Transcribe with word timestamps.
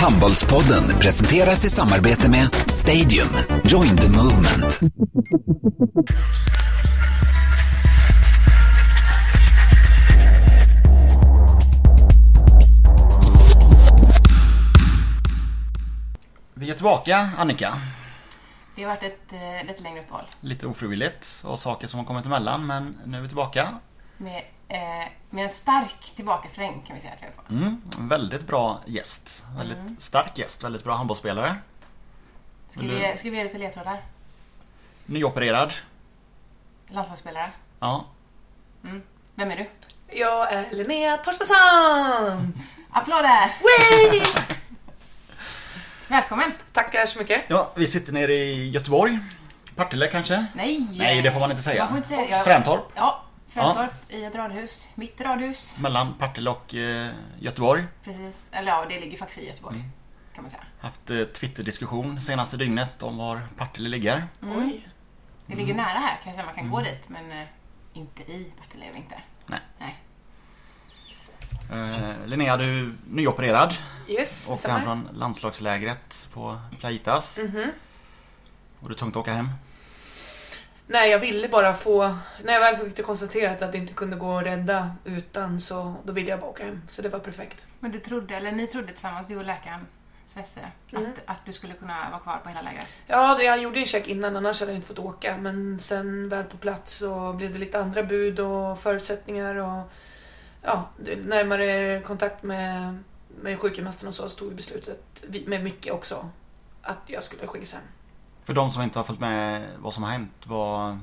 Handbollspodden 0.00 0.82
presenteras 1.00 1.64
i 1.64 1.68
samarbete 1.68 2.30
med 2.30 2.54
Stadium. 2.54 3.28
Join 3.64 3.96
the 3.96 4.08
movement. 4.08 4.80
Vi 16.54 16.70
är 16.70 16.74
tillbaka, 16.74 17.28
Annika. 17.38 17.72
Det 18.76 18.82
har 18.82 18.88
varit 18.88 19.02
ett 19.02 19.32
eh, 19.32 19.66
lite 19.68 19.82
längre 19.82 20.00
uppehåll 20.00 20.24
Lite 20.40 20.66
ofrivilligt 20.66 21.42
och 21.44 21.58
saker 21.58 21.86
som 21.86 21.98
har 22.00 22.06
kommit 22.06 22.26
emellan, 22.26 22.66
men 22.66 22.98
nu 23.04 23.16
är 23.16 23.22
vi 23.22 23.28
tillbaka. 23.28 23.68
med, 24.16 24.42
med 25.30 25.44
en 25.44 25.50
stark 25.50 26.12
tillbakasväng 26.16 26.82
kan 26.86 26.96
vi 26.96 27.02
säga 27.02 27.12
att 27.14 27.22
vi 27.22 27.26
är 27.26 27.30
på. 27.30 27.42
Mm, 27.54 27.82
väldigt 27.98 28.46
bra 28.46 28.80
gäst. 28.86 29.44
Väldigt 29.56 30.02
stark 30.02 30.38
gäst, 30.38 30.64
väldigt 30.64 30.84
bra 30.84 30.94
handbollsspelare. 30.96 31.56
Ska 32.70 32.80
Vill 32.80 32.90
vi, 32.90 33.18
ska 33.18 33.30
vi 33.30 33.36
ge 33.36 33.44
lite 33.44 33.58
ledtrådar? 33.58 34.02
Nyopererad. 35.06 35.72
Landslagsspelare? 36.88 37.50
Ja. 37.80 38.04
Vem 39.34 39.50
är 39.50 39.56
du? 39.56 39.70
Jag 40.18 40.52
är 40.52 40.66
Linnea 40.70 41.16
Torstensson! 41.16 42.62
Applåder! 42.90 43.52
Wee! 43.62 44.22
Välkommen! 46.08 46.52
Tackar 46.72 47.06
så 47.06 47.18
mycket. 47.18 47.42
ja, 47.48 47.70
vi 47.74 47.86
sitter 47.86 48.12
nere 48.12 48.32
i 48.34 48.70
Göteborg. 48.70 49.18
Partille 49.76 50.06
kanske? 50.06 50.46
Nej! 50.54 50.86
Nej, 50.90 51.22
det 51.22 51.32
får 51.32 51.40
man 51.40 51.50
inte 51.50 51.62
säga. 51.62 51.82
Man 51.82 51.88
får 51.88 51.96
inte 51.96 52.08
säga. 52.08 52.44
Jag- 52.94 53.20
Fräntorp. 53.50 53.90
Ja, 54.08 54.16
i 54.16 54.24
ett 54.24 54.34
radhus. 54.34 54.88
Mitt 54.94 55.20
radhus. 55.20 55.76
Mellan 55.78 56.14
Partille 56.14 56.50
och 56.50 56.74
eh, 56.74 57.10
Göteborg. 57.38 57.84
Precis. 58.04 58.48
Eller 58.52 58.68
ja, 58.68 58.86
det 58.88 59.00
ligger 59.00 59.18
faktiskt 59.18 59.40
i 59.40 59.46
Göteborg. 59.48 59.76
Mm. 59.76 59.90
Kan 60.34 60.44
man 60.44 60.50
säga. 60.50 60.62
Haft 60.80 61.10
eh, 61.10 61.24
Twitter-diskussion 61.24 62.20
senaste 62.20 62.56
dygnet 62.56 63.02
om 63.02 63.16
var 63.18 63.40
Partille 63.56 63.88
ligger. 63.88 64.24
Oj. 64.42 64.88
Det 65.46 65.56
ligger 65.56 65.74
Mm. 65.74 65.76
nära 65.86 65.98
här 65.98 66.16
kan 66.16 66.22
jag 66.24 66.34
säga. 66.34 66.46
Man 66.46 66.54
kan 66.54 66.70
gå 66.70 66.80
dit. 66.80 67.08
Men 67.08 67.30
eh, 67.32 67.46
inte 67.92 68.22
i 68.22 68.52
Partille 68.58 68.84
är 68.88 68.92
vi 68.92 68.98
inte. 68.98 69.22
Nej. 69.46 69.60
Nej. 69.78 69.98
Eh, 71.72 72.26
Linnea, 72.26 72.56
du 72.56 72.64
är 72.80 72.94
nyopererad. 73.08 73.74
Yes, 74.08 74.48
Och 74.48 74.58
stämmer. 74.58 74.78
hem 74.78 74.84
från 74.84 75.08
landslagslägret 75.18 76.28
på 76.32 76.60
Playitas. 76.80 77.38
Mhm. 77.38 77.70
Och 78.80 78.88
det 78.88 78.94
är 78.94 78.96
tungt 78.96 79.16
att 79.16 79.20
åka 79.20 79.32
hem. 79.34 79.48
Nej, 80.92 81.10
jag 81.10 81.18
ville 81.18 81.48
bara 81.48 81.74
få... 81.74 82.14
När 82.44 82.52
jag 82.52 82.60
väl 82.60 82.76
fick 82.76 82.96
det 82.96 83.02
konstaterat 83.02 83.62
att 83.62 83.72
det 83.72 83.78
inte 83.78 83.92
kunde 83.92 84.16
gå 84.16 84.38
att 84.38 84.44
rädda 84.44 84.90
utan 85.04 85.60
så 85.60 85.94
då 86.04 86.12
ville 86.12 86.30
jag 86.30 86.40
bara 86.40 86.50
åka 86.50 86.64
hem. 86.64 86.82
Så 86.88 87.02
det 87.02 87.08
var 87.08 87.18
perfekt. 87.18 87.64
Men 87.80 87.90
du 87.92 87.98
trodde, 87.98 88.34
eller 88.36 88.52
ni 88.52 88.66
trodde 88.66 88.88
tillsammans, 88.88 89.26
du 89.28 89.36
och 89.36 89.44
läkaren 89.44 89.86
Svesse, 90.26 90.60
Mm. 90.92 91.04
att, 91.10 91.20
att 91.24 91.46
du 91.46 91.52
skulle 91.52 91.74
kunna 91.74 92.10
vara 92.10 92.20
kvar 92.20 92.38
på 92.42 92.48
hela 92.48 92.62
lägret? 92.62 92.86
Ja, 93.06 93.42
jag 93.42 93.62
gjorde 93.62 93.78
en 93.80 93.86
check 93.86 94.08
innan, 94.08 94.36
annars 94.36 94.60
hade 94.60 94.72
jag 94.72 94.76
inte 94.78 94.88
fått 94.88 94.98
åka. 94.98 95.36
Men 95.36 95.78
sen 95.78 96.28
väl 96.28 96.44
på 96.44 96.56
plats 96.56 96.94
så 96.94 97.32
blev 97.32 97.52
det 97.52 97.58
lite 97.58 97.80
andra 97.80 98.02
bud 98.02 98.40
och 98.40 98.78
förutsättningar 98.78 99.54
och 99.54 99.90
ja, 100.62 100.88
närmare 101.24 102.00
kontakt 102.00 102.42
med, 102.42 102.98
med 103.42 103.58
sjukgymnasten 103.58 104.08
och 104.08 104.14
så, 104.14 104.28
så 104.28 104.38
tog 104.38 104.48
vi 104.48 104.54
beslutet, 104.54 105.24
med 105.46 105.64
Micke 105.64 105.88
också, 105.92 106.30
att 106.82 107.02
jag 107.06 107.22
skulle 107.22 107.46
skickas 107.46 107.72
hem. 107.72 107.82
För 108.50 108.54
de 108.54 108.70
som 108.70 108.82
inte 108.82 108.98
har 108.98 109.04
följt 109.04 109.20
med 109.20 109.62
vad 109.78 109.94
som 109.94 110.02
har 110.02 110.10
hänt, 110.10 110.32
vad, 110.44 110.98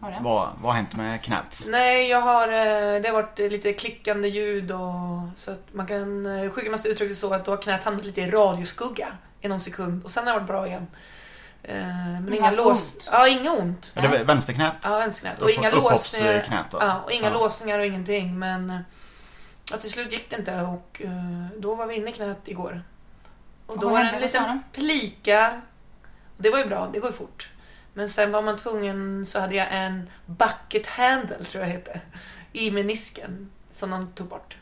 Har 0.00 0.10
det? 0.10 0.18
vad, 0.22 0.48
vad 0.60 0.72
har 0.72 0.72
hänt 0.72 0.96
med 0.96 1.22
knät? 1.22 1.64
Nej, 1.68 2.08
jag 2.08 2.20
har, 2.20 2.48
eh, 2.48 3.02
det 3.02 3.08
har 3.08 3.12
varit 3.12 3.38
lite 3.38 3.72
klickande 3.72 4.28
ljud 4.28 4.72
och 4.72 5.20
så 5.34 5.50
att 5.50 5.64
man 5.72 5.86
kan, 5.86 6.26
eh, 6.26 6.50
sjukgymnasten 6.50 6.90
uttryckte 6.92 7.14
så 7.14 7.34
att 7.34 7.44
då 7.44 7.52
har 7.52 7.56
knät 7.62 7.84
hamnat 7.84 8.04
lite 8.04 8.20
i 8.20 8.30
radioskugga 8.30 9.08
i 9.40 9.48
någon 9.48 9.60
sekund 9.60 10.04
och 10.04 10.10
sen 10.10 10.26
har 10.26 10.32
det 10.34 10.38
varit 10.38 10.48
bra 10.48 10.66
igen. 10.66 10.86
Eh, 11.62 11.74
Men 11.76 12.24
Men 12.24 12.34
inga 12.34 12.50
lås... 12.50 12.94
ont? 12.94 13.08
Ja, 13.12 13.28
inga 13.28 13.52
ont. 13.52 13.92
Är 13.94 14.02
det 14.08 14.24
vänsterknät? 14.24 14.74
Ja, 14.82 14.98
vänsterknät. 14.98 15.42
Och 15.42 15.50
inga 15.50 15.70
låsningar. 15.70 16.64
Ja, 16.72 17.00
och 17.04 17.12
inga 17.12 17.28
Ja. 17.28 17.34
låsningar 17.34 17.78
och 17.78 17.86
ingenting. 17.86 18.38
Men 18.38 18.70
eh, 18.70 18.78
ja, 19.70 19.76
till 19.76 19.90
slut 19.90 20.12
gick 20.12 20.30
det 20.30 20.36
inte 20.36 20.60
och 20.62 21.02
eh, 21.04 21.10
då 21.58 21.74
var 21.74 21.86
vi 21.86 21.94
inne 21.96 22.10
i 22.10 22.12
knät 22.12 22.48
igår. 22.48 22.82
Och 23.66 23.74
Och 23.74 23.80
då 23.80 23.88
var 23.88 24.00
det 24.04 24.10
en 24.10 24.22
liten 24.22 24.62
plika. 24.72 25.60
Och 26.36 26.42
det 26.42 26.50
var 26.50 26.58
ju 26.58 26.64
bra, 26.66 26.90
det 26.92 26.98
går 26.98 27.10
ju 27.10 27.16
fort. 27.16 27.50
Men 27.94 28.08
sen 28.08 28.32
var 28.32 28.42
man 28.42 28.56
tvungen, 28.56 29.26
så 29.26 29.40
hade 29.40 29.54
jag 29.54 29.66
en 29.70 30.10
bucket 30.26 30.86
handle, 30.86 31.36
tror 31.44 31.64
jag 31.64 31.70
hette, 31.72 32.00
i 32.52 32.70
menisken 32.70 33.50
som 33.70 33.90
de 33.90 34.06
tog 34.12 34.26
bort. 34.28 34.56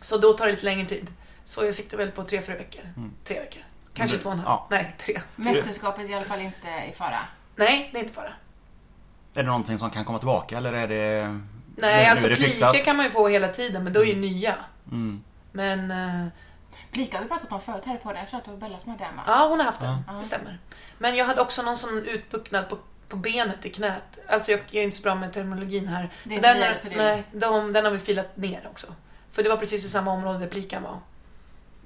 Så 0.00 0.18
då 0.18 0.32
tar 0.32 0.46
det 0.46 0.52
lite 0.52 0.64
längre 0.64 0.86
tid. 0.88 1.06
Så 1.44 1.64
jag 1.64 1.74
siktar 1.74 1.96
väl 1.96 2.10
på 2.10 2.22
tre, 2.24 2.42
fyra 2.42 2.56
veckor. 2.56 2.82
Mm. 2.96 3.12
Tre 3.24 3.40
veckor. 3.40 3.62
Kanske 3.94 4.16
Men- 4.16 4.22
två 4.22 4.28
och 4.28 4.34
en 4.34 4.38
halv. 4.40 4.48
ja. 4.50 4.66
Nej, 4.70 4.94
tre. 4.98 5.20
Mästerskapet 5.36 6.04
är 6.04 6.08
i 6.10 6.14
alla 6.14 6.24
fall 6.24 6.40
inte 6.40 6.68
i 6.90 6.94
fara. 6.96 7.18
Nej, 7.56 7.90
det 7.92 7.98
är 7.98 8.02
inte 8.02 8.14
fara. 8.14 8.32
Är 9.34 9.42
det 9.42 9.48
någonting 9.48 9.78
som 9.78 9.90
kan 9.90 10.04
komma 10.04 10.18
tillbaka 10.18 10.56
eller 10.56 10.72
är 10.72 10.88
det... 10.88 11.38
Nej, 11.76 12.04
nu, 12.04 12.10
alltså 12.10 12.26
plikor 12.28 12.84
kan 12.84 12.96
man 12.96 13.04
ju 13.06 13.10
få 13.10 13.28
hela 13.28 13.48
tiden, 13.48 13.84
men 13.84 13.92
då 13.92 14.00
är 14.00 14.04
ju 14.06 14.16
nya. 14.16 14.54
Mm. 14.90 15.24
Men 15.52 15.90
Plika 16.90 17.16
har 17.16 17.22
vi 17.24 17.28
pratat 17.28 17.52
om 17.52 17.60
förut 17.60 17.84
här 17.86 17.96
på 17.96 18.08
den. 18.12 18.18
Jag 18.20 18.28
tror 18.28 18.38
att 18.38 18.44
det 18.44 18.50
var 18.50 18.58
Bella 18.58 18.78
som 18.78 18.90
hade 18.92 19.04
va? 19.04 19.22
ja, 19.26 19.46
hon 19.48 19.58
har 19.58 19.66
haft 19.66 19.80
den. 19.80 19.96
Ja. 20.06 20.12
Det 20.12 20.24
stämmer. 20.24 20.58
Men 20.98 21.16
jag 21.16 21.24
hade 21.24 21.40
också 21.40 21.62
någon 21.62 21.76
sån 21.76 21.98
utbuktnad 22.06 22.68
på, 22.68 22.78
på 23.08 23.16
benet 23.16 23.66
i 23.66 23.70
knät. 23.70 24.18
Alltså 24.28 24.50
jag, 24.50 24.60
jag 24.70 24.80
är 24.80 24.84
inte 24.84 24.96
så 24.96 25.02
bra 25.02 25.14
med 25.14 25.32
terminologin 25.32 25.88
här. 25.88 26.12
Det 26.24 26.36
är 26.36 26.42
den, 26.42 26.60
det, 26.60 26.78
så 26.78 26.88
det 26.88 26.94
är 26.94 26.98
nej, 26.98 27.24
de, 27.32 27.72
den 27.72 27.84
har 27.84 27.92
vi 27.92 27.98
filat 27.98 28.36
ner 28.36 28.66
också. 28.70 28.86
För 29.30 29.42
det 29.42 29.48
var 29.48 29.56
precis 29.56 29.84
i 29.84 29.88
samma 29.88 30.12
område 30.12 30.38
där 30.38 30.46
plikan 30.46 30.82
var. 30.82 30.98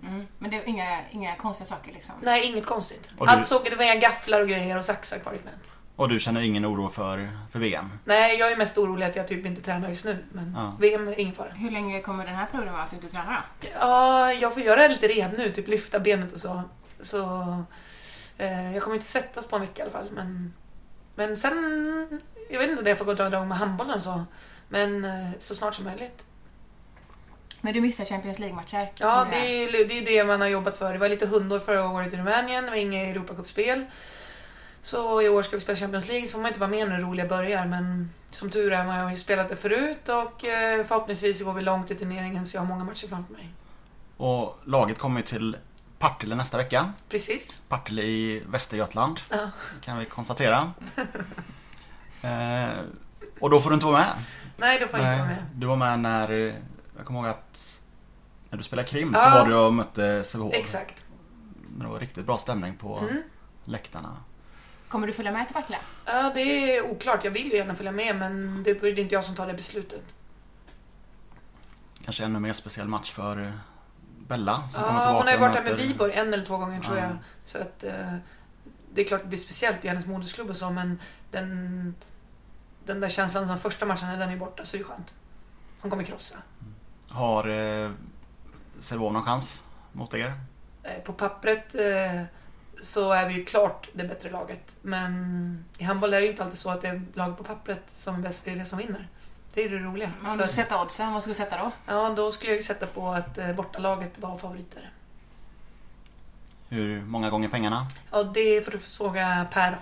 Mm. 0.03 0.27
Men 0.39 0.51
det 0.51 0.57
är 0.57 0.69
inga, 0.69 1.01
inga 1.11 1.37
konstiga 1.37 1.67
saker 1.69 1.93
liksom. 1.93 2.15
Nej, 2.23 2.45
inget 2.47 2.67
konstigt. 2.67 3.11
Du- 3.19 3.27
Allt 3.27 3.47
såg, 3.47 3.65
det 3.65 3.77
var 3.77 3.85
inga 3.85 3.95
gafflar 3.97 4.41
och 4.41 4.49
grejer 4.49 4.79
och 4.79 4.85
saxar 4.85 5.19
kvar 5.19 5.33
i 5.33 5.39
knät. 5.39 5.55
Och 5.97 6.09
du 6.09 6.21
känner 6.21 6.41
ingen 6.41 6.67
oro 6.67 6.89
för, 6.89 7.31
för 7.53 7.59
VM? 7.59 7.91
Nej, 8.05 8.39
jag 8.39 8.53
är 8.53 8.57
mest 8.57 8.79
orolig 8.79 9.07
att 9.07 9.17
jag 9.17 9.29
typ 9.29 9.47
inte 9.47 9.63
tränar 9.63 9.89
just 9.89 10.05
nu. 10.05 10.25
Men 10.33 10.55
Ja. 10.57 10.77
VM 10.81 11.09
är 11.09 11.21
ingen 11.21 11.35
fara. 11.35 11.49
Hur 11.49 11.71
länge 11.71 12.01
kommer 12.01 12.27
den 12.27 12.35
här 12.35 12.47
perioden 12.47 12.73
vara 12.73 12.83
att 12.83 12.91
du 12.91 12.97
inte 12.97 13.09
tränar 13.09 13.47
då? 13.61 13.69
Ja, 13.81 14.33
jag 14.33 14.55
får 14.55 14.63
göra 14.63 14.89
lite 14.89 15.09
rehab 15.09 15.33
nu, 15.39 15.51
typ 15.51 15.69
lyfta 15.69 15.99
benet 15.99 16.33
och 16.33 16.41
så. 16.41 16.63
Så 17.01 17.19
eh, 18.39 18.73
jag 18.75 18.83
kommer 18.83 18.97
inte 18.97 19.09
svettas 19.09 19.47
på 19.47 19.57
en 19.57 19.63
vecka 19.63 19.79
i 19.79 19.83
alla 19.83 19.91
fall. 19.93 20.09
Men, 20.13 20.53
men 21.15 21.37
sen, 21.37 22.21
jag 22.51 22.59
vet 22.59 22.71
inte 22.71 22.83
när 22.83 22.91
jag 22.91 22.99
får 22.99 23.05
gå 23.05 23.11
och 23.11 23.17
dra 23.17 23.27
igång 23.29 23.49
med 23.49 23.59
handbollen 23.59 23.95
och 23.95 24.03
så. 24.03 24.25
Men 24.69 25.05
eh, 25.05 25.31
så 25.39 25.55
snart 25.55 25.75
som 25.75 25.85
möjligt. 25.85 26.25
Men 27.61 27.75
du 27.75 27.81
missar 27.81 28.05
Champions 28.05 28.39
League-matcher. 28.39 28.93
Ja, 28.99 29.27
det 29.31 29.37
är 29.37 29.61
ju 29.61 29.85
det, 29.85 29.99
är 29.99 30.05
det 30.05 30.25
man 30.25 30.41
har 30.41 30.49
jobbat 30.49 30.77
för. 30.77 30.93
Det 30.93 30.99
var 30.99 31.09
lite 31.09 31.27
hundår 31.27 31.59
förra 31.59 31.89
året 31.89 32.15
i 32.15 32.17
Rumänien, 32.17 32.65
det 32.65 32.71
var 32.71 32.77
inga 32.77 33.01
Europacupspel. 33.01 33.85
Så 34.85 35.23
i 35.23 35.29
år 35.29 35.43
ska 35.43 35.57
vi 35.57 35.61
spela 35.61 35.77
Champions 35.77 36.09
League, 36.09 36.27
så 36.27 36.33
får 36.33 36.39
man 36.39 36.49
inte 36.49 36.61
vara 36.61 36.71
med 36.71 36.89
när 36.89 36.97
det 36.97 37.03
roliga 37.03 37.27
börjar. 37.27 37.67
Men 37.67 38.11
som 38.31 38.51
tur 38.51 38.73
är, 38.73 38.85
man 38.85 39.01
har 39.01 39.11
ju 39.11 39.17
spelat 39.17 39.49
det 39.49 39.57
förut 39.57 40.09
och 40.09 40.45
eh, 40.45 40.87
förhoppningsvis 40.87 41.45
går 41.45 41.53
vi 41.53 41.63
långt 41.63 41.91
i 41.91 41.95
turneringen 41.95 42.47
så 42.47 42.57
jag 42.57 42.63
har 42.63 42.67
många 42.69 42.85
matcher 42.85 43.07
framför 43.09 43.33
mig. 43.33 43.49
Och 44.17 44.59
laget 44.65 44.99
kommer 44.99 45.21
ju 45.21 45.27
till 45.27 45.57
Partille 45.99 46.35
nästa 46.35 46.57
vecka. 46.57 46.93
Precis. 47.09 47.61
Partille 47.69 48.03
i 48.03 48.43
Västergötland, 48.47 49.21
Ja. 49.31 49.51
kan 49.81 49.99
vi 49.99 50.05
konstatera. 50.05 50.73
eh, 52.23 52.69
och 53.41 53.51
då 53.51 53.59
får 53.59 53.71
du 53.71 53.75
inte 53.75 53.87
vara 53.87 53.99
med. 53.99 54.13
Nej, 54.57 54.79
då 54.81 54.87
får 54.89 55.01
jag 55.01 55.09
inte 55.15 55.19
vara 55.19 55.29
med. 55.35 55.45
Du 55.55 55.67
var 55.67 55.77
med 55.77 55.99
när, 56.01 56.31
jag 56.97 57.07
kommer 57.07 57.21
ihåg 57.21 57.29
att 57.29 57.83
när 58.51 58.59
du 58.59 58.65
spelade 58.65 58.89
krim 58.89 59.15
så 59.15 59.21
Ja. 59.21 59.31
var 59.31 59.47
du 59.47 59.55
och 59.55 59.75
mötte 59.75 60.25
Sävehof. 60.25 60.55
Exakt. 60.55 61.05
Det 61.79 61.87
var 61.87 61.99
riktigt 61.99 62.27
bra 62.27 62.37
stämning 62.37 62.77
på 62.77 62.99
Mm. 62.99 63.23
läktarna. 63.65 64.17
Kommer 64.95 65.07
du 65.07 65.13
följa 65.13 65.33
med 65.33 65.47
till 65.47 65.55
Partille? 65.55 65.79
Ja, 66.05 66.31
det 66.35 66.41
är 66.77 66.83
oklart. 66.91 67.25
Jag 67.25 67.31
vill 67.31 67.47
ju 67.51 67.57
gärna 67.57 67.75
följa 67.75 67.93
med, 67.93 68.17
men 68.17 68.63
det 68.63 68.71
är 68.71 68.99
inte 68.99 69.15
jag 69.15 69.25
som 69.25 69.35
tar 69.35 69.47
det 69.47 69.55
beslutet. 69.55 70.03
Kanske 72.05 72.25
ännu 72.25 72.41
mer 72.41 72.53
speciell 72.53 72.89
match 72.89 73.13
för 73.13 73.43
eh, 73.47 73.53
Bella 74.29 74.57
som 74.69 74.83
kommer 74.83 74.87
Ja, 74.87 75.07
tillbaka 75.07 75.13
hon 75.17 75.27
har 75.27 75.33
ju 75.33 75.39
varit 75.39 75.55
där 75.55 75.63
med 75.63 75.73
möter- 75.73 75.87
Viborg 75.89 76.13
en 76.13 76.33
eller 76.35 76.45
två 76.45 76.57
gånger 76.59 76.81
tror 76.81 76.97
Ja. 76.99 77.03
jag. 77.05 77.17
Så 77.45 77.59
att 77.59 77.85
eh, 77.85 78.15
det 78.95 79.01
är 79.01 79.05
klart 79.05 79.21
det 79.23 79.27
blir 79.29 79.39
speciellt 79.39 79.85
i 79.85 79.89
hennes 79.89 80.07
modersklubb 80.07 80.51
och 80.51 80.57
så, 80.57 80.71
men 80.71 81.01
den, 81.31 81.95
den 82.85 83.01
där 83.01 83.09
känslan 83.09 83.47
som 83.47 83.59
första 83.59 83.87
matchen, 83.87 84.19
den 84.19 84.31
är 84.31 84.37
borta, 84.37 84.65
så 84.65 84.77
det 84.77 84.83
är 84.83 84.85
skönt. 84.85 85.15
Hon 85.81 85.91
kommer 85.91 86.05
krossa. 86.05 86.37
Har 87.09 87.49
eh, 87.49 87.91
Sävehof 88.79 89.13
någon 89.13 89.23
chans 89.25 89.65
mot 89.93 90.15
er? 90.15 90.33
Eh, 90.83 90.99
på 91.05 91.13
pappret 91.13 91.75
eh, 91.75 92.23
så 92.85 93.13
är 93.13 93.29
vi 93.29 93.35
ju 93.35 93.45
klart 93.45 93.89
det 93.93 94.05
bättre 94.05 94.31
laget. 94.31 94.75
Men 94.83 95.65
i 95.79 95.85
handboll 95.85 96.15
är 96.15 96.21
det 96.21 96.25
ju 96.25 96.31
inte 96.31 96.45
alltid 96.45 96.59
så 96.59 96.71
att 96.71 96.83
det 96.83 96.89
är 96.89 97.03
laget 97.15 97.39
på 97.39 97.45
pappret 97.45 97.83
som 97.95 98.15
är 98.15 98.19
bäst, 98.19 98.45
det 98.45 98.51
är 98.51 98.57
det 98.57 98.67
som 98.67 98.79
vinner. 98.79 99.09
Det 99.55 99.65
är 99.65 99.69
det 99.69 99.79
roliga. 99.79 100.11
Om 100.25 100.31
Så 100.31 100.37
du 100.37 100.45
att- 100.45 100.51
sätter 100.51 100.81
oddsen, 100.83 101.13
vad 101.13 101.23
skulle 101.23 101.35
du 101.35 101.39
sätta 101.39 101.59
då? 101.59 101.71
Ja, 101.87 102.11
då 102.17 102.33
skulle 102.33 102.53
jag 102.53 102.57
ju 102.57 102.63
sätta 102.63 102.87
på 102.87 103.09
att 103.09 103.39
eh, 103.39 103.53
bortalaget 103.53 104.19
var 104.19 104.39
favoriter. 104.39 104.91
Hur 106.69 107.03
många 107.03 107.31
gånger 107.31 107.49
pengarna? 107.49 107.87
Ja, 108.11 108.23
det 108.23 108.65
får 108.65 108.73
du 108.73 108.79
fråga 108.79 109.47
Per. 109.53 109.79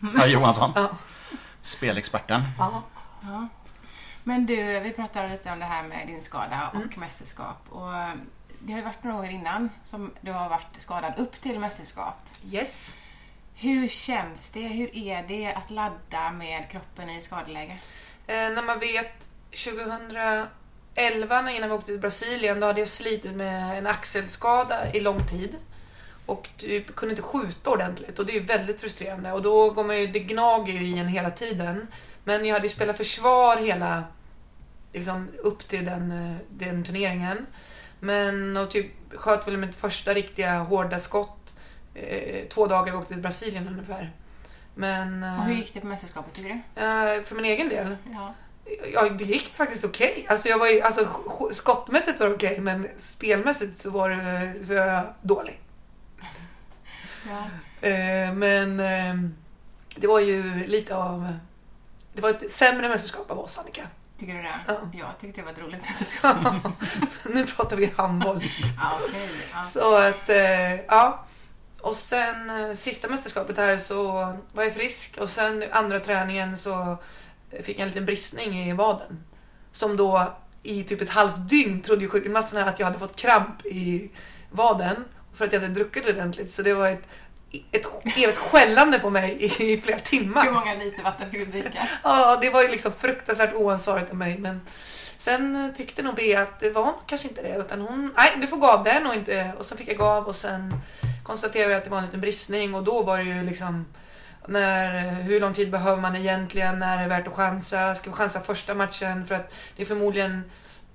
Per 0.18 0.26
Johansson, 0.28 0.72
Ja. 0.74 0.90
spelexperten. 1.60 2.42
Ja. 2.58 2.82
Ja. 3.22 3.48
Men 4.24 4.46
du, 4.46 4.80
vi 4.80 4.92
pratade 4.92 5.28
lite 5.28 5.52
om 5.52 5.58
det 5.58 5.64
här 5.64 5.82
med 5.82 6.06
din 6.06 6.22
skada 6.22 6.68
och 6.72 6.76
Mm. 6.80 6.90
mästerskap. 6.96 7.56
Och 7.68 7.92
det 8.60 8.72
har 8.72 8.78
ju 8.78 8.84
varit 8.84 9.04
några 9.04 9.18
år 9.18 9.28
innan 9.28 9.70
som 9.84 10.10
du 10.20 10.32
har 10.32 10.48
varit 10.48 10.66
skadad 10.80 11.12
upp 11.18 11.32
till 11.40 11.58
mästerskap. 11.58 12.14
Yes. 12.52 12.94
Hur 13.54 13.88
känns 13.88 14.50
det? 14.50 14.60
Hur 14.68 14.96
är 14.96 15.22
det 15.28 15.52
att 15.54 15.70
ladda 15.70 16.30
med 16.32 16.70
kroppen 16.70 17.10
i 17.10 17.22
skadeläge? 17.22 17.78
Eh, 18.26 18.34
när 18.36 18.62
man 18.62 18.78
vet 18.78 19.28
2011 19.50 20.48
när- 20.94 21.48
innan 21.56 21.68
vi 21.68 21.74
åkte 21.74 21.86
till 21.86 21.98
Brasilien, 22.00 22.60
då 22.60 22.66
hade 22.66 22.80
jag 22.80 22.88
slitit 22.88 23.32
med 23.36 23.78
en 23.78 23.86
axelskada 23.86 24.92
i 24.92 25.00
lång 25.00 25.26
tid. 25.28 25.56
Och 26.26 26.48
typ 26.56 26.94
kunde 26.94 27.12
inte 27.12 27.22
skjuta 27.22 27.70
ordentligt 27.70 28.18
och 28.18 28.26
det 28.26 28.32
är 28.32 28.40
ju 28.40 28.46
väldigt 28.46 28.80
frustrerande. 28.80 29.32
Och 29.32 29.42
då 29.42 29.70
går 29.70 29.84
man 29.84 30.00
ju, 30.00 30.06
det 30.06 30.20
gnager 30.20 30.72
ju 30.72 30.86
i 30.86 30.98
en 30.98 31.08
hela 31.08 31.30
tiden. 31.30 31.86
Men 32.24 32.44
jag 32.46 32.54
hade 32.54 32.66
ju 32.66 32.70
spelat 32.74 32.96
försvar 32.96 33.56
hela, 33.56 34.04
liksom 34.92 35.28
upp 35.38 35.68
till 35.68 35.84
den, 35.84 36.10
eh, 36.30 36.36
den 36.50 36.84
turneringen. 36.84 37.46
Men 38.00 38.56
och 38.56 38.70
typ 38.70 38.86
sköt 39.14 39.48
väl 39.48 39.56
mitt 39.56 39.74
första 39.74 40.14
riktiga 40.14 40.58
hårda 40.58 41.00
skott 41.00 41.54
eh, 41.94 42.48
två 42.48 42.66
dagar 42.66 42.92
vi 42.92 42.98
åkte 42.98 43.12
till 43.14 43.22
Brasilien 43.22 43.68
ungefär. 43.68 44.12
Men 44.74 45.22
Och 45.22 45.44
hur 45.44 45.54
gick 45.54 45.74
det 45.74 45.80
på 45.80 45.86
mästerskapet 45.86 46.34
tycker 46.34 46.48
du? 46.48 46.80
eh, 46.82 47.22
för 47.24 47.34
min 47.36 47.44
egen 47.44 47.68
del 47.68 47.96
Ja. 48.12 48.34
Ja, 48.92 49.08
det 49.08 49.24
gick 49.24 49.54
faktiskt 49.54 49.84
okej. 49.84 50.26
Alltså, 50.28 50.48
jag 50.48 50.58
var 50.58 50.66
ju, 50.66 50.80
alltså, 50.80 51.00
sk- 51.04 51.52
skottmässigt 51.52 52.20
var 52.20 52.28
det 52.28 52.34
okej, 52.34 52.60
men 52.60 52.88
spelmässigt 52.96 53.82
så 53.82 53.90
var, 53.90 54.10
det, 54.10 54.54
så 54.58 54.64
var 54.74 54.74
jag 54.74 55.14
dålig. 55.22 55.60
ja. 57.28 57.44
Eh, 57.88 58.32
men 58.34 58.80
eh, 58.80 59.14
det 59.96 60.06
var 60.06 60.20
ju 60.20 60.64
lite 60.66 60.96
av... 60.96 61.32
Det 62.12 62.22
var 62.22 62.30
ett 62.30 62.50
sämre 62.52 62.88
mästerskap 62.88 63.30
av 63.30 63.38
oss, 63.38 63.58
Annika. 63.58 63.82
Tycker 64.20 64.34
du 64.34 64.42
det? 64.42 64.60
Ja. 64.66 64.80
Jag 64.92 65.18
tyckte 65.20 65.40
det 65.40 65.44
var 65.44 65.52
ett 65.52 65.58
roligt 65.58 65.82
mästerskap. 65.88 66.36
nu 67.34 67.46
pratar 67.46 67.76
vi 67.76 67.92
handboll. 67.96 68.44
ja, 68.78 68.92
okej. 69.08 69.28
Ja. 69.52 69.62
Så 69.64 69.96
att, 69.96 70.28
eh, 70.28 70.74
ja. 70.74 71.24
Och 71.80 71.96
sen 71.96 72.50
eh, 72.50 72.74
sista 72.76 73.08
mästerskapet 73.08 73.56
här 73.56 73.76
så 73.76 74.12
var 74.52 74.64
jag 74.64 74.74
frisk 74.74 75.18
och 75.18 75.28
sen 75.28 75.64
andra 75.72 76.00
träningen 76.00 76.58
så 76.58 76.96
fick 77.62 77.76
jag 77.76 77.82
en 77.82 77.88
liten 77.88 78.06
bristning 78.06 78.58
i 78.58 78.72
vaden. 78.72 79.24
Som 79.72 79.96
då 79.96 80.32
i 80.62 80.84
typ 80.84 81.00
ett 81.00 81.10
halvt 81.10 81.48
dygn 81.48 81.82
trodde 81.82 82.02
ju 82.02 82.08
sjukgymnasterna 82.08 82.64
att 82.64 82.78
jag 82.78 82.86
hade 82.86 82.98
fått 82.98 83.16
kramp 83.16 83.66
i 83.66 84.10
vaden 84.50 85.04
för 85.34 85.44
att 85.44 85.52
jag 85.52 85.60
hade 85.60 85.74
druckit 85.74 86.08
ordentligt. 86.08 86.52
Så 86.52 86.62
det 86.62 86.74
var 86.74 86.88
ett, 86.88 87.08
ett 87.72 87.86
evigt 88.16 88.38
skällande 88.38 88.98
på 88.98 89.10
mig 89.10 89.36
i, 89.40 89.72
i 89.72 89.80
flera 89.80 89.98
timmar. 89.98 90.44
Hur 90.44 90.52
många 90.52 90.74
liter 90.74 91.02
vatten 91.02 91.30
fick 91.30 91.52
du 91.52 91.60
dricka? 91.60 91.88
Ja, 92.02 92.38
det 92.40 92.50
var 92.50 92.62
ju 92.62 92.68
liksom 92.68 92.92
fruktansvärt 92.92 93.54
oansvarigt 93.54 94.10
av 94.10 94.16
mig. 94.16 94.38
Men 94.38 94.60
sen 95.16 95.74
tyckte 95.76 96.02
nog 96.02 96.14
Bea 96.14 96.42
att 96.42 96.60
det 96.60 96.70
var 96.70 96.94
kanske 97.06 97.28
inte 97.28 97.42
det. 97.42 97.56
Utan 97.56 97.80
hon, 97.80 98.14
nej 98.16 98.32
du 98.40 98.46
får 98.46 98.56
gå 98.56 98.66
av, 98.66 98.84
det 98.84 98.90
är 98.90 99.00
nog 99.00 99.14
inte. 99.14 99.52
Och 99.58 99.66
sen 99.66 99.78
fick 99.78 99.88
jag 99.88 99.96
gå 99.96 100.04
av 100.04 100.26
och 100.26 100.36
sen 100.36 100.74
konstaterade 101.22 101.70
jag 101.70 101.78
att 101.78 101.84
det 101.84 101.90
var 101.90 101.98
en 101.98 102.04
liten 102.04 102.20
bristning. 102.20 102.74
Och 102.74 102.84
då 102.84 103.02
var 103.02 103.18
det 103.18 103.24
ju 103.24 103.42
liksom, 103.42 103.86
när, 104.46 105.10
hur 105.10 105.40
lång 105.40 105.54
tid 105.54 105.70
behöver 105.70 106.02
man 106.02 106.16
egentligen? 106.16 106.78
När 106.78 106.98
är 106.98 107.02
det 107.02 107.08
värt 107.08 107.28
att 107.28 107.34
chansa? 107.34 107.94
Ska 107.94 108.10
vi 108.10 108.16
chansa 108.16 108.40
första 108.40 108.74
matchen? 108.74 109.26
För 109.26 109.34
att 109.34 109.54
det 109.76 109.82
är 109.82 109.86
förmodligen, 109.86 110.50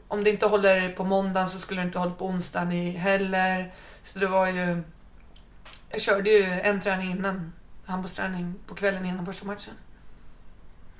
om 0.07 0.23
det 0.23 0.29
inte 0.29 0.45
håller 0.45 0.89
på 0.89 1.03
måndagen 1.03 1.49
så 1.49 1.59
skulle 1.59 1.81
det 1.81 1.85
inte 1.85 1.99
hålla 1.99 2.11
på 2.11 2.25
onsdagen 2.25 2.95
heller. 2.95 3.73
Så 4.03 4.19
det 4.19 4.27
var 4.27 4.47
ju, 4.47 4.83
jag 5.95 6.01
körde 6.01 6.29
ju 6.29 6.43
en 6.43 6.81
träning 6.81 7.11
innan, 7.11 7.53
handbollsträning 7.85 8.55
på 8.67 8.75
kvällen 8.75 9.05
innan 9.05 9.25
första 9.25 9.45
matchen. 9.45 9.73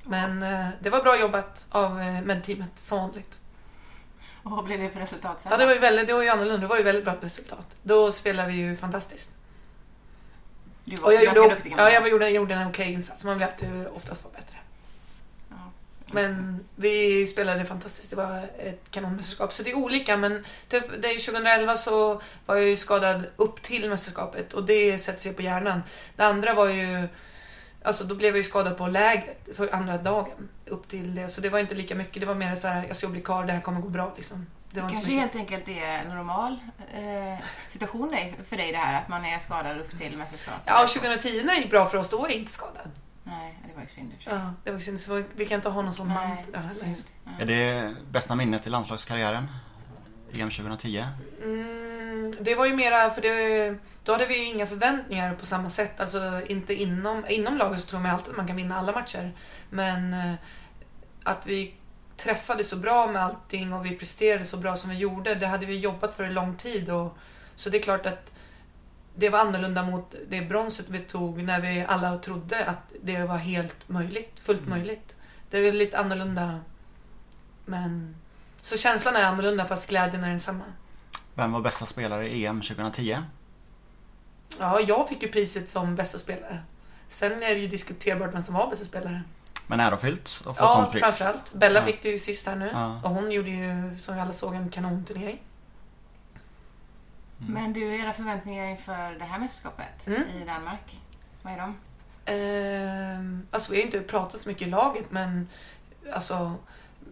Men 0.04 0.44
eh, 0.44 0.68
det 0.80 0.90
var 0.90 1.02
bra 1.04 1.20
jobbat 1.20 1.66
av 1.70 2.02
eh, 2.02 2.22
medteamet 2.22 2.70
som 2.76 2.98
vanligt. 3.00 3.32
Och 4.44 4.52
vad 4.52 4.66
blev 4.66 4.80
det 4.80 4.90
för 4.90 5.00
resultat 5.00 5.42
sen? 5.42 5.52
Ja, 5.52 5.58
det 5.58 5.66
var 5.66 5.74
ju 5.74 5.80
väldigt, 5.80 6.08
det 6.08 6.14
var 6.14 6.24
ju 6.24 6.30
annorlunda. 6.30 6.62
Det 6.62 6.68
var 6.68 6.78
ju 6.78 6.84
väldigt 6.84 7.04
bra 7.04 7.16
resultat. 7.22 7.78
Då 7.84 8.12
spelade 8.12 8.48
vi 8.48 8.54
ju 8.58 8.76
fantastiskt. 8.78 9.32
Du 10.84 10.96
var 10.96 11.08
Och 11.08 11.14
jag 11.14 11.24
ganska 11.24 11.44
gjorde, 11.44 11.56
duktig 11.56 11.74
ja, 11.78 11.92
jag 11.92 12.02
var- 12.02 12.08
gjorde, 12.08 12.30
gjorde 12.30 12.54
en 12.54 12.68
okej 12.68 12.94
insats. 12.94 13.24
Man 13.24 13.34
vill 13.38 13.44
alltid 13.48 13.88
oftast 13.96 14.24
vara 14.24 14.34
bättre. 14.34 14.55
Men 16.12 16.60
vi 16.76 17.28
spelade 17.28 17.66
fantastiskt. 17.66 18.10
Det 18.10 18.16
var 18.16 18.48
ett 18.60 18.92
kanonmästerskap. 18.92 19.54
Så 19.54 19.64
det 19.64 19.70
är 19.70 19.78
olika. 19.78 20.18
Men 20.18 20.46
det, 20.68 20.80
det 21.02 21.08
är 21.08 21.26
2011 21.26 21.78
så 21.78 22.22
var 22.46 22.56
jag 22.56 22.68
ju 22.68 22.78
skadad 22.78 23.24
upp 23.36 23.62
till 23.62 23.90
mästerskapet 23.90 24.54
och 24.54 24.64
det 24.64 25.00
sätter 25.00 25.22
sig 25.22 25.34
på 25.34 25.42
hjärnan. 25.42 25.84
Det 26.16 26.24
andra 26.24 26.54
var 26.54 26.70
ju... 26.70 27.08
Alltså 27.84 28.04
då 28.04 28.16
blev 28.16 28.30
jag 28.30 28.38
ju 28.38 28.44
skadad 28.44 28.78
på 28.78 28.88
lägret 28.88 29.48
för 29.56 29.74
andra 29.76 29.98
dagen 29.98 30.50
upp 30.66 30.88
till 30.88 31.16
det. 31.16 31.30
Så 31.30 31.42
det 31.42 31.50
var 31.50 31.60
inte 31.60 31.76
lika 31.76 31.96
mycket. 31.96 32.22
Det 32.22 32.26
var 32.26 32.36
mer 32.36 32.56
så 32.56 32.68
här, 32.68 32.88
jag 32.88 32.96
ska 32.96 33.08
bli 33.08 33.22
kvar, 33.22 33.46
det 33.46 33.54
här 33.54 33.62
kommer 33.62 33.82
gå 33.82 33.90
bra 33.90 34.14
liksom. 34.16 34.46
Det 34.72 34.82
så 34.82 34.88
kanske 34.88 35.12
helt 35.12 35.36
enkelt 35.36 35.68
är 35.68 36.00
en 36.06 36.16
normal 36.16 36.58
eh, 36.94 37.40
situation 37.70 38.18
för 38.50 38.58
dig 38.58 38.72
det 38.72 38.78
här 38.78 39.02
att 39.02 39.08
man 39.08 39.26
är 39.26 39.40
skadad 39.40 39.80
upp 39.80 40.00
till 40.00 40.18
mästerskap. 40.18 40.56
Ja, 40.66 40.88
2010 40.88 41.44
när 41.44 41.54
det 41.54 41.60
gick 41.60 41.70
bra 41.70 41.86
för 41.86 41.98
oss, 41.98 42.10
då 42.10 42.18
var 42.18 42.28
jag 42.30 42.38
inte 42.38 42.52
skadad. 42.52 42.92
Nej, 43.28 43.60
det 43.68 43.74
var 43.76 43.82
ju 43.82 43.88
synd 43.88 44.12
i. 44.12 44.16
Ja, 44.24 44.54
det 44.64 44.72
var 44.72 44.80
synd. 44.80 45.00
Så 45.00 45.24
vi 45.36 45.46
kan 45.46 45.56
inte 45.56 45.70
ha 45.70 45.82
någon 45.82 45.94
som 45.94 46.08
man... 46.08 46.30
Nej, 46.54 46.96
Ja. 47.24 47.32
Är 47.40 47.46
det 47.46 47.96
bästa 48.12 48.36
minnet 48.36 48.68
i 48.68 48.70
landslagskarriären? 48.70 49.48
EM 50.34 50.50
2010? 50.50 51.06
Mm, 51.44 52.34
det 52.40 52.56
var 52.56 52.66
ju 52.66 52.76
mera, 52.76 53.10
för 53.10 53.22
det, 53.22 53.78
då 54.04 54.12
hade 54.12 54.26
vi 54.26 54.38
ju 54.38 54.46
inga 54.46 54.68
förväntningar 54.68 55.36
på 55.36 55.46
samma 55.46 55.70
sätt. 55.70 56.00
Alltså 56.00 56.42
inte 56.48 56.74
inom, 56.74 57.26
inom 57.30 57.58
laget 57.58 57.82
så 57.82 57.88
tror 57.88 58.00
man 58.00 58.12
alltid 58.12 58.30
att 58.30 58.38
man 58.38 58.48
kan 58.48 58.56
vinna 58.56 58.78
alla 58.78 58.92
matcher. 58.92 59.32
Men 59.70 60.14
eh, 60.14 60.34
att 61.24 61.48
vi 61.48 61.74
träffade 62.18 62.64
så 62.64 62.76
bra 62.76 63.08
med 63.08 63.24
allting 63.24 63.74
och 63.74 63.86
vi 63.86 63.98
presterade 63.98 64.46
så 64.46 64.58
bra 64.58 64.76
som 64.78 64.90
vi 64.90 64.98
gjorde, 64.98 65.36
det 65.36 65.48
hade 65.48 65.66
vi 65.66 65.78
jobbat 65.78 66.16
för 66.16 66.24
en 66.24 66.34
lång 66.34 66.56
tid. 66.56 66.90
Och, 66.90 67.18
så 67.56 67.70
det 67.70 67.78
är 67.78 67.82
klart 67.82 68.06
att 68.06 68.32
det 69.16 69.30
var 69.30 69.40
annorlunda 69.40 69.84
mot 69.84 70.16
det 70.30 70.42
bronset 70.42 70.86
vi 70.90 71.00
tog 71.00 71.44
när 71.44 71.62
vi 71.62 71.86
alla 71.88 72.18
trodde 72.18 72.66
att 72.66 72.92
det 73.04 73.24
var 73.24 73.38
helt 73.38 73.90
möjligt, 73.90 74.40
fullt 74.42 74.68
möjligt. 74.68 75.16
Det 75.50 75.58
är 75.58 75.72
lite 75.72 75.98
annorlunda. 75.98 76.60
Men 77.66 78.16
så 78.62 78.78
känslan 78.78 79.16
är 79.16 79.24
annorlunda 79.24 79.66
fast 79.66 79.90
glädjen 79.90 80.24
är 80.24 80.30
densamma. 80.30 80.64
Vem 81.34 81.52
var 81.52 81.62
bästa 81.62 81.86
spelare 81.86 82.30
i 82.30 82.46
EM 82.46 82.62
2010? 82.62 83.18
Ja, 84.60 84.80
jag 84.80 85.10
fick 85.10 85.24
ju 85.24 85.30
priset 85.32 85.70
som 85.70 85.96
bästa 85.96 86.20
spelare. 86.20 86.60
Sen 87.10 87.32
är 87.44 87.50
det 87.56 87.60
ju 87.60 87.68
diskuterbart 87.68 88.34
vem 88.34 88.44
som 88.44 88.56
var 88.56 88.70
bästa 88.70 88.86
spelare. 88.86 89.22
Men 89.68 89.80
ärofyllt 89.80 90.22
att 90.24 90.44
få 90.44 90.50
ett 90.52 90.58
Ja, 90.60 90.74
sånt 90.74 90.92
pris. 90.92 91.02
framförallt. 91.02 91.54
Bella 91.54 91.80
Ja. 91.80 91.86
fick 91.86 92.04
det 92.04 92.10
ju 92.10 92.20
sist 92.20 92.46
här 92.48 92.56
nu. 92.56 92.70
Ja. 92.74 93.02
Och 93.04 93.10
hon 93.10 93.32
gjorde 93.32 93.50
ju, 93.50 93.98
som 93.98 94.16
vi 94.16 94.22
alla 94.22 94.34
såg, 94.34 94.56
en 94.56 94.70
kanonturnering. 94.70 95.42
Men 97.38 97.74
du, 97.74 97.96
era 97.96 98.14
förväntningar 98.14 98.68
inför 98.68 99.20
det 99.20 99.26
här 99.26 99.40
mästerskapet 99.40 100.08
Mm. 100.08 100.22
i 100.22 100.46
Danmark, 100.46 101.00
vad 101.42 101.54
är 101.54 101.58
de? 101.58 101.76
Ehm, 102.26 103.48
alltså 103.52 103.72
vi 103.72 103.78
har 103.78 103.86
inte 103.86 104.00
pratat 104.02 104.40
så 104.42 104.50
mycket 104.50 104.68
i 104.68 104.72
laget 104.72 105.12
men 105.12 105.48
alltså 106.14 106.56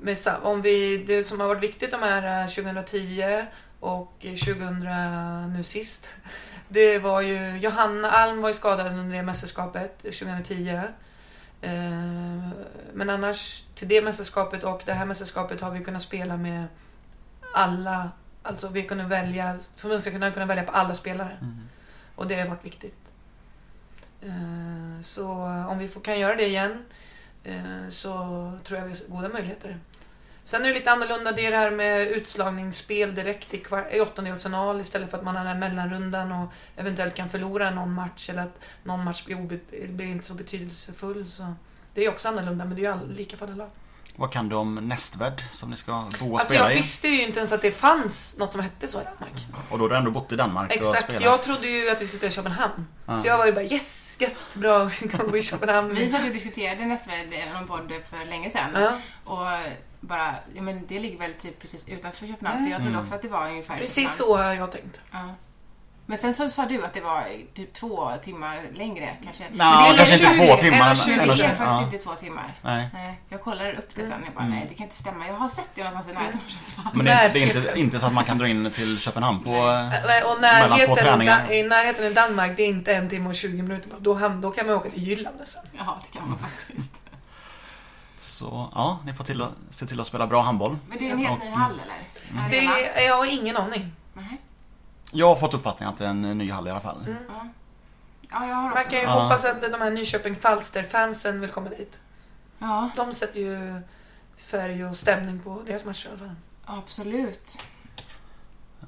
med, 0.01 0.17
om 0.43 0.61
vi, 0.61 0.97
det 0.97 1.23
som 1.23 1.39
har 1.39 1.47
varit 1.47 1.63
viktigt 1.63 1.91
de 1.91 2.01
här 2.01 2.43
eh, 2.43 2.47
2010 2.47 3.45
och 3.79 4.13
2000 4.19 5.53
nu 5.53 5.63
sist. 5.63 6.07
Det 6.67 6.99
var 6.99 7.21
ju 7.21 7.57
Johanna 7.57 8.11
Alm 8.11 8.41
var 8.41 8.49
ju 8.49 8.53
skadad 8.53 8.87
under 8.87 9.15
det 9.17 9.23
mästerskapet 9.23 9.99
2010. 9.99 10.81
Ehm, 11.61 12.49
men 12.93 13.09
annars 13.09 13.63
till 13.75 13.87
det 13.87 14.01
mästerskapet 14.01 14.63
och 14.63 14.81
det 14.85 14.93
här 14.93 15.05
mästerskapet 15.05 15.61
har 15.61 15.71
vi 15.71 15.83
kunnat 15.83 16.01
spela 16.01 16.37
med 16.37 16.65
alla. 17.55 18.11
Alltså 18.43 18.67
vi 18.69 18.83
kunde 18.83 19.03
välja, 19.03 19.57
förbundskaptenerna 19.75 20.25
har 20.25 20.33
kunnat 20.33 20.49
välja 20.49 20.63
på 20.63 20.71
alla 20.71 20.95
spelare. 20.95 21.37
Mm. 21.41 21.67
Och 22.15 22.27
det 22.27 22.35
har 22.41 22.47
varit 22.47 22.65
viktigt. 22.65 22.97
Eh, 24.21 25.01
Så 25.01 25.31
om 25.69 25.77
vi 25.79 25.87
får, 25.87 26.01
kan 26.01 26.19
göra 26.19 26.35
det 26.35 26.45
igen 26.47 26.85
eh, 27.43 27.89
så 27.89 28.11
tror 28.63 28.79
jag 28.79 28.85
vi 28.85 28.91
har 28.91 29.07
goda 29.15 29.29
möjligheter. 29.29 29.79
Sen 30.43 30.61
är 30.61 30.67
det 30.67 30.73
lite 30.73 30.91
annorlunda, 30.91 31.31
det 31.31 31.45
är 31.45 31.51
det 31.51 31.57
här 31.57 31.71
med 31.71 32.07
utslagningsspel 32.07 33.15
direkt 33.15 33.53
i, 33.53 33.57
kvar- 33.57 33.89
i 33.95 33.99
åttondelsfinal 34.01 34.81
istället 34.81 35.11
för 35.11 35.17
att 35.17 35.23
man 35.23 35.35
har 35.35 35.45
den 35.45 35.53
här 35.53 35.69
mellanrundan 35.69 36.31
och 36.31 36.49
eventuellt 36.75 37.15
kan 37.15 37.29
förlora 37.29 37.69
någon 37.69 37.93
match 37.93 38.29
eller 38.29 38.41
att 38.41 38.59
någon 38.83 39.03
match 39.03 39.25
blir, 39.25 39.35
obe- 39.35 39.87
blir 39.87 40.05
inte 40.05 40.25
så 40.25 40.33
betydelsefull. 40.33 41.29
Så 41.29 41.53
det 41.93 42.05
är 42.05 42.09
också 42.09 42.29
annorlunda 42.29 42.65
men 42.65 42.75
det 42.75 42.81
är 42.81 42.83
ju 42.83 42.91
all, 42.91 43.11
lika 43.11 43.37
för 43.37 43.45
alla 43.45 43.55
lag. 43.55 43.69
Vad 44.15 44.31
kan 44.31 44.49
du 44.49 44.55
om 44.55 44.75
Nästved 44.75 45.41
som 45.51 45.69
ni 45.69 45.77
ska 45.77 46.05
bo 46.19 46.31
och 46.33 46.39
Alltså 46.39 46.53
spela 46.53 46.65
jag 46.69 46.73
i? 46.73 46.77
visste 46.77 47.07
ju 47.07 47.23
inte 47.25 47.39
ens 47.39 47.51
att 47.51 47.61
det 47.61 47.71
fanns 47.71 48.35
något 48.37 48.51
som 48.51 48.61
hette 48.61 48.87
så 48.87 49.01
i 49.01 49.03
Danmark. 49.03 49.45
Och 49.69 49.77
då 49.77 49.83
har 49.83 49.89
du 49.89 49.95
ändå 49.95 50.11
bott 50.11 50.31
i 50.31 50.35
Danmark 50.35 50.71
och 50.71 50.77
Exakt, 50.77 51.03
spelat? 51.03 51.23
jag 51.23 51.43
trodde 51.43 51.67
ju 51.67 51.89
att 51.89 52.01
vi 52.01 52.07
skulle 52.07 52.17
spela 52.19 52.27
i 52.29 52.31
Köpenhamn. 52.35 52.87
Ja. 53.05 53.21
Så 53.21 53.27
jag 53.27 53.37
var 53.37 53.45
ju 53.45 53.51
bara 53.51 53.63
yes, 53.63 54.17
gött, 54.21 54.35
bra, 54.53 54.83
vi 55.01 55.07
kan 55.09 55.31
bo 55.31 55.37
i 55.37 55.41
Köpenhamn. 55.41 55.95
Vi 55.95 56.09
satt 56.09 56.23
och 56.25 56.29
diskuterade 56.33 56.85
Nästved 56.85 57.33
i 57.33 57.49
någon 57.53 57.67
podd 57.67 57.93
för 58.09 58.25
länge 58.25 58.49
sedan. 58.49 58.69
Ja. 58.75 58.91
Och 59.23 59.47
bara, 59.99 60.35
ja 60.55 60.61
men 60.61 60.85
det 60.87 60.99
ligger 60.99 61.19
väl 61.19 61.33
typ 61.33 61.59
precis 61.61 61.89
utanför 61.89 62.27
Köpenhamn. 62.27 62.63
För 62.65 62.71
jag 62.71 62.81
trodde 62.81 62.93
Mm. 62.93 63.03
också 63.03 63.15
att 63.15 63.21
det 63.21 63.27
var 63.27 63.49
ungefär 63.49 63.77
Precis 63.77 64.17
Köpenhamn. 64.17 64.17
så 64.17 64.37
har 64.37 64.53
jag 64.53 64.71
tänkt. 64.71 64.99
Ja. 65.11 65.35
Men 66.05 66.17
sen 66.17 66.33
så 66.33 66.49
sa 66.49 66.65
du 66.65 66.85
att 66.85 66.93
det 66.93 67.01
var 67.01 67.23
typ 67.53 67.73
två 67.73 68.11
timmar 68.23 68.61
längre 68.73 69.17
kanske. 69.23 69.43
Det 69.53 69.63
är 69.63 69.95
kanske 69.97 70.15
inte 70.15 70.33
20, 70.33 70.47
två 70.47 70.55
timmar. 70.55 70.93
1,20. 70.93 71.05
Det 71.05 71.13
är 71.13 71.23
eller- 71.23 71.35
faktiskt 71.35 71.59
ja. 71.59 71.81
inte 71.83 71.97
två 71.97 72.13
timmar. 72.15 72.53
Nej. 72.61 72.89
Nej, 72.93 73.19
jag 73.29 73.41
kollade 73.41 73.73
upp 73.73 73.89
det 73.95 74.05
sen 74.05 74.21
och 74.21 74.27
jag 74.27 74.33
bara, 74.33 74.43
Mm. 74.45 74.55
nej 74.57 74.65
det 74.69 74.75
kan 74.75 74.83
inte 74.83 74.95
stämma. 74.95 75.27
Jag 75.27 75.33
har 75.33 75.47
sett 75.49 75.69
det 75.75 75.83
någonstans 75.83 76.07
i 76.09 76.13
närheten 76.13 76.39
av 76.45 76.49
Köpenhamn. 76.49 76.97
Men 76.97 77.05
det 77.05 77.11
är, 77.11 77.33
det 77.33 77.39
är 77.39 77.43
inte, 77.43 77.57
Närheten. 77.59 77.77
inte 77.79 77.99
så 77.99 78.05
att 78.07 78.13
man 78.13 78.23
kan 78.23 78.37
dra 78.37 78.47
in 78.47 78.71
till 78.71 78.99
Köpenhamn 78.99 79.43
på... 79.43 79.51
Nej, 79.51 80.23
och 80.23 80.41
Mellan 80.41 80.69
två 80.69 80.75
närheten, 80.75 80.95
träningar. 80.95 81.51
i 81.51 81.63
närheten 81.63 82.05
i 82.05 82.13
Danmark, 82.13 82.57
det 82.57 82.63
är 82.63 82.67
inte 82.67 82.95
en 82.95 83.09
timme 83.09 83.29
och 83.29 83.35
20 83.35 83.61
minuter. 83.63 83.89
Då, 83.99 84.29
då 84.41 84.49
kan 84.51 84.65
man 84.67 84.75
åka 84.75 84.89
till 84.89 85.03
Jylland 85.07 85.37
sen. 85.45 85.61
Ja, 85.77 86.01
det 86.11 86.17
kan 86.19 86.29
man 86.29 86.39
faktiskt. 86.39 86.91
Så 88.19 88.69
ja, 88.75 88.99
ni 89.05 89.13
får 89.13 89.23
till 89.23 89.41
att, 89.41 89.51
se 89.69 89.85
till 89.85 89.99
att 89.99 90.07
spela 90.07 90.27
bra 90.27 90.41
handboll. 90.41 90.77
Men 90.89 90.97
det 90.97 91.07
är 91.07 91.11
en 91.11 91.17
helt 91.25 91.43
ny 91.43 91.49
hall 91.49 91.71
eller? 91.71 92.49
Det 92.51 92.57
Arena? 92.59 92.79
är, 92.79 93.07
jag 93.07 93.17
har 93.17 93.25
ingen 93.25 93.57
aning. 93.57 93.91
Nej. 94.13 94.37
Jag 95.13 95.27
har 95.27 95.35
fått 95.35 95.53
uppfattningen 95.53 95.93
att 95.93 95.99
det 95.99 96.05
är 96.05 96.09
en 96.09 96.21
ny 96.37 96.51
hall 96.51 96.67
i 96.67 96.71
alla 96.71 96.79
fall. 96.79 97.01
Mm. 97.01 97.15
Ja. 97.27 97.47
ja, 98.31 98.47
jag 98.47 98.55
har 98.55 98.63
Man 98.63 98.71
också. 98.77 98.89
kan 98.89 98.99
ju 98.99 99.05
Ja. 99.05 99.19
hoppas 99.23 99.45
att 99.45 99.61
de 99.61 99.81
här 99.81 99.91
Nyköping 99.91 100.35
Falster-fansen 100.35 101.39
vill 101.41 101.49
komma 101.49 101.69
dit. 101.69 101.99
Ja, 102.59 102.89
De 102.95 103.13
sätter 103.13 103.39
ju 103.39 103.81
färg 104.37 104.85
och 104.85 104.97
stämning 104.97 105.39
på 105.39 105.61
deras 105.67 105.85
matcher 105.85 106.07
i 106.07 106.09
alla 106.09 106.17
fall. 106.17 106.35
absolut. 106.65 107.57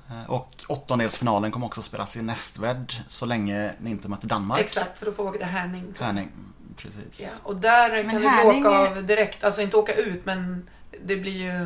Eh, 0.09 0.29
Och 0.29 0.55
åttondelsfinalen 0.67 1.51
kommer 1.51 1.65
också 1.65 1.81
spelas 1.81 2.15
i 2.17 2.21
Nästved 2.21 2.93
så 3.07 3.25
länge 3.25 3.73
ni 3.79 3.89
inte 3.89 4.09
möter 4.09 4.27
Danmark. 4.27 4.59
Exakt, 4.61 4.99
för 4.99 5.05
då 5.05 5.11
får 5.11 5.23
vi 5.23 5.29
åka 5.29 5.37
till 5.37 5.47
Härning. 5.47 5.81
tror 5.81 5.89
jag. 5.89 5.97
Träning. 5.97 6.31
Precis. 6.77 7.19
Ja, 7.21 7.27
och 7.43 7.55
där 7.55 7.89
Men 8.03 8.11
kan 8.11 8.21
vi 8.21 8.27
Härning 8.27 8.65
åka 8.65 8.75
är- 8.75 8.97
av 8.97 9.03
direkt. 9.05 9.43
Alltså 9.43 9.61
inte 9.61 9.77
åka 9.77 9.93
ut, 9.93 10.25
men 10.25 10.69
det 11.03 11.15
blir 11.15 11.31
ju 11.43 11.61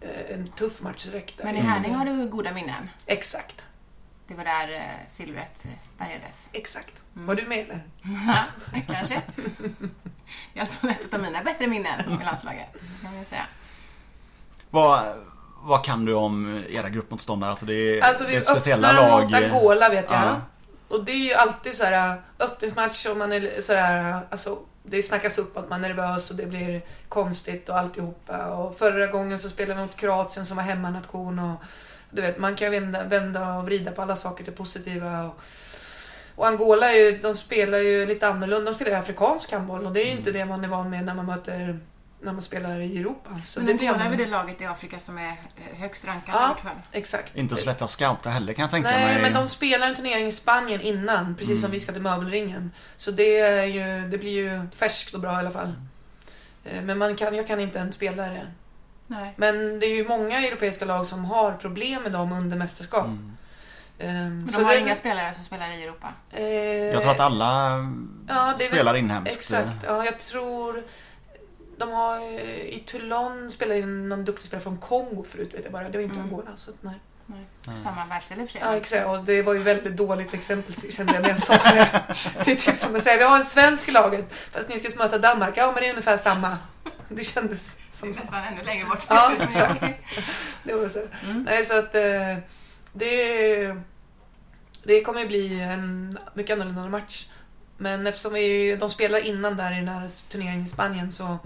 eh, 0.00 0.34
en 0.34 0.46
tuff 0.48 0.82
match 0.82 1.04
direkt. 1.06 1.38
Där. 1.38 1.44
Men 1.44 1.56
i 1.56 1.60
Härning 1.60 1.94
har 1.94 2.04
du 2.06 2.28
goda 2.28 2.52
minnen. 2.52 2.88
Exakt, 3.06 3.64
Det 4.30 4.36
var 4.36 4.44
där 4.44 4.72
eh, 4.72 5.08
silvret 5.08 5.64
eh, 5.64 5.70
bärgades. 5.98 6.48
exakt. 6.52 7.02
Mm. 7.16 7.26
Var 7.26 7.34
du 7.34 7.46
med 7.46 7.58
eller? 7.58 7.80
Kanske. 8.94 9.22
I 10.54 10.60
alla 10.60 10.66
fall 10.66 10.90
ett 10.90 11.14
av 11.14 11.20
mina 11.20 11.42
bättre 11.42 11.66
minnen 11.66 12.16
med 12.16 12.26
landslaget. 12.26 12.72
Kan 13.02 13.16
jag 13.16 13.26
säga. 13.26 13.46
Vad, 14.70 15.02
vad 15.62 15.84
kan 15.84 16.04
du 16.04 16.14
om 16.14 16.64
era 16.68 16.88
gruppmotståndare? 16.88 17.50
Alltså 17.50 17.66
det 17.66 17.74
är, 17.74 18.02
Alltså 18.02 18.24
det 18.24 18.30
vi 18.30 18.36
är 18.36 18.40
speciella 18.40 18.88
öppnar 18.88 19.08
lag. 19.08 19.22
mot 19.24 19.34
Angola 19.34 19.88
vet 19.88 20.10
jag. 20.10 20.22
Ja. 20.22 20.40
Och 20.88 21.04
det 21.04 21.12
är 21.12 21.28
ju 21.28 21.34
alltid 21.34 21.74
så 21.74 21.84
här 21.84 22.20
öppningsmatch 22.38 23.06
och 23.06 23.16
man 23.16 23.32
är 23.32 23.60
så 23.60 23.74
här, 23.74 24.20
alltså 24.30 24.58
det 24.82 25.02
snackas 25.02 25.38
upp 25.38 25.56
att 25.56 25.70
man 25.70 25.84
är 25.84 25.88
nervös 25.88 26.30
och 26.30 26.36
det 26.36 26.46
blir 26.46 26.82
konstigt 27.08 27.68
och 27.68 27.78
alltihopa. 27.78 28.46
Och 28.46 28.78
förra 28.78 29.06
gången 29.06 29.38
så 29.38 29.48
spelade 29.48 29.80
vi 29.80 29.86
mot 29.86 29.96
Kroatien 29.96 30.46
som 30.46 30.56
var 30.56 30.64
hemmanation 30.64 31.38
och 31.38 31.62
du 32.10 32.22
vet, 32.22 32.38
man 32.38 32.56
kan 32.56 32.72
ju 32.72 32.80
vända, 32.80 33.04
vända 33.04 33.54
och 33.54 33.64
vrida 33.66 33.90
på 33.90 34.02
alla 34.02 34.16
saker 34.16 34.44
till 34.44 34.52
positiva. 34.52 35.24
Och, 35.24 35.40
och 36.34 36.46
Angola 36.46 36.92
är 36.92 36.96
ju, 36.96 37.18
de 37.18 37.34
spelar 37.36 37.78
ju 37.78 38.06
lite 38.06 38.28
annorlunda, 38.28 38.70
de 38.70 38.74
spelar 38.76 38.90
ju 38.92 38.96
afrikansk 38.98 39.52
handboll 39.52 39.86
och 39.86 39.92
det 39.92 40.00
är 40.00 40.04
ju 40.04 40.10
Mm. 40.10 40.18
inte 40.18 40.32
det 40.32 40.44
man 40.44 40.64
är 40.64 40.68
van 40.68 40.90
med 40.90 41.04
när 41.04 41.14
man 41.14 41.26
möter 41.26 41.78
när 42.22 42.32
man 42.32 42.42
spelar 42.42 42.80
i 42.80 42.98
Europa. 42.98 43.30
Så 43.44 43.60
Men 43.60 43.66
det 43.66 43.74
blir 43.74 43.88
Angola 43.88 44.04
är 44.04 44.08
väl 44.10 44.18
det 44.18 44.26
laget 44.26 44.60
i 44.60 44.64
Afrika 44.64 44.98
som 44.98 45.18
är 45.18 45.28
eh, 45.28 45.78
högst 45.80 46.04
rankat 46.04 46.34
Ja. 46.34 46.44
i 46.44 46.48
vart 46.48 46.60
fall. 46.60 46.76
Exakt. 46.92 47.36
Inte 47.36 47.56
så 47.56 47.66
lätt 47.66 47.82
att 47.82 47.90
scouta 47.90 48.30
heller 48.30 48.52
kan 48.52 48.62
jag 48.62 48.70
tänka 48.70 48.90
Nej, 48.90 49.04
mig. 49.14 49.22
men 49.22 49.32
de 49.32 49.48
spelar 49.48 49.86
en 49.88 49.94
turnering 49.94 50.26
i 50.26 50.32
Spanien 50.32 50.80
innan, 50.80 51.34
precis 51.36 51.60
som 51.60 51.64
Mm. 51.66 51.70
vi 51.70 51.80
ska 51.80 51.92
till 51.92 52.02
möbelringen. 52.02 52.72
Så 52.96 53.10
det, 53.10 53.38
är 53.40 53.64
ju, 53.64 54.08
det 54.08 54.18
blir 54.18 54.30
ju 54.44 54.60
färskt 54.76 55.14
och 55.14 55.20
bra 55.20 55.32
i 55.32 55.36
alla 55.36 55.50
fall. 55.50 55.72
Eh, 56.64 56.82
Men 56.82 56.98
man 56.98 57.16
kan, 57.16 57.34
jag 57.34 57.46
kan 57.46 57.60
inte 57.60 57.78
en 57.78 57.92
spelare. 57.92 58.46
Nej. 59.10 59.34
Men 59.36 59.80
det 59.80 59.86
är 59.86 59.96
ju 59.96 60.08
många 60.08 60.46
europeiska 60.46 60.84
lag 60.84 61.06
som 61.06 61.24
har 61.24 61.52
problem 61.52 62.02
med 62.02 62.12
dem 62.12 62.32
under 62.32 62.56
mästerskap. 62.56 63.04
Mm. 63.06 63.36
Ehm, 63.98 64.38
Men 64.38 64.48
så 64.48 64.58
de 64.58 64.64
har 64.64 64.72
det- 64.74 64.80
inga 64.80 64.96
spelare 64.96 65.34
som 65.34 65.44
spelar 65.44 65.70
i 65.70 65.82
Europa. 65.84 66.08
eh, 66.30 66.44
Jag 66.44 67.02
tror 67.02 67.10
att 67.10 67.20
alla 67.20 67.70
Ja, 68.28 68.54
det 68.58 68.64
är 68.64 68.68
väl- 68.68 68.76
spelar 68.78 68.96
inhemskt. 68.96 69.32
Exakt, 69.36 69.68
ja 69.86 70.04
jag 70.04 70.18
tror... 70.18 70.82
De 71.78 71.92
har 71.92 72.16
eh, 72.16 72.40
i 72.50 72.82
Toulon 72.86 73.50
spelat 73.50 73.76
in 73.76 74.08
någon 74.08 74.24
duktig 74.24 74.44
spelare 74.46 74.62
från 74.62 74.76
Kongo 74.78 75.24
förut 75.30 75.54
vet 75.54 75.60
jag 75.64 75.72
bara. 75.72 75.88
Det 75.88 75.98
var 75.98 76.02
inte 76.04 76.18
Mm. 76.18 76.30
Angola. 76.30 76.50
Så 76.56 76.70
att, 76.70 76.76
nej. 76.82 76.94
Nej. 77.26 77.44
Nej. 77.66 77.76
Samma 77.84 78.06
världsdel 78.06 78.40
i 78.40 78.44
och 78.44 78.48
för 78.48 78.52
sig. 78.52 78.60
Ja, 78.64 78.76
exakt. 78.76 79.06
Och 79.06 79.20
det 79.24 79.42
var 79.42 79.54
ju 79.54 79.60
väldigt 79.60 79.96
dåligt 79.96 80.34
exempel 80.34 80.74
kände 80.92 81.12
jag 81.12 81.22
när 81.22 81.28
jag 81.28 81.42
sa 81.42 81.52
det. 81.54 81.88
Det 82.44 82.52
är 82.52 82.56
typ 82.56 82.76
som 82.76 82.96
att 82.96 83.02
säga, 83.02 83.16
vi 83.16 83.22
har 83.24 83.36
en 83.36 83.44
svensk 83.44 83.88
i 83.88 83.92
laget, 83.92 84.24
fast 84.32 84.68
ni 84.68 84.78
ska 84.80 84.98
möta 84.98 85.18
Danmark. 85.18 85.54
Ja, 85.56 85.66
men 85.66 85.74
det 85.82 85.86
är 85.86 85.90
ungefär 85.90 86.16
samma. 86.16 86.56
Det 87.12 87.24
kändes 87.24 87.78
som 87.92 88.12
så. 88.12 88.20
nästan 88.22 88.44
ännu 88.44 88.62
längre 88.62 88.84
bort. 88.84 89.02
Ja, 89.08 89.32
exakt. 89.40 89.82
Det 90.62 90.74
var 90.74 90.88
så. 90.88 90.98
Mm. 91.24 91.42
Nej, 91.42 91.64
så 91.64 91.78
att 91.78 91.94
eh, 91.94 92.36
det, 92.92 93.76
det 94.84 95.02
kommer 95.02 95.20
ju 95.20 95.26
bli 95.26 95.60
en 95.60 96.18
mycket 96.34 96.54
annorlunda 96.54 96.88
match. 96.88 97.28
Men 97.76 98.06
eftersom 98.06 98.32
vi, 98.32 98.76
de 98.76 98.90
spelar 98.90 99.18
innan 99.18 99.56
där 99.56 99.72
i 99.72 99.76
den 99.76 99.88
här 99.88 100.10
turneringen 100.28 100.64
i 100.64 100.68
Spanien 100.68 101.12
så 101.12 101.38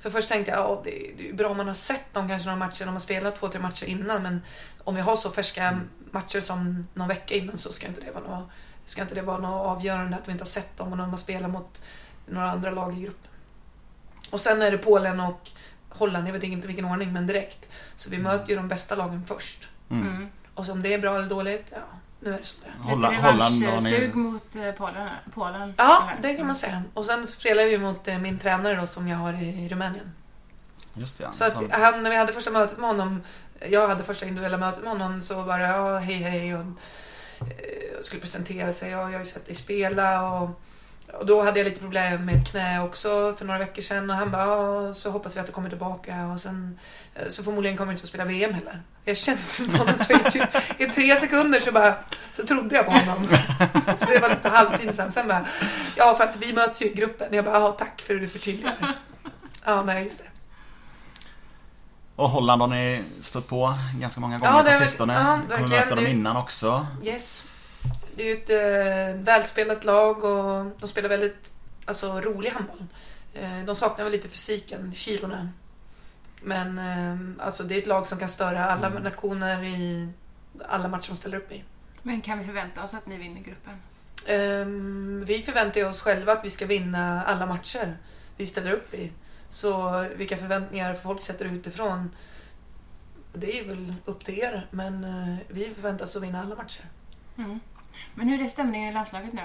för 0.00 0.10
först 0.10 0.28
tänkte 0.28 0.52
jag 0.52 0.70
att 0.70 0.84
det, 0.84 1.12
det 1.16 1.28
är 1.28 1.32
bra 1.32 1.48
om 1.48 1.56
man 1.56 1.66
har 1.68 1.74
sett 1.74 2.14
dem 2.14 2.28
kanske 2.28 2.48
några 2.48 2.58
matcher, 2.66 2.84
de 2.84 2.90
har 2.90 2.98
spelat 2.98 3.36
två, 3.36 3.48
tre 3.48 3.60
matcher 3.60 3.86
innan 3.86 4.22
men 4.22 4.42
om 4.84 4.94
vi 4.94 5.00
har 5.00 5.16
så 5.16 5.30
färska 5.30 5.80
matcher 6.10 6.40
som 6.40 6.88
någon 6.94 7.08
vecka 7.08 7.34
innan 7.34 7.58
så 7.58 7.72
ska 7.72 7.86
inte 7.86 8.00
det 8.00 8.10
vara 8.10 8.24
något, 8.24 8.50
ska 8.84 9.02
inte 9.02 9.14
det 9.14 9.22
vara 9.22 9.38
något 9.38 9.66
avgörande 9.66 10.16
att 10.16 10.28
vi 10.28 10.32
inte 10.32 10.42
har 10.42 10.48
sett 10.48 10.78
dem 10.78 10.92
och 10.92 10.98
när 10.98 11.06
man 11.06 11.18
spelar 11.18 11.48
mot 11.48 11.82
några 12.26 12.50
andra 12.50 12.70
lag 12.70 12.98
i 12.98 13.00
gruppen. 13.00 13.31
Och 14.32 14.40
sen 14.40 14.62
är 14.62 14.70
det 14.70 14.78
Polen 14.78 15.20
och 15.20 15.50
Holland, 15.88 16.28
jag 16.28 16.32
vet 16.32 16.42
inte 16.42 16.66
vilken 16.66 16.84
ordning, 16.84 17.12
men 17.12 17.26
direkt. 17.26 17.68
Så 17.96 18.10
vi 18.10 18.18
möter 18.18 18.48
ju 18.48 18.56
de 18.56 18.68
bästa 18.68 18.94
lagen 18.94 19.24
först. 19.26 19.68
Mm. 19.90 20.06
Mm. 20.08 20.28
Och 20.54 20.68
om 20.68 20.82
det 20.82 20.94
är 20.94 20.98
bra 20.98 21.16
eller 21.16 21.28
dåligt, 21.28 21.66
ja, 21.70 21.78
nu 22.20 22.34
är 22.34 22.38
det 22.38 22.44
som 22.44 22.60
det 22.62 22.68
är. 22.68 22.92
Holland, 22.92 23.14
Lite 23.14 23.26
har 23.26 23.50
ni... 23.50 23.66
revanschsug 23.66 24.14
mot 24.14 24.56
eh, 24.56 24.72
Polen. 24.72 25.08
Polen 25.34 25.74
Ja, 25.76 26.04
här. 26.08 26.18
det 26.22 26.34
kan 26.34 26.46
man 26.46 26.56
säga. 26.56 26.82
Och 26.94 27.04
sen 27.04 27.26
spelar 27.26 27.64
vi 27.64 27.78
mot 27.78 28.08
eh, 28.08 28.18
min 28.18 28.38
tränare 28.38 28.74
då 28.74 28.86
som 28.86 29.08
jag 29.08 29.16
har 29.16 29.32
i 29.32 29.68
Rumänien. 29.68 30.12
Just 30.94 31.18
det, 31.18 31.24
ja. 31.24 31.32
Så 31.32 31.44
att 31.44 31.54
han, 31.70 32.02
när 32.02 32.10
vi 32.10 32.16
hade 32.16 32.32
första 32.32 32.50
mötet 32.50 32.78
med 32.78 32.90
honom, 32.90 33.22
jag 33.70 33.88
hade 33.88 34.04
första 34.04 34.26
individuella 34.26 34.56
mötet 34.56 34.82
med 34.82 34.92
honom, 34.92 35.22
så 35.22 35.42
var 35.42 35.58
det 35.58 35.64
ja, 35.64 35.98
hej 35.98 36.16
hej 36.16 36.54
och 36.54 36.60
eh, 37.40 38.02
skulle 38.02 38.20
presentera 38.20 38.72
sig. 38.72 38.90
Ja, 38.90 38.98
jag 38.98 39.12
har 39.12 39.18
ju 39.18 39.24
sett 39.24 39.46
dig 39.46 39.54
spela 39.54 40.30
och, 40.32 40.60
och 41.20 41.26
då 41.26 41.42
hade 41.42 41.58
jag 41.60 41.64
lite 41.64 41.80
problem 41.80 42.24
med 42.24 42.38
ett 42.38 42.50
knä 42.50 42.82
också 42.82 43.34
för 43.38 43.44
några 43.44 43.58
veckor 43.58 43.82
sedan 43.82 44.10
och 44.10 44.16
han 44.16 44.30
bara 44.30 44.46
ja, 44.46 44.94
så 44.94 45.10
hoppas 45.10 45.36
vi 45.36 45.40
att 45.40 45.46
du 45.46 45.52
kommer 45.52 45.68
tillbaka 45.68 46.26
och 46.26 46.40
sen 46.40 46.78
eh, 47.14 47.28
så 47.28 47.42
förmodligen 47.42 47.76
kommer 47.76 47.92
du 47.92 47.96
inte 47.96 48.04
att 48.04 48.08
spela 48.08 48.24
VM 48.24 48.54
heller. 48.54 48.82
Jag 49.04 49.16
kände 49.16 49.42
honom 49.78 49.94
så 49.94 50.12
i, 50.12 50.42
i 50.84 50.86
tre 50.86 51.16
sekunder 51.16 51.60
så 51.60 51.72
bara 51.72 51.94
så 52.36 52.42
trodde 52.46 52.76
jag 52.76 52.84
på 52.86 52.92
honom. 52.92 53.24
Så 53.98 54.04
det 54.04 54.18
var 54.18 54.28
lite 54.28 54.48
halvpinsamt. 54.48 55.14
Sen 55.14 55.28
bara 55.28 55.46
ja 55.96 56.14
för 56.14 56.24
att 56.24 56.36
vi 56.36 56.52
möts 56.52 56.82
ju 56.82 56.86
i 56.86 56.94
gruppen. 56.94 57.34
Jag 57.34 57.44
bara 57.44 57.60
ja 57.60 57.72
tack 57.72 58.02
för 58.06 58.14
att 58.14 58.20
du 58.20 58.28
förtydligar. 58.28 58.96
Ja, 59.64 59.82
nej 59.82 60.04
just 60.04 60.18
det. 60.18 60.24
Och 62.16 62.28
Holland 62.28 62.62
har 62.62 62.68
ni 62.68 63.02
stött 63.20 63.48
på 63.48 63.74
ganska 64.00 64.20
många 64.20 64.38
gånger 64.38 64.64
Ja, 64.66 64.78
på 64.78 64.84
sistone. 64.86 65.12
ja, 65.48 65.56
kommer 65.56 65.68
möta 65.68 65.94
dem 65.94 66.06
innan 66.06 66.36
också. 66.36 66.86
Yes. 67.04 67.44
Det 68.16 68.22
är 68.22 68.26
ju 68.26 68.42
ett 68.42 68.50
eh, 69.16 69.22
välspelat 69.24 69.84
lag 69.84 70.24
och 70.24 70.70
de 70.80 70.86
spelar 70.88 71.08
väldigt 71.08 71.52
alltså, 71.84 72.20
rolig 72.20 72.50
handboll. 72.50 72.86
Eh, 73.34 73.64
de 73.64 73.74
saknar 73.74 74.04
väl 74.04 74.12
lite 74.12 74.28
fysiken, 74.28 74.94
kilorna. 74.94 75.48
Men 76.42 76.78
eh, 76.78 77.44
alltså, 77.46 77.62
det 77.62 77.74
är 77.74 77.78
ett 77.78 77.86
lag 77.86 78.06
som 78.06 78.18
kan 78.18 78.28
störa 78.28 78.64
alla 78.64 78.86
Mm. 78.86 79.02
nationer 79.02 79.64
i 79.64 80.08
alla 80.68 80.88
matcher 80.88 81.08
de 81.08 81.16
ställer 81.16 81.36
upp 81.36 81.52
i. 81.52 81.64
Men 82.02 82.20
kan 82.20 82.38
vi 82.38 82.44
förvänta 82.44 82.84
oss 82.84 82.94
att 82.94 83.06
ni 83.06 83.16
vinner 83.16 83.40
gruppen? 83.40 83.74
Ehm, 84.26 85.24
vi 85.26 85.42
förväntar 85.42 85.88
oss 85.88 86.00
själva 86.02 86.32
att 86.32 86.44
vi 86.44 86.50
ska 86.50 86.66
vinna 86.66 87.24
alla 87.24 87.46
matcher 87.46 87.96
vi 88.36 88.46
ställer 88.46 88.72
upp 88.72 88.94
i. 88.94 89.12
Så 89.48 90.06
vilka 90.16 90.36
förväntningar 90.36 90.94
folk 90.94 91.22
sätter 91.22 91.44
utifrån, 91.44 92.10
det 93.32 93.58
är 93.58 93.64
väl 93.64 93.94
upp 94.04 94.24
till 94.24 94.38
er. 94.38 94.66
Men 94.70 95.04
eh, 95.04 95.36
vi 95.48 95.74
förväntar 95.74 96.04
oss 96.04 96.16
att 96.16 96.22
vinna 96.22 96.40
alla 96.40 96.56
matcher. 96.56 96.84
Mm. 97.38 97.60
Men 98.14 98.28
hur 98.28 98.40
är 98.44 98.48
stämningen 98.48 98.88
i 98.90 98.92
landslaget 98.94 99.32
nu? 99.32 99.42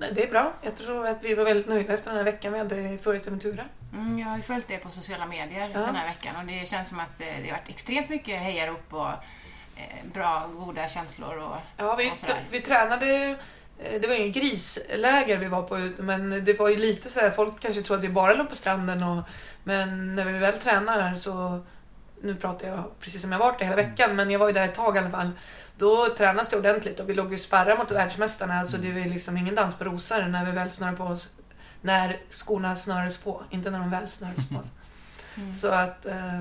Nej, 0.00 0.12
det 0.14 0.24
är 0.24 0.30
bra. 0.30 0.52
Jag 0.62 0.76
tror 0.76 1.06
att 1.06 1.24
vi 1.24 1.34
var 1.34 1.44
väldigt 1.44 1.68
nöjda 1.68 1.94
efter 1.94 2.10
den 2.10 2.16
här 2.16 2.24
veckan 2.24 2.52
vi 2.52 2.58
hade 2.58 2.76
i 2.76 2.98
Fuerteventura. 2.98 3.64
Mm, 3.94 4.18
jag 4.18 4.26
har 4.26 4.36
ju 4.36 4.42
följt 4.42 4.70
er 4.70 4.78
på 4.78 4.90
sociala 4.90 5.26
medier 5.26 5.70
Ja. 5.74 5.80
den 5.80 5.96
här 5.96 6.08
veckan 6.08 6.34
och 6.40 6.46
det 6.46 6.68
känns 6.68 6.88
som 6.88 7.00
att 7.00 7.20
eh, 7.20 7.26
det 7.42 7.48
har 7.48 7.58
varit 7.58 7.68
extremt 7.68 8.08
mycket 8.08 8.40
hejarop 8.42 8.94
och 8.94 9.08
eh, 9.76 10.06
bra, 10.14 10.46
goda 10.52 10.88
känslor. 10.88 11.38
Och, 11.38 11.56
Ja, 11.76 11.94
vi, 11.96 12.10
och 12.10 12.14
vi 12.50 12.60
tränade... 12.60 13.36
eh, 13.78 14.00
Det 14.00 14.08
var 14.08 14.14
ju 14.14 14.22
en 14.22 14.32
grisläger 14.32 15.36
vi 15.36 15.46
var 15.48 15.62
på 15.62 16.02
men 16.02 16.44
det 16.44 16.58
var 16.58 16.68
ju 16.68 16.76
lite 16.76 17.08
så 17.08 17.20
här, 17.20 17.30
folk 17.30 17.60
kanske 17.60 17.82
tror 17.82 17.96
att 17.96 18.04
vi 18.04 18.08
bara 18.08 18.34
låg 18.34 18.48
på 18.48 18.54
stranden 18.54 19.02
och, 19.02 19.22
men 19.64 20.14
när 20.14 20.24
vi 20.24 20.32
väl 20.38 20.52
tränar 20.60 21.14
så, 21.14 21.60
nu 22.22 22.34
pratar 22.34 22.68
jag 22.68 22.84
precis 23.00 23.22
som 23.22 23.32
jag 23.32 23.38
varit 23.38 23.58
där 23.58 23.64
hela 23.66 23.76
veckan, 23.76 24.16
men 24.16 24.30
jag 24.30 24.38
var 24.38 24.46
ju 24.46 24.52
där 24.52 24.64
ett 24.64 24.74
tag 24.74 24.96
i 24.96 24.98
alla 24.98 25.10
fall. 25.10 25.30
Då 25.78 26.06
tränas 26.18 26.48
det 26.48 26.56
ordentligt 26.56 27.00
och 27.00 27.08
vi 27.10 27.14
låg 27.14 27.32
ju 27.32 27.38
sparra 27.38 27.74
mot 27.78 27.90
världsmästarna, 27.90 28.66
så 28.66 28.76
det 28.76 28.88
är 28.88 29.08
liksom 29.08 29.36
ingen 29.36 29.54
dans 29.54 29.74
på 29.74 29.84
rosor 29.84 30.22
när 30.22 30.44
vi 30.44 30.50
väl 30.52 30.70
snörar 30.70 30.92
på 30.92 31.04
oss. 31.04 31.28
När 31.82 32.16
skorna 32.30 32.76
snörades 32.76 33.18
på, 33.18 33.42
inte 33.50 33.70
när 33.70 33.78
de 33.78 33.90
väl 33.90 34.08
snörades 34.08 34.48
på. 34.48 34.62
Mm. 35.40 35.54
Så 35.54 35.68
att, 35.68 36.06
eh, 36.06 36.40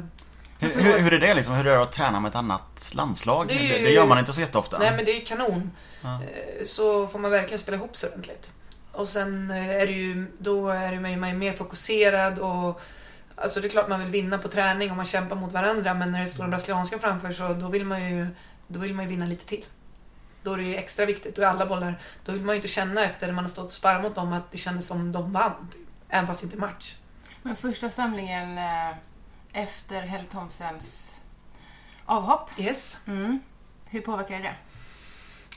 Hur, 0.60 0.82
hur, 0.82 1.00
hur 1.00 1.14
är 1.14 1.20
det 1.20 1.34
liksom? 1.34 1.54
Hur 1.54 1.68
är 1.68 1.76
det 1.76 1.82
att 1.82 1.92
träna 1.92 2.20
med 2.20 2.30
ett 2.30 2.36
annat 2.36 2.92
landslag? 2.96 3.48
Det 3.48 3.54
ju- 3.54 3.84
det 3.86 3.92
gör 3.92 4.06
man 4.06 4.20
inte 4.20 4.34
så 4.34 4.42
jätteofta. 4.42 4.80
Nej 4.80 4.94
men 4.96 5.06
det 5.06 5.22
är 5.22 5.26
kanon. 5.26 5.72
Ja. 6.02 6.14
Eh, 6.24 6.66
Så 6.66 7.08
får 7.08 7.20
man 7.20 7.32
verkligen 7.32 7.60
spela 7.60 7.78
ihop 7.78 7.96
sig 7.98 8.10
ordentligt. 8.10 8.50
Och 8.92 9.10
sen 9.10 9.52
eh, 9.52 9.70
är 9.70 9.88
det 9.88 9.94
ju, 9.94 10.26
då 10.40 10.70
är 10.70 10.92
det 10.92 11.00
man 11.00 11.30
ju 11.30 11.34
mer 11.34 11.54
fokuserad 11.54 12.40
och 12.40 12.82
Alltså 13.42 13.60
det 13.62 13.68
är 13.68 13.70
klart 13.70 13.88
man 13.90 14.00
vill 14.00 14.10
vinna 14.10 14.38
på 14.38 14.48
träning 14.48 14.92
och 14.92 14.98
man 14.98 15.06
kämpar 15.06 15.36
mot 15.36 15.52
varandra 15.54 15.94
men 15.94 16.12
när 16.12 16.22
det 16.22 16.28
står 16.28 16.44
en 16.44 16.50
brasilianska 16.50 17.00
framför 17.00 17.32
så 17.32 17.48
då 17.54 17.68
vill 17.68 17.86
man 17.86 18.10
ju, 18.12 18.28
då 18.68 18.80
vill 18.80 18.94
man 18.94 19.06
ju 19.06 19.10
vinna 19.10 19.26
lite 19.26 19.46
till. 19.46 19.66
Då 20.44 20.54
är 20.54 20.58
det 20.58 20.64
ju 20.64 20.76
extra 20.76 21.06
viktigt. 21.06 21.36
Då 21.36 21.42
är 21.42 21.46
alla 21.46 21.66
bollar, 21.66 22.02
då 22.26 22.32
vill 22.32 22.42
man 22.42 22.56
ju 22.56 22.56
inte 22.56 22.68
känna 22.68 23.04
efter 23.04 23.28
när 23.28 23.34
man 23.34 23.44
har 23.44 23.52
stått 23.52 23.66
och 23.66 23.72
sparrat 23.72 24.02
mot 24.02 24.16
dem 24.16 24.34
att 24.34 24.52
det 24.52 24.58
kändes 24.58 24.88
som 24.88 25.12
de 25.12 25.32
vann. 25.32 25.68
Typ. 25.72 25.88
Även 26.10 26.28
fast 26.28 26.42
det 26.42 26.46
inte 26.46 26.58
är 26.58 26.60
match. 26.60 26.96
Men 27.44 27.56
första 27.56 27.90
samlingen 27.90 28.58
eh, 28.58 28.98
efter 29.54 30.02
Helle 30.02 30.24
Thomsens 30.24 31.20
avhopp. 32.06 32.50
Yes. 32.60 32.98
Mm. 33.06 33.40
Hur 33.86 34.02
påverkade 34.02 34.40
det? 34.44 34.56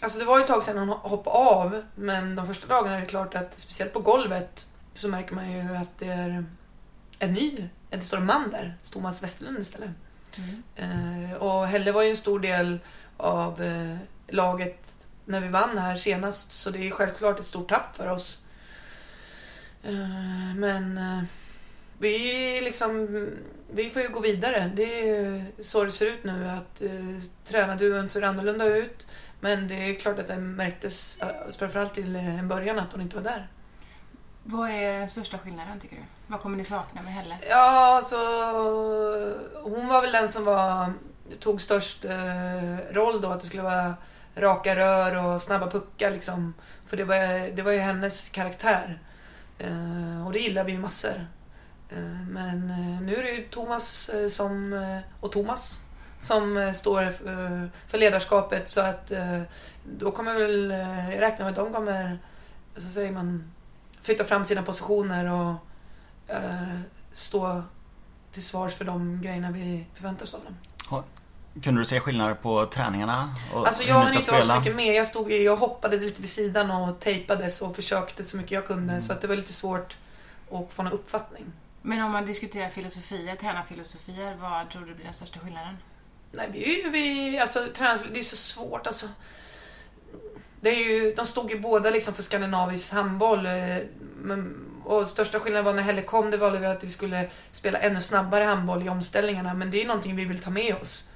Alltså 0.00 0.18
det 0.18 0.24
var 0.24 0.38
ju 0.38 0.42
ett 0.42 0.48
tag 0.48 0.62
sedan 0.64 0.78
han 0.78 0.88
hoppade 0.88 1.36
av, 1.36 1.82
men 1.94 2.36
de 2.36 2.46
första 2.46 2.66
dagarna 2.66 2.96
är 2.96 3.00
det 3.00 3.06
klart 3.06 3.34
att 3.34 3.58
speciellt 3.58 3.92
på 3.92 4.00
golvet 4.00 4.66
så 4.94 5.08
märker 5.08 5.34
man 5.34 5.52
ju 5.52 5.76
att 5.76 5.98
det 5.98 6.06
är 6.06 6.44
en 7.18 7.32
ny, 7.32 7.68
det 7.90 8.00
står 8.00 8.18
en 8.18 8.26
man 8.26 8.50
där, 8.50 8.76
Thomas 8.90 9.22
Westerlund 9.22 9.58
istället. 9.58 9.90
Mm. 10.36 10.62
Eh, 10.76 11.36
och 11.36 11.66
Helle 11.66 11.92
var 11.92 12.02
ju 12.02 12.10
en 12.10 12.16
stor 12.16 12.40
del 12.40 12.78
av 13.20 13.62
eh, 13.62 13.96
laget 14.28 15.08
när 15.24 15.40
vi 15.40 15.48
vann 15.48 15.78
här 15.78 15.96
senast, 15.96 16.52
så 16.52 16.70
det 16.70 16.88
är 16.88 16.90
självklart 16.90 17.40
ett 17.40 17.46
stort 17.46 17.68
tapp 17.68 17.96
för 17.96 18.10
oss. 18.10 18.38
Eh, 19.82 20.54
men 20.56 20.98
eh, 20.98 21.22
vi 21.98 22.60
liksom, 22.60 23.28
vi 23.72 23.90
får 23.90 24.02
ju 24.02 24.08
gå 24.08 24.20
vidare. 24.20 24.70
Det 24.74 25.08
är 25.08 25.44
så 25.58 25.84
det 25.84 25.92
ser 25.92 26.06
ut 26.06 26.24
nu, 26.24 26.48
att 26.48 26.82
eh, 26.82 26.90
tränarduon 27.44 28.08
ser 28.08 28.22
annorlunda 28.22 28.64
ut. 28.64 29.06
Men 29.40 29.68
det 29.68 29.74
är 29.74 29.94
klart 29.94 30.18
att 30.18 30.28
det 30.28 30.36
märktes, 30.36 31.18
eh, 31.20 31.28
framförallt 31.58 31.94
till 31.94 32.16
eh, 32.16 32.38
en 32.38 32.48
början, 32.48 32.78
att 32.78 32.92
hon 32.92 33.02
inte 33.02 33.16
var 33.16 33.22
där. 33.22 33.48
Vad 34.44 34.70
är 34.70 35.06
största 35.06 35.38
skillnaden 35.38 35.80
tycker 35.80 35.96
du? 35.96 36.02
Vad 36.26 36.40
kommer 36.40 36.56
ni 36.56 36.64
sakna 36.64 37.02
med 37.02 37.12
Helle? 37.12 37.36
Ja, 37.48 37.96
alltså 37.96 38.16
hon 39.62 39.88
var 39.88 40.00
väl 40.02 40.12
den 40.12 40.28
som 40.28 40.44
var, 40.44 40.92
tog 41.38 41.60
störst 41.60 42.04
eh, 42.04 42.76
roll 42.90 43.20
då, 43.20 43.28
att 43.28 43.40
det 43.40 43.46
skulle 43.46 43.62
vara 43.62 43.94
raka 44.34 44.76
rör 44.76 45.26
och 45.26 45.42
snabba 45.42 45.70
puckar 45.70 46.10
liksom. 46.10 46.54
För 46.86 46.96
det 46.96 47.04
var, 47.04 47.56
det 47.56 47.62
var 47.62 47.72
ju 47.72 47.78
hennes 47.78 48.28
karaktär. 48.28 49.02
Eh, 49.58 50.26
och 50.26 50.32
det 50.32 50.38
gillar 50.38 50.64
vi 50.64 50.72
ju 50.72 50.78
massor. 50.78 51.26
Eh, 51.90 52.28
men 52.28 52.70
eh, 52.70 53.00
nu 53.00 53.16
är 53.16 53.22
det 53.22 53.30
ju 53.30 53.48
Thomas 53.48 54.08
eh, 54.08 54.28
som, 54.28 54.72
eh, 54.72 54.98
och 55.20 55.32
Thomas 55.32 55.78
som 56.20 56.56
eh, 56.56 56.72
står 56.72 57.02
eh, 57.02 57.64
för 57.86 57.98
ledarskapet 57.98 58.68
så 58.68 58.80
att 58.80 59.10
eh, 59.10 59.42
då 59.98 60.10
kommer 60.10 60.34
väl 60.34 60.70
eh, 60.70 61.18
räkna 61.18 61.44
med 61.44 61.50
att 61.50 61.56
de 61.56 61.72
kommer, 61.72 62.18
så 62.76 62.88
säger 62.88 63.12
man, 63.12 63.52
flytta 64.02 64.24
fram 64.24 64.44
sina 64.44 64.62
positioner 64.62 65.32
och 65.32 65.54
eh, 66.34 66.80
stå 67.12 67.62
till 68.32 68.44
svars 68.44 68.74
för 68.74 68.84
de 68.84 69.22
grejerna 69.22 69.50
vi 69.50 69.86
förväntar 69.94 70.24
oss 70.24 70.34
av 70.34 70.44
dem. 70.44 70.56
Kunde 71.62 71.80
du 71.80 71.84
se 71.84 72.00
skillnader 72.00 72.34
på 72.34 72.66
träningarna? 72.66 73.34
Och 73.54 73.66
Alltså 73.66 73.82
jag 73.82 73.94
hann 73.94 74.14
inte 74.14 74.30
vara 74.30 74.42
så 74.42 74.58
mycket 74.58 74.76
med. 74.76 74.94
Jag, 74.94 75.06
stod, 75.06 75.32
jag 75.32 75.56
hoppade 75.56 75.96
lite 75.96 76.20
vid 76.20 76.30
sidan 76.30 76.70
och 76.70 77.00
tejpades 77.00 77.62
och 77.62 77.76
försökte 77.76 78.24
så 78.24 78.36
mycket 78.36 78.52
jag 78.52 78.66
kunde. 78.66 78.92
Mm. 78.92 79.02
Så 79.02 79.12
att 79.12 79.20
det 79.20 79.26
var 79.28 79.36
lite 79.36 79.52
svårt 79.52 79.96
att 80.52 80.72
få 80.72 80.82
någon 80.82 80.92
uppfattning. 80.92 81.44
Men 81.82 82.02
om 82.02 82.12
man 82.12 82.26
diskuterar 82.26 82.68
filosofier, 82.68 83.36
tränarfilosofier, 83.36 84.36
vad 84.40 84.70
tror 84.70 84.86
du 84.86 84.94
blir 84.94 85.04
den 85.04 85.14
största 85.14 85.38
skillnaden? 85.40 85.76
Nej, 86.32 86.48
vi, 86.52 86.90
vi, 86.90 87.38
alltså, 87.38 87.66
tränar, 87.76 88.00
det 88.12 88.18
är 88.18 88.24
så 88.24 88.36
svårt 88.36 88.86
alltså. 88.86 89.08
Det 90.60 90.70
är 90.70 90.90
ju, 90.90 91.14
de 91.14 91.26
stod 91.26 91.50
ju 91.50 91.60
båda 91.60 91.90
liksom 91.90 92.14
för 92.14 92.22
skandinavisk 92.22 92.92
handboll. 92.92 93.46
eh, 93.46 93.52
Men, 94.22 94.66
och 94.84 95.08
största 95.08 95.40
skillnaden 95.40 95.64
var 95.64 95.74
när 95.74 95.82
Helle 95.82 96.02
kom, 96.02 96.30
det 96.30 96.36
var 96.36 96.64
att 96.64 96.84
vi 96.84 96.88
skulle 96.88 97.28
spela 97.52 97.78
ännu 97.78 98.02
snabbare 98.02 98.44
handboll 98.44 98.82
i 98.82 98.88
omställningarna. 98.88 99.54
Men 99.54 99.70
det 99.70 99.76
är 99.76 99.80
ju 99.80 99.86
någonting 99.88 100.16
vi 100.16 100.24
vill 100.24 100.38
ta 100.42 100.50
med 100.50 100.74
oss. 100.82 101.09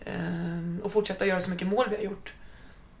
Eh, 0.00 0.84
och 0.84 0.92
fortsätta 0.92 1.26
göra 1.26 1.40
så 1.40 1.50
mycket 1.50 1.68
mål 1.68 1.86
vi 1.90 1.96
har 1.96 2.02
gjort. 2.02 2.32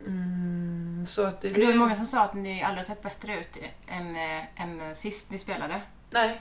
Mm, 0.06 1.04
så 1.06 1.24
att 1.24 1.40
det, 1.40 1.48
Det 1.48 1.66
var 1.66 1.74
många 1.74 1.96
som 1.96 2.06
sa 2.06 2.22
att 2.22 2.34
ni 2.34 2.62
aldrig 2.62 2.86
sett 2.86 3.02
bättre 3.02 3.40
ut 3.40 3.58
än, 3.88 4.16
eh, 4.16 4.62
än 4.62 4.94
sist 4.94 5.30
ni 5.30 5.38
spelade. 5.38 5.80
Nej. 6.10 6.40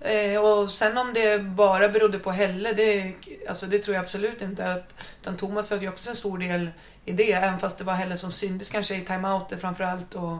Eh, 0.00 0.40
och 0.40 0.70
sen 0.70 0.98
om 0.98 1.12
det 1.12 1.42
bara 1.42 1.88
berodde 1.88 2.18
på 2.18 2.30
Helle, 2.30 2.72
det, 2.72 3.14
alltså 3.48 3.66
det 3.66 3.78
tror 3.78 3.94
jag 3.94 4.02
absolut 4.02 4.42
inte. 4.42 4.72
Att, 4.72 4.94
utan 5.20 5.36
Thomas 5.36 5.70
hade 5.70 5.82
ju 5.82 5.88
också 5.88 6.10
en 6.10 6.16
stor 6.16 6.38
del 6.38 6.70
i 7.04 7.12
det, 7.12 7.32
även 7.32 7.58
fast 7.58 7.78
det 7.78 7.84
var 7.84 7.94
Helle 7.94 8.16
som 8.16 8.32
syntes 8.32 8.70
kanske 8.70 8.96
i 8.96 9.04
timeouter 9.04 9.56
framförallt. 9.56 10.14
Och, 10.14 10.38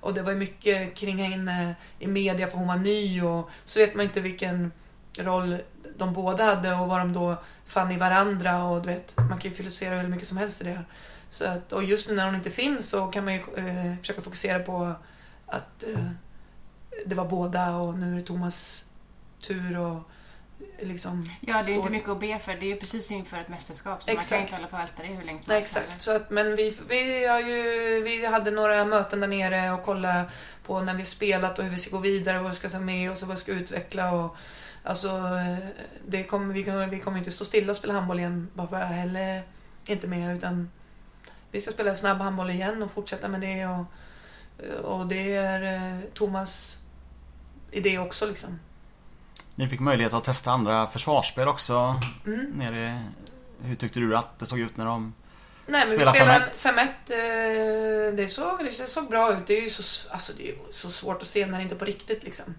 och 0.00 0.14
det 0.14 0.22
var 0.22 0.32
ju 0.32 0.38
mycket 0.38 0.94
kring 0.94 1.18
henne 1.18 1.74
i 1.98 2.06
media 2.06 2.46
för 2.46 2.58
hon 2.58 2.68
var 2.68 2.76
ny 2.76 3.22
och 3.22 3.50
så 3.64 3.78
vet 3.78 3.94
man 3.94 4.04
inte 4.04 4.20
vilken 4.20 4.72
roll 5.18 5.58
de 5.96 6.12
båda 6.12 6.44
hade 6.44 6.74
och 6.74 6.88
vad 6.88 7.00
de 7.00 7.12
då 7.12 7.36
fann 7.66 7.92
i 7.92 7.98
varandra 7.98 8.64
och 8.64 8.82
du 8.82 8.88
vet, 8.88 9.16
man 9.16 9.38
kan 9.38 9.50
ju 9.50 9.56
filosofera 9.56 9.98
hur 9.98 10.08
mycket 10.08 10.28
som 10.28 10.36
helst 10.36 10.60
i 10.60 10.64
det. 10.64 10.84
Så 11.28 11.44
att, 11.44 11.72
och 11.72 11.84
just 11.84 12.08
nu 12.08 12.14
när 12.14 12.24
hon 12.26 12.34
inte 12.34 12.50
finns 12.50 12.90
så 12.90 13.06
kan 13.06 13.24
man 13.24 13.34
ju 13.34 13.40
eh, 13.40 13.98
försöka 14.00 14.22
fokusera 14.22 14.58
på 14.58 14.92
att 15.46 15.82
eh, 15.82 16.10
det 17.06 17.14
var 17.14 17.24
båda 17.24 17.76
och 17.76 17.98
nu 17.98 18.12
är 18.12 18.16
det 18.16 18.22
Thomas 18.26 18.84
tur 19.40 19.78
och 19.78 20.10
liksom... 20.80 21.30
Ja, 21.40 21.52
det 21.54 21.58
är 21.58 21.62
står- 21.62 21.74
inte 21.74 21.90
mycket 21.90 22.08
att 22.08 22.20
be 22.20 22.38
för. 22.38 22.54
Det 22.54 22.66
är 22.66 22.68
ju 22.68 22.76
precis 22.76 23.10
inför 23.10 23.38
ett 23.38 23.48
mästerskap 23.48 24.02
så 24.02 24.10
man 24.10 24.16
kan 24.16 24.22
Exakt. 24.22 24.42
inte 24.42 24.54
hålla 24.54 24.68
på 24.68 24.76
och 24.76 24.82
älta 24.82 25.02
det 25.02 25.08
hur 25.08 25.24
länge 25.24 25.42
som 25.42 25.52
helst 25.52 25.76
exakt. 25.76 26.02
Så 26.02 26.16
att, 26.16 26.30
men 26.30 26.56
vi, 26.56 26.78
vi, 26.88 27.26
har 27.26 27.40
ju, 27.40 28.02
vi 28.02 28.26
hade 28.26 28.50
några 28.50 28.84
möten 28.84 29.20
där 29.20 29.28
nere 29.28 29.70
och 29.72 29.82
kolla 29.82 30.24
på 30.66 30.80
när 30.80 30.94
vi 30.94 31.04
spelat 31.04 31.58
och 31.58 31.64
hur 31.64 31.70
vi 31.70 31.78
ska 31.78 31.90
gå 31.90 31.98
vidare 31.98 32.36
och 32.36 32.42
vad 32.42 32.52
vi 32.52 32.58
ska 32.58 32.70
ta 32.70 32.80
med 32.80 33.10
oss 33.10 33.22
och 33.22 33.28
vad 33.28 33.36
vi 33.36 33.40
ska 33.40 33.52
utveckla. 33.52 34.12
Och, 34.12 34.36
alltså, 34.86 35.22
det 36.06 36.24
kommer, 36.24 36.54
vi, 36.54 36.64
kommer, 36.64 36.86
vi 36.86 37.00
kommer 37.00 37.18
inte 37.18 37.30
stå 37.30 37.44
stilla 37.44 37.70
och 37.70 37.76
spela 37.76 37.94
handboll 37.94 38.18
igen 38.18 38.48
bara 38.54 38.68
för 38.68 38.76
att 38.76 38.88
Helle 38.88 39.20
är 39.20 39.42
inte 39.86 40.06
med 40.06 40.36
utan 40.36 40.70
vi 41.50 41.60
ska 41.60 41.72
spela 41.72 41.96
snabb 41.96 42.18
handboll 42.18 42.50
igen 42.50 42.82
och 42.82 42.90
fortsätta 42.90 43.28
med 43.28 43.40
det. 43.40 43.66
Och, 43.66 43.84
och 44.84 45.06
det 45.06 45.34
är 45.34 45.62
eh, 45.74 46.00
Thomas 46.14 46.78
idé 47.70 47.98
också 47.98 48.26
liksom. 48.26 48.58
Ni 49.54 49.68
fick 49.68 49.80
möjlighet 49.80 50.12
att 50.12 50.24
testa 50.24 50.50
andra 50.50 50.86
försvarsspel 50.86 51.48
också. 51.48 52.00
Mm. 52.26 52.46
Nere. 52.54 53.02
Hur 53.62 53.76
tyckte 53.76 54.00
du 54.00 54.16
att 54.16 54.38
det 54.38 54.46
såg 54.46 54.58
ut 54.58 54.76
när 54.76 54.84
de... 54.84 55.14
Nej, 55.66 55.84
men 55.86 55.96
Spela 55.98 56.12
vi 56.12 56.18
spelar 56.18 56.40
5-1. 56.40 56.88
5-1. 57.06 58.08
eh, 58.10 58.14
Det 58.16 58.28
såg, 58.28 58.64
det 58.64 58.70
såg 58.70 59.08
bra 59.08 59.32
ut. 59.32 59.46
Det 59.46 59.58
är 59.58 59.62
ju 59.62 59.70
så, 59.70 60.10
alltså, 60.10 60.32
det 60.36 60.48
är 60.50 60.54
så 60.70 60.90
svårt 60.90 61.20
att 61.22 61.26
se 61.28 61.46
när 61.46 61.58
det 61.58 61.62
inte 61.62 61.74
är 61.74 61.78
på 61.78 61.84
riktigt. 61.84 62.22
Liksom. 62.22 62.54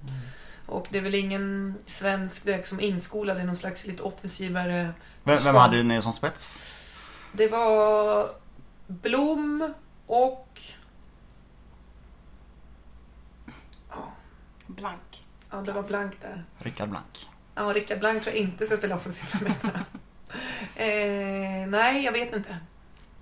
Och 0.68 0.88
det 0.90 0.98
är 0.98 1.02
väl 1.02 1.16
ingen 1.16 1.76
svensk 1.86 2.46
direkt 2.46 2.68
som 2.68 2.80
inskolad 2.80 3.40
i 3.40 3.44
någon 3.44 3.56
slags 3.56 3.86
lite 3.86 4.04
offensivare... 4.04 4.94
Vem, 5.24 5.38
vem 5.44 5.56
hade 5.56 5.84
ni 5.84 6.02
som 6.02 6.14
spets? 6.14 6.60
Det 7.32 7.48
var 7.48 8.30
Blom 8.88 9.74
och... 10.08 10.62
Ja, 13.90 14.12
Blank. 14.68 15.26
ja 15.52 15.58
det 15.62 15.72
var 15.72 15.84
Blank 15.84 16.14
där. 16.22 16.46
Rickard 16.58 16.90
Blank. 16.90 17.30
Ja, 17.56 17.64
Rickard 17.64 18.00
Blank 18.00 18.24
tror 18.24 18.36
jag 18.36 18.44
inte 18.44 18.66
ska 18.66 18.78
spela 18.78 18.96
offensiv 18.96 19.26
femmetta. 19.26 19.68
eh, 20.76 21.68
nej, 21.68 22.04
jag 22.06 22.12
vet 22.12 22.36
inte. 22.36 22.58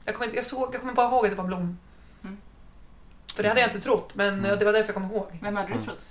Jag 0.05 0.15
kommer, 0.15 0.25
inte 0.25 0.37
jag, 0.37 0.45
såg, 0.45 0.73
jag 0.73 0.81
kommer 0.81 0.93
bara 0.93 1.07
ihåg 1.07 1.25
att 1.25 1.31
det 1.31 1.37
var 1.37 1.45
Blom. 1.47 1.77
Mm. 2.23 2.37
För 3.35 3.43
det 3.43 3.49
hade 3.49 3.61
jag 3.61 3.69
inte 3.69 3.81
trott, 3.81 4.15
men 4.15 4.33
Mm. 4.45 4.59
det 4.59 4.65
var 4.65 4.73
därför 4.73 4.93
jag 4.93 4.95
kom 5.03 5.11
ihåg. 5.11 5.39
Vem 5.41 5.55
hade 5.55 5.67
du 5.67 5.73
Mm. 5.73 5.85
trott? 5.85 6.05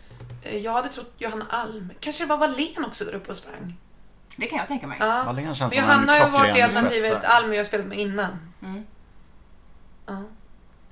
Eh, 0.44 0.56
Jag 0.58 0.72
hade 0.72 0.88
trott 0.88 1.12
Johanna 1.18 1.46
Alm. 1.50 1.92
Kanske 2.00 2.24
det 2.24 2.28
var 2.28 2.36
Wallén 2.36 2.84
också 2.84 3.04
där 3.04 3.14
uppe 3.14 3.30
och 3.30 3.36
sprang. 3.36 3.76
Det 4.36 4.46
kan 4.46 4.58
jag 4.58 4.68
tänka 4.68 4.86
mig. 4.86 4.96
Ja. 5.00 5.22
Wallén 5.26 5.54
känns 5.54 5.60
Men 5.60 5.70
som 5.70 5.78
en 5.78 5.84
Johanna 5.84 6.12
har 6.12 6.26
ju 6.26 6.32
varit 6.32 6.54
det 6.54 6.60
klockren 6.60 6.70
spets 6.70 6.76
alternativet 6.76 7.22
där. 7.22 7.28
Alm 7.28 7.52
jag 7.52 7.58
har 7.58 7.64
spelat 7.64 7.86
med 7.86 7.98
innan. 7.98 8.52
Mm. 8.62 8.86
Ja. 10.06 10.22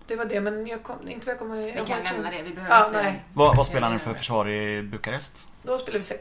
Det 0.07 0.17
var 0.17 0.25
det, 0.25 0.41
men 0.41 0.67
jag 0.67 0.83
kom, 0.83 1.09
inte 1.09 1.27
vad 1.27 1.33
jag 1.33 1.39
kommer 1.39 1.57
Vi 1.57 1.69
jag 1.69 1.77
kan 1.77 1.87
kommer 1.87 2.03
nämna 2.13 2.33
ihåg. 2.33 2.45
det. 2.45 2.49
Vi 2.49 2.55
behöver 2.55 2.77
Ja, 2.77 2.87
inte... 2.87 3.03
nej. 3.03 3.25
Vad, 3.35 3.57
vad 3.57 3.67
spelar 3.67 3.91
ni 3.93 3.99
för 3.99 4.15
försvar 4.15 4.49
i 4.49 4.83
Bukarest? 4.83 5.49
Då 5.63 5.79
spelade 5.79 5.99
vi 5.99 6.15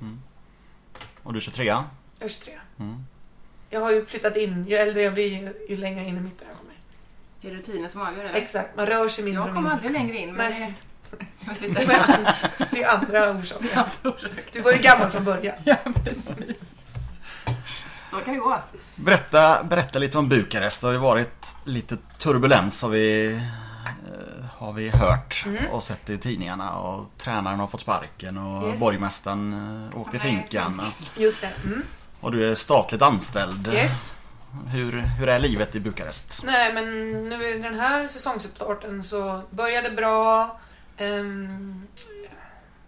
6-0. 0.00 0.16
Och 1.22 1.32
du 1.32 1.36
är 1.38 1.40
23? 1.40 1.64
Jag 1.64 1.84
är 2.18 2.28
23. 2.28 2.54
Mm. 2.78 3.04
Jag 3.70 3.80
har 3.80 3.90
ju 3.92 4.06
flyttat 4.06 4.36
in. 4.36 4.64
Ju 4.68 4.76
äldre 4.76 5.02
jag 5.02 5.14
blir, 5.14 5.26
ju, 5.42 5.66
ju 5.68 5.76
längre 5.76 6.04
in 6.08 6.16
i 6.16 6.20
mitten 6.20 6.46
jag 6.48 6.58
kommer. 6.58 6.74
Det 7.40 7.48
är 7.48 7.52
rutinen 7.52 7.90
som 7.90 8.02
avgör 8.02 8.24
det. 8.24 8.30
Exakt, 8.30 8.76
man 8.76 8.86
rör 8.86 9.08
sig 9.08 9.24
mindre 9.24 9.40
Jag 9.42 9.48
och 9.48 9.54
kommer 9.54 9.70
mindre. 9.70 9.86
aldrig 9.88 9.92
längre 10.02 10.18
in. 10.18 10.34
Men 10.34 10.50
Nej. 10.52 10.74
Jag 11.48 11.54
vet 11.54 11.62
inte. 11.62 11.82
är 11.92 11.98
andra- 12.14 12.34
det 12.70 12.82
är 12.82 12.88
andra 12.94 13.30
orsaker. 13.30 13.86
Du 14.52 14.60
var 14.60 14.72
ju 14.72 14.78
gammal 14.78 15.10
från 15.10 15.24
början. 15.24 15.54
Ja, 15.64 15.76
precis. 16.04 16.24
Så 18.10 18.16
kan 18.16 18.34
det 18.34 18.40
gå. 18.40 18.58
Berätta, 18.94 19.64
berätta 19.64 19.98
lite 19.98 20.18
om 20.18 20.28
Bukarest. 20.28 20.80
Det 20.80 20.86
har 20.86 20.92
ju 20.92 20.98
varit 20.98 21.56
lite 21.64 21.96
turbulens 22.18 22.82
har 22.82 22.88
vi, 22.88 23.32
eh, 23.32 24.44
har 24.58 24.72
vi 24.72 24.88
hört 24.88 25.42
Mm. 25.46 25.66
och 25.66 25.82
sett 25.82 26.10
i 26.10 26.18
tidningarna. 26.18 26.72
Och 26.74 27.10
tränaren 27.18 27.60
har 27.60 27.66
fått 27.66 27.80
sparken 27.80 28.38
och 28.38 28.68
Yes. 28.68 28.80
borgmästaren 28.80 29.52
eh, 29.94 30.00
åkte 30.00 30.16
i 30.16 30.20
finkan. 30.20 30.82
Just 31.16 31.40
det. 31.40 31.50
Mm. 31.64 31.82
Och 32.20 32.32
du 32.32 32.50
är 32.50 32.54
statligt 32.54 33.02
anställd. 33.02 33.68
Yes. 33.72 34.14
Hur, 34.66 34.92
hur 34.92 35.28
är 35.28 35.38
livet 35.38 35.74
i 35.74 35.80
Bukarest? 35.80 36.42
Nej, 36.44 36.72
men 36.72 36.84
nu 37.28 37.44
i 37.48 37.58
den 37.58 37.80
här 37.80 38.06
säsongsuppstarten 38.06 39.02
så 39.02 39.42
började 39.50 39.90
bra. 39.90 40.58
Ehm, 40.98 41.86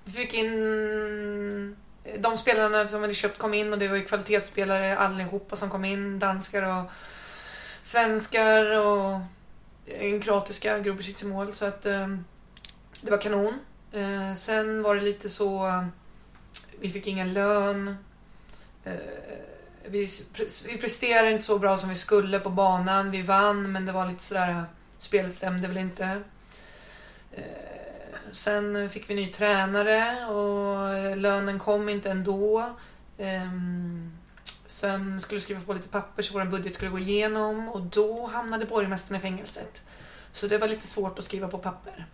vi 0.04 0.12
fick 0.12 0.34
in... 0.34 1.76
De 2.18 2.36
spelarna 2.36 2.88
som 2.88 3.00
vi 3.00 3.04
hade 3.04 3.14
köpt 3.14 3.38
kom 3.38 3.54
in 3.54 3.72
och 3.72 3.78
det 3.78 3.88
var 3.88 3.96
ju 3.96 4.04
kvalitetsspelare 4.04 4.98
allihopa 4.98 5.56
som 5.56 5.70
kom 5.70 5.84
in. 5.84 6.18
Danskar 6.18 6.62
och 6.62 6.90
svenskar 7.82 8.78
och 8.78 9.20
en 9.86 10.20
kroatiska, 10.20 10.78
Grubicic 10.78 11.22
i 11.22 11.26
mål. 11.26 11.54
Så 11.54 11.66
att 11.66 11.86
ehm, 11.86 12.24
det 13.00 13.10
var 13.10 13.18
kanon. 13.18 13.54
Ehm, 13.92 14.36
sen 14.36 14.82
var 14.82 14.94
det 14.94 15.00
lite 15.00 15.30
så... 15.30 15.84
Vi 16.80 16.90
fick 16.90 17.06
ingen 17.06 17.32
lön. 17.32 17.96
Vi, 19.86 20.08
vi 20.66 20.78
presterade 20.78 21.30
inte 21.30 21.44
så 21.44 21.58
bra 21.58 21.78
som 21.78 21.88
vi 21.88 21.94
skulle 21.94 22.40
på 22.40 22.50
banan. 22.50 23.10
Vi 23.10 23.22
vann, 23.22 23.72
men 23.72 23.86
det 23.86 23.92
var 23.92 24.06
lite 24.06 24.22
sådär... 24.22 24.64
Spelet 24.98 25.36
stämde 25.36 25.68
väl 25.68 25.76
inte. 25.76 26.22
Sen 28.32 28.90
fick 28.90 29.10
vi 29.10 29.14
ny 29.14 29.26
tränare 29.26 30.26
och 30.26 31.16
lönen 31.16 31.58
kom 31.58 31.88
inte 31.88 32.10
ändå. 32.10 32.70
Ehm, 33.18 34.12
sen 34.66 35.20
skulle 35.20 35.38
vi 35.38 35.42
skriva 35.44 35.60
på 35.60 35.72
lite 35.72 35.88
papper 35.88 36.22
så 36.22 36.32
vår 36.34 36.44
budget 36.44 36.74
skulle 36.74 36.90
gå 36.90 36.98
igenom 36.98 37.68
och 37.68 37.80
då 37.82 38.26
hamnade 38.26 38.66
borgmästaren 38.66 39.16
i 39.18 39.20
fängelset. 39.20 39.82
Så 40.32 40.46
det 40.46 40.58
var 40.58 40.68
lite 40.68 40.86
svårt 40.86 41.18
att 41.18 41.24
skriva 41.24 41.48
på 41.48 41.58
papper. 41.58 42.06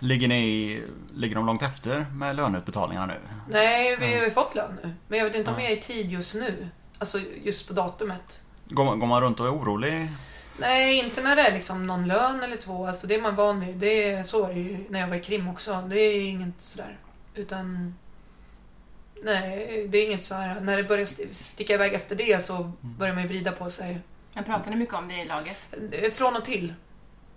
Ligger, 0.00 0.28
ni, 0.28 0.82
ligger 1.14 1.36
de 1.36 1.46
långt 1.46 1.62
efter 1.62 2.06
med 2.12 2.36
löneutbetalningarna 2.36 3.06
nu? 3.06 3.20
Nej, 3.50 3.96
vi 4.00 4.14
har 4.16 4.24
ju 4.24 4.30
fått 4.30 4.54
lön 4.54 4.78
nu. 4.82 4.90
Men 5.08 5.18
jag 5.18 5.26
vet 5.26 5.34
inte 5.36 5.50
om 5.50 5.60
jag 5.60 5.72
är 5.72 5.76
i 5.76 5.80
tid 5.80 6.10
just 6.12 6.34
nu. 6.34 6.68
Alltså 6.98 7.18
just 7.44 7.68
på 7.68 7.72
datumet. 7.74 8.40
Går, 8.68 8.84
man- 8.84 8.98
går 8.98 9.06
man 9.06 9.20
runt 9.22 9.40
och 9.40 9.46
är 9.46 9.50
orolig? 9.52 10.08
Nej, 10.58 10.98
inte 10.98 11.22
när 11.22 11.36
det 11.36 11.42
är 11.42 11.52
liksom 11.52 11.86
någon 11.86 12.08
lön 12.08 12.42
eller 12.42 12.56
två. 12.56 12.86
Alltså 12.86 13.06
det 13.06 13.14
är 13.14 13.20
man 13.22 13.34
van 13.36 13.60
vid. 13.60 13.76
Det 13.76 14.10
är, 14.12 14.24
så 14.24 14.42
var 14.42 14.48
det 14.54 14.60
ju 14.60 14.84
när 14.88 15.00
jag 15.00 15.06
var 15.08 15.16
i 15.16 15.20
krim 15.20 15.48
också. 15.48 15.82
Det 15.90 15.96
är 16.00 16.28
inget 16.28 16.60
sådär. 16.60 16.96
Utan... 17.34 17.94
Nej, 19.24 19.86
det 19.88 19.98
är 19.98 20.06
inget 20.06 20.24
så 20.24 20.34
här. 20.34 20.60
När 20.60 20.76
det 20.76 20.84
börjar 20.84 21.02
st- 21.02 21.34
sticka 21.34 21.74
iväg 21.74 21.94
efter 21.94 22.16
det 22.16 22.44
så 22.44 22.72
börjar 22.80 23.14
man 23.14 23.22
ju 23.22 23.28
vrida 23.28 23.52
på 23.52 23.70
sig. 23.70 23.98
Men 24.34 24.44
pratar 24.44 24.70
ni 24.70 24.76
mycket 24.76 24.94
om 24.94 25.08
det 25.08 25.14
i 25.22 25.24
laget? 25.24 25.68
Eh, 25.92 26.10
Från 26.10 26.36
och 26.36 26.44
till. 26.44 26.74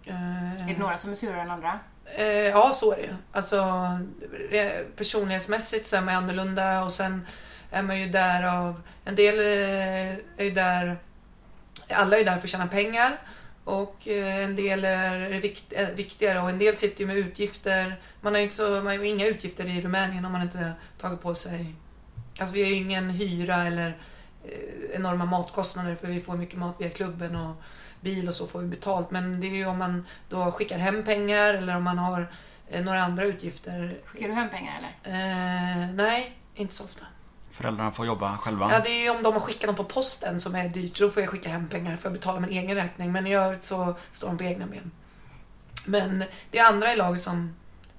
Eh, 0.05 0.61
Är 0.63 0.67
det 0.67 0.79
några 0.79 0.97
som 0.97 1.11
är 1.11 1.15
surare 1.15 1.41
än 1.41 1.51
andra? 1.51 1.79
Eh, 2.17 2.25
ja, 2.27 2.71
så 2.73 2.91
är 2.93 2.97
det. 2.97 3.17
Alltså, 3.31 3.63
personlighetsmässigt 4.95 5.87
så 5.87 5.95
är 5.95 6.01
man 6.01 6.15
annorlunda 6.15 6.83
och 6.83 6.93
sen 6.93 7.27
är 7.71 7.81
man 7.81 7.99
ju 7.99 8.07
där 8.09 8.43
av... 8.43 8.81
En 9.05 9.15
del 9.15 9.39
eh, 9.39 10.15
är 10.37 10.43
ju 10.43 10.51
där... 10.51 10.97
Alla 11.93 12.19
är 12.19 12.25
där 12.25 12.37
för 12.37 12.43
att 12.43 12.49
tjäna 12.49 12.67
pengar. 12.67 13.17
Och 13.63 14.07
eh, 14.07 14.43
en 14.43 14.55
del 14.55 14.85
är 14.85 15.41
vikt, 15.41 15.73
är 15.73 15.91
viktigare 15.93 16.39
och 16.39 16.49
en 16.49 16.59
del 16.59 16.75
sitter 16.75 17.01
ju 17.01 17.07
med 17.07 17.17
utgifter. 17.17 17.95
Man 18.21 18.33
har 18.33 18.41
inte 18.41 18.55
så, 18.55 18.69
man 18.69 18.85
har 18.85 19.03
inga 19.03 19.27
utgifter 19.27 19.65
i 19.65 19.81
Rumänien 19.81 20.25
om 20.25 20.31
man 20.31 20.41
inte 20.41 20.73
tagit 20.97 21.21
på 21.21 21.35
sig... 21.35 21.75
Alltså 22.39 22.55
vi 22.55 22.63
har 22.63 22.69
ju 22.69 22.75
ingen 22.75 23.09
hyra 23.09 23.63
eller 23.63 23.97
eh, 24.43 24.95
enorma 24.95 25.25
matkostnader 25.25 25.95
för 25.95 26.07
vi 26.07 26.21
får 26.21 26.37
mycket 26.37 26.59
mat 26.59 26.75
via 26.79 26.89
klubben 26.89 27.35
och 27.35 27.55
bil 28.01 28.27
och 28.27 28.35
så 28.35 28.47
får 28.47 28.59
vi 28.59 28.67
betalt. 28.67 29.11
Men 29.11 29.39
det 29.39 29.47
är 29.47 29.55
ju 29.55 29.65
om 29.65 29.77
man 29.77 30.07
då 30.29 30.51
skickar 30.51 30.77
hem 30.77 31.03
pengar 31.03 31.53
eller 31.53 31.77
om 31.77 31.83
man 31.83 31.97
har 31.97 32.33
eh, 32.69 32.83
några 32.83 33.01
andra 33.01 33.23
utgifter. 33.23 34.01
Skickar 34.05 34.27
du 34.27 34.33
hem 34.33 34.49
pengar 34.49 34.73
eller? 34.77 35.15
Eh, 35.15 35.93
nej, 35.93 36.37
inte 36.55 36.75
så 36.75 36.83
ofta. 36.83 37.05
Föräldrarna 37.51 37.91
får 37.91 38.05
jobba 38.05 38.37
själva? 38.37 38.71
Ja, 38.71 38.79
det 38.79 38.89
är 38.89 39.03
ju 39.03 39.09
om 39.09 39.23
de 39.23 39.33
har 39.33 39.39
skickat 39.39 39.67
dem 39.67 39.75
på 39.75 39.83
posten 39.83 40.41
som 40.41 40.55
är 40.55 40.69
dyrt. 40.69 40.99
Då 40.99 41.09
får 41.09 41.23
jag 41.23 41.29
skicka 41.29 41.49
hem 41.49 41.69
pengar 41.69 41.97
för 41.97 42.09
att 42.09 42.13
betala 42.13 42.39
min 42.39 42.49
egen 42.49 42.75
räkning. 42.75 43.11
Men 43.11 43.27
i 43.27 43.35
övrigt 43.35 43.63
så 43.63 43.95
står 44.11 44.27
de 44.27 44.37
på 44.37 44.43
egna 44.43 44.65
ben. 44.65 44.91
Men 45.85 46.23
det 46.51 46.59
är 46.59 46.65
andra 46.65 46.93
i 46.93 46.95
laget 46.95 47.21
som, 47.21 47.53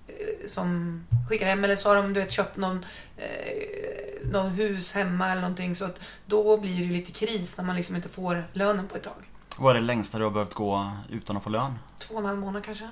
eh, 0.06 0.46
som 0.48 1.00
skickar 1.28 1.46
hem. 1.46 1.64
Eller 1.64 1.76
så 1.76 1.88
har 1.88 1.96
de 1.96 2.12
du 2.14 2.20
vet, 2.20 2.32
köpt 2.32 2.56
någon, 2.56 2.86
eh, 3.16 4.26
någon 4.32 4.50
hus 4.50 4.94
hemma 4.94 5.28
eller 5.28 5.40
någonting. 5.40 5.76
Så 5.76 5.84
att 5.84 6.00
då 6.26 6.56
blir 6.56 6.76
det 6.76 6.82
ju 6.82 6.92
lite 6.92 7.12
kris 7.12 7.56
när 7.56 7.64
man 7.64 7.76
liksom 7.76 7.96
inte 7.96 8.08
får 8.08 8.48
lönen 8.52 8.88
på 8.88 8.96
ett 8.96 9.02
tag. 9.02 9.28
Vad 9.58 9.76
är 9.76 9.80
det 9.80 9.86
längsta 9.86 10.18
du 10.18 10.24
har 10.24 10.30
behövt 10.30 10.54
gå 10.54 10.92
utan 11.10 11.36
att 11.36 11.42
få 11.42 11.50
lön? 11.50 11.78
Två 11.98 12.14
och 12.14 12.20
en 12.20 12.26
halv 12.26 12.38
månad 12.38 12.64
kanske. 12.64 12.88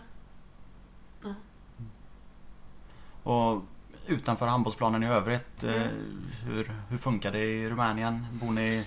Och 3.23 3.63
utanför 4.11 4.47
handbollsplanen 4.47 5.03
i 5.03 5.07
övrigt, 5.07 5.63
eh, 5.63 5.71
hur, 6.47 6.73
hur 6.89 6.99
funkar 6.99 7.33
det 7.33 7.39
i 7.45 7.69
Rumänien? 7.71 8.27
Bor 8.33 8.51
ni 8.53 8.85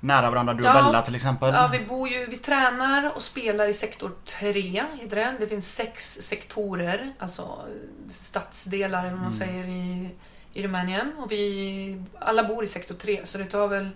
nära 0.00 0.30
varandra, 0.30 0.54
du 0.54 0.62
och 0.62 0.68
Ja. 0.68 0.74
Bella 0.84 1.02
till 1.02 1.14
exempel? 1.14 1.54
Ja, 1.54 1.68
vi 1.72 1.84
bor 1.84 2.08
ju, 2.08 2.26
vi 2.26 2.36
tränar 2.36 3.12
och 3.14 3.22
spelar 3.22 3.68
i 3.68 3.74
sektor 3.74 4.12
3, 4.24 4.82
heter 5.00 5.16
det. 5.16 5.34
Det 5.38 5.46
finns 5.46 5.74
sex 5.74 6.12
sektorer, 6.20 7.12
alltså 7.18 7.66
stadsdelar 8.08 9.00
eller 9.00 9.10
vad 9.14 9.22
man 9.22 9.32
säger 9.32 9.64
i, 9.64 10.10
i 10.52 10.62
Rumänien. 10.62 11.12
Och 11.18 11.32
vi 11.32 12.04
alla 12.18 12.44
bor 12.44 12.64
i 12.64 12.66
sektor 12.66 12.94
3, 12.94 13.20
så 13.24 13.38
det 13.38 13.44
tar 13.44 13.68
väl, 13.68 13.90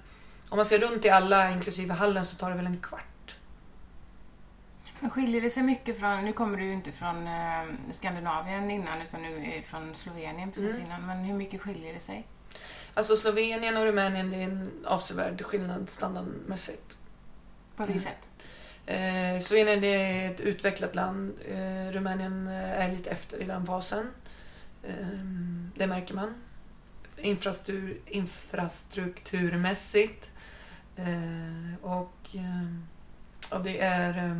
om 0.48 0.56
man 0.56 0.66
ser 0.66 0.78
runt 0.78 1.04
i 1.04 1.10
alla, 1.10 1.50
inklusive 1.52 1.94
hallen, 1.94 2.26
så 2.26 2.36
tar 2.36 2.50
det 2.50 2.56
väl 2.56 2.66
en 2.66 2.80
kvart. 2.80 3.04
Men 5.00 5.10
skiljer 5.10 5.40
det 5.40 5.50
sig 5.50 5.62
mycket 5.62 5.98
från, 6.00 6.24
nu 6.24 6.32
kommer 6.32 6.58
du 6.58 6.64
ju 6.64 6.72
inte 6.72 6.92
från 6.92 7.26
eh, 7.26 7.64
Skandinavien 7.90 8.70
innan 8.70 9.02
utan 9.02 9.22
nu 9.22 9.52
är 9.52 9.62
från 9.62 9.94
Slovenien 9.94 10.52
precis 10.52 10.74
Mm. 10.74 10.86
innan. 10.86 11.06
Men 11.06 11.18
hur 11.18 11.34
mycket 11.34 11.60
skiljer 11.60 11.94
det 11.94 12.00
sig? 12.00 12.26
Alltså 12.94 13.16
Slovenien 13.16 13.76
och 13.76 13.84
Rumänien, 13.84 14.30
det 14.30 14.36
är 14.36 14.42
en 14.44 14.70
avsevärd 14.86 15.42
skillnad 15.42 15.90
standardmässigt. 15.90 16.96
På 17.76 17.86
vilket 17.86 18.02
sätt? 18.02 18.28
Eh, 18.86 19.38
Slovenien 19.40 19.80
det 19.80 19.94
är 19.94 20.30
ett 20.30 20.40
utvecklat 20.40 20.94
land. 20.94 21.38
Eh, 21.48 21.92
Rumänien 21.92 22.46
är 22.46 22.92
lite 22.92 23.10
efter 23.10 23.38
i 23.42 23.44
den 23.44 23.66
fasen. 23.66 24.10
Eh, 24.82 25.06
det 25.76 25.86
märker 25.86 26.14
man. 26.14 26.34
Infrastruktur, 27.16 28.00
infrastrukturmässigt. 28.06 30.30
Eh, 30.96 31.74
och 31.82 32.16
eh, 32.34 32.64
ja, 33.50 33.58
det 33.58 33.80
är, 33.80 34.18
eh, 34.18 34.36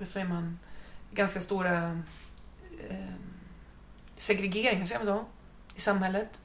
vad 0.00 0.08
säger 0.08 0.26
man, 0.26 0.58
ganska 1.12 1.40
stora 1.40 2.02
eh, 2.88 2.96
segregeringar, 4.16 4.86
säger 4.86 5.04
man 5.04 5.18
så? 5.18 5.24
I 5.74 5.80
samhället. 5.80 6.40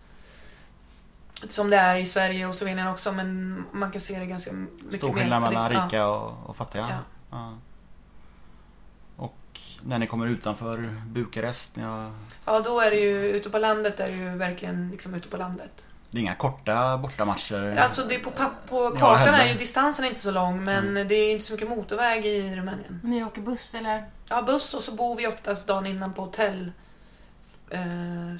Som 1.49 1.69
det 1.69 1.77
är 1.77 1.95
i 1.97 2.05
Sverige 2.05 2.47
och 2.47 2.55
Slovenien 2.55 2.87
också, 2.87 3.11
men 3.11 3.63
man 3.71 3.91
kan 3.91 4.01
se 4.01 4.19
det 4.19 4.25
ganska 4.25 4.51
mycket 4.51 4.93
Stor 4.93 5.13
skillnad 5.13 5.41
mellan 5.41 5.73
Ja. 5.73 5.85
rika 5.85 6.07
och, 6.07 6.49
och 6.49 6.55
fattiga? 6.57 6.87
Ja. 6.89 6.97
Ja. 7.31 7.57
Och 9.15 9.59
när 9.81 9.99
ni 9.99 10.07
kommer 10.07 10.27
utanför 10.27 11.01
Bukarest, 11.07 11.75
ni 11.75 11.83
har, 11.83 12.11
Ja, 12.45 12.59
då 12.59 12.79
är 12.79 12.91
det 12.91 12.97
ju 12.97 13.29
ute 13.29 13.49
på 13.49 13.57
landet 13.57 13.99
är 13.99 14.11
det 14.11 14.17
ju 14.17 14.29
verkligen 14.37 14.89
liksom 14.91 15.13
ute 15.13 15.27
på 15.29 15.37
landet. 15.37 15.85
Det 16.15 16.19
är 16.19 16.21
inga 16.21 16.35
korta 16.35 16.97
bortamatcher? 16.97 17.77
Alltså 17.77 18.01
det 18.07 18.15
är 18.15 18.19
på, 18.19 18.31
på 18.31 18.51
Ja, 18.69 18.99
kartan 18.99 19.17
heller. 19.17 19.39
är 19.39 19.47
ju 19.47 19.53
distansen 19.53 20.05
inte 20.05 20.19
så 20.19 20.31
lång 20.31 20.63
men 20.63 20.93
det 20.93 21.15
är 21.15 21.31
inte 21.31 21.45
så 21.45 21.53
mycket 21.53 21.69
motorväg 21.69 22.25
i 22.25 22.55
Rumänien. 22.55 22.99
Men 23.01 23.11
ni 23.11 23.23
åker 23.23 23.41
buss 23.41 23.75
eller? 23.75 24.05
Ja, 24.29 24.41
buss 24.41 24.73
och 24.73 24.81
så 24.81 24.91
bor 24.91 25.15
vi 25.15 25.27
oftast 25.27 25.67
dagen 25.67 25.85
innan 25.85 26.13
på 26.13 26.21
hotell. 26.21 26.71
Eh, 27.69 27.79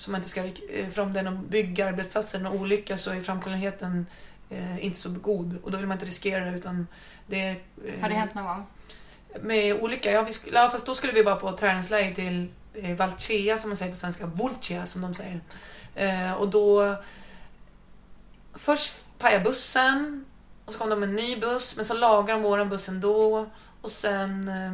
man 0.10 0.16
inte 0.16 0.30
ska, 0.30 0.44
eh, 0.44 0.90
för 0.94 1.02
om 1.02 1.14
det 1.14 1.20
är 1.20 1.24
någon 1.24 1.48
byggarbetsplats 1.48 2.36
eller 2.36 2.44
någon 2.50 2.62
olycka 2.62 2.98
så 2.98 3.12
är 3.12 3.22
framkomligheten 3.22 4.06
eh, 4.50 4.86
inte 4.86 5.00
så 5.00 5.10
god 5.10 5.60
och 5.64 5.72
då 5.72 5.78
vill 5.78 5.88
man 5.88 5.96
inte 5.96 6.06
riskera 6.06 6.46
det 6.46 6.58
utan 6.58 6.88
det 7.28 7.50
eh, 7.50 7.56
Har 8.02 8.10
det 8.10 8.16
hänt 8.16 8.34
någon 8.34 8.46
gång? 8.46 8.66
Med 9.42 9.82
olycka? 9.82 10.12
Ja, 10.12 10.22
vi 10.22 10.34
skulle, 10.34 10.60
ja, 10.60 10.70
fast 10.70 10.86
då 10.86 10.96
skulle 10.96 11.14
vi 11.14 11.24
vara 11.24 11.36
på 11.36 11.52
träningsläger 11.52 12.16
till 12.16 12.48
eh, 12.74 12.96
Valchea 12.96 13.58
som 13.58 13.70
man 13.70 13.78
säger 13.78 13.92
på 13.92 13.98
svenska. 13.98 14.26
Volchea 14.26 14.86
som 14.86 15.02
de 15.02 15.14
säger. 15.14 15.42
Eh, 15.96 16.34
och 16.34 16.50
då... 16.50 16.96
Först 18.56 18.94
pajade 19.20 19.44
bussen. 19.44 20.26
Och 20.66 20.74
så 20.74 20.80
kom 20.80 20.90
de 20.90 21.00
med 21.00 21.10
en 21.10 21.16
ny 21.16 21.40
buss. 21.40 21.76
Men 21.76 21.86
så 21.86 21.94
lagade 21.94 22.32
de 22.32 22.42
våran 22.42 22.70
buss 22.70 22.90
ändå. 22.90 23.50
Och 23.82 23.92
sen 23.92 24.50
eh, 24.50 24.74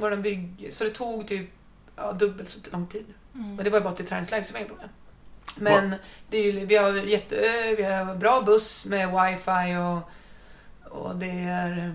var 0.00 0.10
det 0.10 0.16
en 0.16 0.22
bygg... 0.22 0.68
Så 0.70 0.84
det 0.84 0.90
tog 0.90 1.28
typ 1.28 1.50
ja, 1.96 2.12
dubbelt 2.12 2.50
så 2.50 2.58
lång 2.72 2.86
tid. 2.86 3.06
Men 3.32 3.56
det 3.56 3.70
var 3.70 3.78
ju 3.78 3.84
bara 3.84 3.94
till 3.94 4.06
träningsläger 4.06 4.46
det 4.46 4.52
var 4.52 4.60
inga 4.60 4.68
problem. 4.68 4.88
Men 5.58 5.94
det 6.30 6.38
är 6.38 6.52
ju, 6.52 6.66
vi, 6.66 6.76
har 6.76 6.92
jätte, 6.92 7.36
vi 7.76 7.82
har 7.82 8.14
bra 8.14 8.40
buss 8.42 8.84
med 8.84 9.08
wifi 9.08 9.76
och, 9.76 10.10
och 10.98 11.16
det 11.16 11.30
är... 11.40 11.78
eh, 11.78 11.94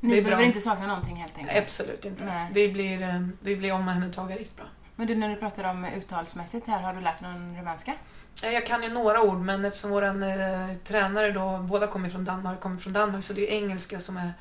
Ni 0.00 0.10
det 0.10 0.18
är 0.18 0.22
behöver 0.22 0.36
bra. 0.36 0.46
inte 0.46 0.60
sakna 0.60 0.86
någonting 0.86 1.16
helt 1.16 1.38
enkelt. 1.38 1.58
Absolut 1.58 2.04
inte. 2.04 2.24
Nej. 2.24 2.50
Vi 2.52 2.68
blir, 2.72 3.02
eh, 3.02 3.26
vi 3.40 3.56
blir 3.56 3.72
omhändertagna 3.72 4.34
riktigt 4.36 4.56
bra. 4.56 4.66
Men 4.96 5.06
du, 5.06 5.14
när 5.14 5.28
du 5.28 5.36
pratar 5.36 5.64
om 5.70 5.84
uttalsmässigt 5.84 6.66
här, 6.66 6.80
har 6.82 6.94
du 6.94 7.00
lärt 7.00 7.20
någon 7.20 7.56
rumänska? 7.56 7.94
Eh, 8.42 8.50
Jag 8.50 8.66
kan 8.66 8.82
ju 8.82 8.88
några 8.88 9.22
ord 9.22 9.38
men 9.38 9.64
eftersom 9.64 9.90
vår 9.90 10.04
eh, 10.04 10.76
tränare 10.84 11.32
då, 11.32 11.58
båda 11.58 11.86
kommer 11.86 12.08
från 12.08 12.24
Danmark, 12.24 12.60
kommer 12.60 12.76
från 12.76 12.92
Danmark 12.92 13.24
så 13.24 13.32
det 13.32 13.52
är 13.52 13.56
engelska 13.56 14.00
som 14.00 14.16
är 14.16 14.32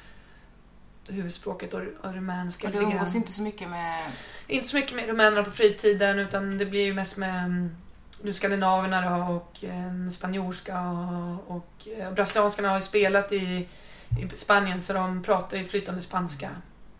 huvudspråket 1.07 1.73
och, 1.73 1.81
och 2.01 2.13
rumänska 2.13 2.67
Och 2.67 2.73
du 2.73 2.79
umgås 2.79 3.15
inte 3.15 3.31
så 3.31 3.41
mycket 3.41 3.69
med... 3.69 4.01
Inte 4.47 4.67
så 4.67 4.75
mycket 4.75 4.95
med 4.95 5.05
rumänerna 5.05 5.43
på 5.43 5.51
fritiden 5.51 6.19
utan 6.19 6.57
det 6.57 6.65
blir 6.65 6.85
ju 6.85 6.93
mest 6.93 7.17
med 7.17 7.45
mm, 7.45 7.75
nu 8.21 8.33
skandinaverna 8.33 9.09
då 9.09 9.33
och 9.33 9.63
en 9.63 10.11
spanjorska 10.11 10.79
och 11.47 11.87
eh, 11.97 12.13
brasilianskarna 12.13 12.69
har 12.69 12.75
ju 12.75 12.81
spelat 12.81 13.31
i, 13.31 13.67
i 14.19 14.29
Spanien 14.35 14.81
så 14.81 14.93
de 14.93 15.23
pratar 15.23 15.57
ju 15.57 15.65
flytande 15.65 16.01
spanska. 16.01 16.49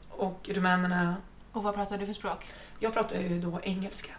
Och 0.10 0.50
rumänerna, 0.54 1.16
Och 1.52 1.64
vad 1.64 1.76
pratar 1.76 1.98
du 1.98 2.06
för 2.06 2.14
språk? 2.14 2.48
jag 2.80 2.94
pratar 2.94 3.20
ju 3.20 3.42
då 3.42 3.60
engelska. 3.64 4.12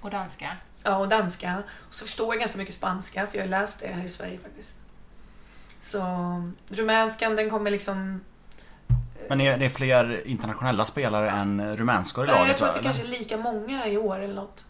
Och 0.00 0.10
danska? 0.10 0.56
Ja, 0.82 0.96
och 0.96 1.08
danska. 1.08 1.62
Och 1.88 1.94
så 1.94 2.04
förstår 2.06 2.34
jag 2.34 2.40
ganska 2.40 2.58
mycket 2.58 2.74
spanska, 2.74 3.26
för 3.26 3.38
jag 3.38 3.44
har 3.44 3.48
läst 3.50 3.80
det 3.80 3.86
här 3.86 4.04
i 4.04 4.08
Sverige 4.08 4.38
faktiskt. 4.38 4.76
Så 5.80 6.02
rumänskan, 6.68 7.36
den 7.36 7.50
kommer 7.50 7.70
liksom... 7.70 8.20
Men 9.28 9.38
det 9.38 9.46
är, 9.46 9.58
det 9.58 9.64
är 9.64 9.68
fler 9.70 10.26
internationella 10.28 10.84
spelare 10.84 11.30
än 11.30 11.76
rumänskor 11.76 12.24
i 12.24 12.26
Nej, 12.26 12.36
laget 12.36 12.48
jag 12.48 12.56
tror 12.56 12.68
att 12.68 12.74
vi 12.74 12.78
eller? 12.78 12.88
kanske 12.88 13.02
är 13.04 13.18
lika 13.18 13.36
många 13.36 13.86
i 13.88 13.96
år 13.98 14.18
eller 14.18 14.34
något. 14.34 14.64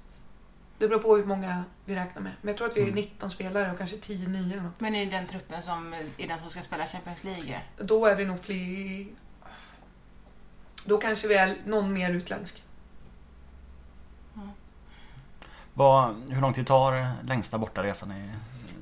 Det 0.78 0.88
beror 0.88 0.98
på 1.00 1.16
hur 1.16 1.24
många 1.24 1.64
vi 1.84 1.94
räknar 1.94 2.22
med. 2.22 2.32
Men 2.40 2.48
jag 2.48 2.56
tror 2.58 2.68
att 2.68 2.76
vi 2.76 2.80
är 2.80 2.84
Mm. 2.84 2.94
19 2.94 3.30
spelare 3.30 3.72
och 3.72 3.78
kanske 3.78 3.96
10-9 3.96 4.52
eller 4.52 4.62
något. 4.62 4.80
Men 4.80 4.94
i 4.94 5.06
den 5.06 5.26
truppen 5.26 5.62
som 5.62 5.94
är 6.18 6.28
den 6.28 6.38
som 6.40 6.50
ska 6.50 6.62
spela 6.62 6.86
Champions 6.86 7.24
League? 7.24 7.60
Då 7.78 8.06
är 8.06 8.16
vi 8.16 8.24
nog 8.24 8.40
fler... 8.44 9.06
Då 10.84 10.98
kanske 10.98 11.28
vi 11.28 11.34
är 11.34 11.56
någon 11.66 11.92
mer 11.92 12.10
utländsk. 12.10 12.62
Vad, 15.74 16.14
hur 16.28 16.40
lång 16.40 16.54
tid 16.54 16.66
tar 16.66 17.06
längsta 17.26 17.58
bortaresan 17.58 18.12
i 18.12 18.30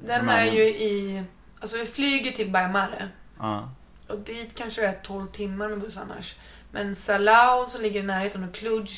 Den 0.06 0.10
är 0.10 0.20
Rumänien? 0.20 0.54
ju 0.54 0.62
i... 0.62 1.24
Alltså 1.60 1.76
vi 1.76 1.86
flyger 1.86 2.32
till 2.32 2.50
Baymare. 2.50 3.08
Ja. 3.38 3.70
Och 4.08 4.18
dit 4.18 4.54
kanske 4.54 4.80
det 4.80 4.88
är 4.88 5.00
12 5.02 5.26
timmar 5.26 5.68
med 5.68 5.80
buss 5.80 5.96
annars. 5.96 6.36
Men 6.70 6.96
Salau 6.96 7.66
som 7.66 7.82
ligger 7.82 8.00
i 8.00 8.02
närheten 8.02 8.44
och 8.44 8.54
Cluj, 8.54 8.88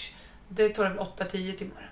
det 0.48 0.68
tar 0.68 0.82
väl 0.82 0.98
8-10 0.98 1.56
timmar. 1.56 1.90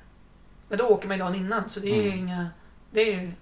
Men 0.68 0.78
då 0.78 0.84
åker 0.84 1.08
man 1.08 1.16
ju 1.16 1.22
dagen 1.22 1.34
innan 1.34 1.68
så 1.68 1.80
det 1.80 1.90
är 1.90 2.02
ju 2.02 2.08
Mm. 2.08 2.18
inga, 2.18 2.48
det 2.90 3.00
är 3.00 3.20
ju 3.20 3.32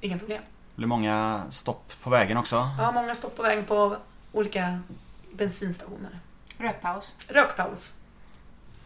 inga 0.00 0.18
problem. 0.18 0.42
Det 0.42 0.76
blir 0.76 0.86
många 0.88 1.42
stopp 1.50 1.92
på 2.02 2.10
vägen 2.10 2.36
också. 2.36 2.56
Har 2.56 2.92
många 2.92 3.14
stopp 3.14 3.36
på 3.36 3.42
vägen 3.42 3.64
på 3.64 3.96
olika 4.32 4.80
bensinstationer. 5.32 6.18
Rökpaus? 6.58 7.14
Rökpaus. 7.28 7.94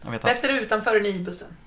Jag 0.01 0.11
vet 0.11 0.25
att, 0.25 0.41
Bättre 0.41 0.59
utanför 0.59 0.99
än 0.99 1.05
i 1.05 1.19
bussen. 1.19 1.57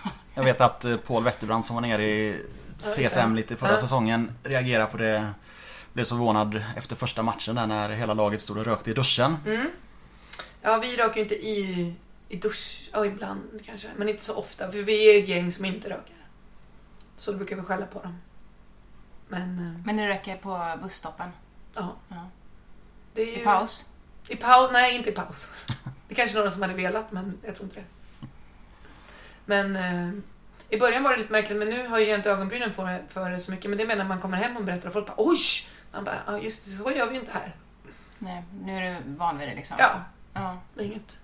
jag 0.34 0.44
vet 0.44 0.60
att 0.60 0.84
eh, 0.84 0.96
Paul 0.96 1.24
Wetterbrand 1.24 1.66
som 1.66 1.74
var 1.74 1.80
nere 1.80 2.04
i. 2.04 2.42
CSM 2.78 3.34
lite 3.36 3.56
förra 3.56 3.76
säsongen 3.76 4.32
reagerade 4.42 4.90
på 4.90 4.96
det. 4.96 5.30
Blev 5.92 6.04
så 6.04 6.14
förvånad 6.16 6.62
efter 6.76 6.96
första 6.96 7.22
matchen 7.22 7.54
där 7.54 7.66
när 7.66 7.90
hela 7.90 8.14
laget 8.14 8.42
stod 8.42 8.58
och 8.58 8.64
rökte 8.64 8.90
i 8.90 8.94
duschen. 8.94 9.36
Mm. 9.46 9.70
Ja, 10.62 10.78
vi 10.78 10.96
röker 10.96 11.16
ju 11.16 11.22
inte 11.22 11.34
i, 11.34 11.94
i 12.28 12.36
dusch. 12.36 12.90
Ja, 12.92 13.06
ibland 13.06 13.60
kanske. 13.66 13.88
Men 13.96 14.08
inte 14.08 14.24
så 14.24 14.36
ofta. 14.36 14.72
För 14.72 14.78
vi 14.78 15.16
är 15.16 15.22
ett 15.22 15.28
gäng 15.28 15.52
som 15.52 15.64
inte 15.64 15.90
röker. 15.90 16.16
Så 17.16 17.32
då 17.32 17.36
brukar 17.36 17.56
vi 17.56 17.62
skälla 17.62 17.86
på 17.86 18.02
dem. 18.02 18.18
Men, 19.28 19.58
eh, 19.58 19.86
Men 19.86 19.96
ni 19.96 20.08
röker 20.08 20.36
på 20.36 20.78
busstoppen? 20.82 21.30
ja. 21.74 21.96
Ja. 22.08 22.28
Det 23.14 23.22
är 23.22 23.26
ju... 23.26 23.40
I 23.40 23.44
paus? 23.44 23.86
I 24.28 24.36
paus? 24.36 24.70
Nej, 24.72 24.96
inte 24.96 25.10
i 25.10 25.12
paus. 25.12 25.48
Det 26.08 26.14
är 26.14 26.16
kanske 26.16 26.36
några 26.36 26.50
som 26.50 26.62
hade 26.62 26.74
velat, 26.74 27.12
men 27.12 27.38
jag 27.44 27.54
tror 27.54 27.64
inte 27.64 27.76
det. 27.80 28.01
Men 29.44 29.76
eh, 29.76 30.10
i 30.68 30.78
början 30.78 31.02
var 31.02 31.10
det 31.10 31.16
lite 31.16 31.32
märkligt, 31.32 31.58
men 31.58 31.68
nu 31.68 31.88
har 31.88 31.98
jag 31.98 32.18
inte 32.18 32.30
ögonbrynen 32.30 32.72
för, 32.72 33.02
för 33.08 33.30
det 33.30 33.40
så 33.40 33.50
mycket. 33.50 33.70
Men 33.70 33.78
det 33.78 33.86
menar 33.86 34.04
man 34.04 34.20
kommer 34.20 34.36
hem 34.36 34.56
och 34.56 34.64
berättar 34.64 34.86
och 34.86 34.92
folk 34.92 35.06
bara 35.06 35.14
oj! 35.16 35.38
Man 35.92 36.04
bara, 36.04 36.18
ja 36.26 36.38
just 36.38 36.64
det, 36.64 36.70
så 36.70 36.90
gör 36.90 37.10
vi 37.10 37.16
inte 37.16 37.32
här. 37.32 37.56
Nej, 38.18 38.44
nu 38.64 38.76
är 38.76 38.90
du 38.90 39.16
van 39.16 39.38
vid 39.38 39.48
det 39.48 39.54
liksom? 39.54 39.76
Ja, 39.78 40.04
ja. 40.34 40.56
inget. 40.82 41.16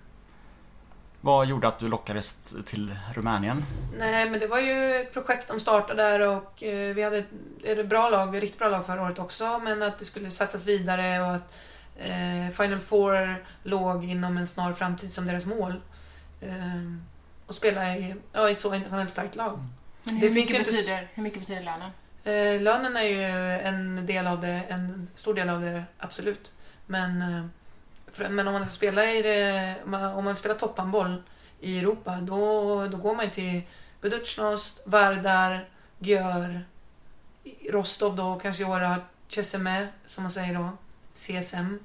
Vad 1.20 1.46
gjorde 1.46 1.68
att 1.68 1.78
du 1.78 1.88
lockades 1.88 2.54
till 2.66 2.96
Rumänien? 3.14 3.64
Nej, 3.98 4.31
men 4.31 4.40
det 4.40 4.46
var 4.46 4.59
ju 4.59 4.94
ett 4.94 5.12
projekt 5.12 5.48
de 5.48 5.61
startade 5.61 6.02
där 6.02 6.20
och 6.20 6.62
eh, 6.62 6.94
vi 6.94 7.02
hade 7.02 7.24
ett, 7.64 7.88
bra 7.88 8.11
lag, 8.11 8.26
vi 8.26 8.26
hade 8.26 8.40
riktigt 8.40 8.59
bra 8.59 8.68
lag 8.68 8.87
förra 8.87 9.02
året 9.02 9.18
också, 9.18 9.59
men 9.59 9.83
att 9.83 9.98
det 9.98 10.04
skulle 10.04 10.31
satsas 10.31 10.66
vidare 10.66 11.20
och 11.20 11.35
att 11.35 11.52
eh, 11.96 12.50
Final 12.52 12.81
Four 12.81 13.44
låg 13.62 14.04
inom 14.04 14.37
en 14.37 14.46
snar 14.46 14.72
framtid 14.72 15.12
som 15.14 15.26
deras 15.26 15.46
mål. 15.46 15.81
Eh, 16.40 16.83
och 17.48 17.54
spela 17.54 17.96
i, 17.96 18.14
ja, 18.32 18.48
i 18.48 18.52
ett 18.52 18.58
så 18.61 18.74
internationellt 18.74 19.11
starkt 19.12 19.37
lag. 19.37 19.58
Men 20.04 20.14
Det 20.14 20.20
hur, 20.26 20.34
finns 20.34 20.34
mycket 20.34 20.54
ju 20.54 20.58
inte 20.58 20.70
s- 20.70 20.76
betyder, 20.76 21.08
hur 21.14 21.22
mycket 21.22 21.40
betyder 21.40 21.62
lönen? 21.62 21.90
Eh, 22.24 22.62
lönen 22.62 22.96
är 22.96 23.02
ju 23.02 23.22
en 23.68 24.06
del 24.06 24.26
av 24.26 24.40
det, 24.40 24.62
en 24.68 25.11
stor 25.14 25.34
del 25.34 25.48
av 25.48 25.61
det, 25.61 25.82
absolut. 25.98 26.52
Men, 26.87 27.22
eh, 27.22 27.46
för, 28.12 28.28
men 28.28 28.48
om 28.48 28.54
man 28.54 28.66
ska 28.66 28.72
spela 28.74 29.04
i 29.06 29.22
det, 29.22 29.74
om 30.14 30.24
man, 30.24 30.37
spelar 30.37 30.54
topphandboll 30.54 31.22
i 31.61 31.78
Europa, 31.78 32.18
då, 32.22 32.87
då 32.87 32.96
går 32.96 33.14
man 33.14 33.30
till 33.30 33.62
Budućnost, 34.00 34.80
Vardar, 34.84 35.68
Györ, 35.98 36.64
Rostov 37.70 38.16
då, 38.16 38.37
kanske 38.38 38.62
i 38.62 38.66
år 38.66 38.80
har 38.80 39.00
Cheseme, 39.28 39.88
som 40.04 40.22
man 40.24 40.30
säger 40.32 40.54
då, 40.54 40.70
CSM. 41.16 41.78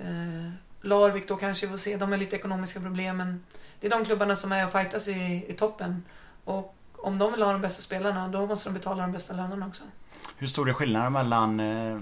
Eh, 0.00 0.50
Larvik 0.80 1.28
då 1.28 1.36
kanske 1.36 1.66
vi 1.66 1.70
får 1.70 1.78
se, 1.78 1.96
de 1.96 2.10
har 2.10 2.18
lite 2.18 2.36
ekonomiska 2.36 2.80
problem 2.80 3.16
men 3.16 3.44
det 3.80 3.86
är 3.86 3.90
de 3.90 4.04
klubbarna 4.04 4.36
som 4.36 4.52
är 4.52 4.66
och 4.66 4.72
fightas 4.72 5.08
i, 5.08 5.46
i 5.48 5.52
toppen. 5.52 6.04
Och 6.44 6.74
om 6.96 7.18
de 7.18 7.32
vill 7.32 7.42
ha 7.42 7.52
de 7.52 7.60
bästa 7.60 7.82
spelarna, 7.82 8.28
då 8.28 8.46
måste 8.46 8.68
de 8.68 8.72
betala 8.74 9.02
de 9.02 9.12
bästa 9.12 9.34
lönerna 9.34 9.66
också. 9.66 9.82
Hur 10.36 10.46
stor 10.46 10.68
är 10.68 10.72
skillnaden 10.72 11.12
mellan 11.12 11.60
eh, 11.60 12.00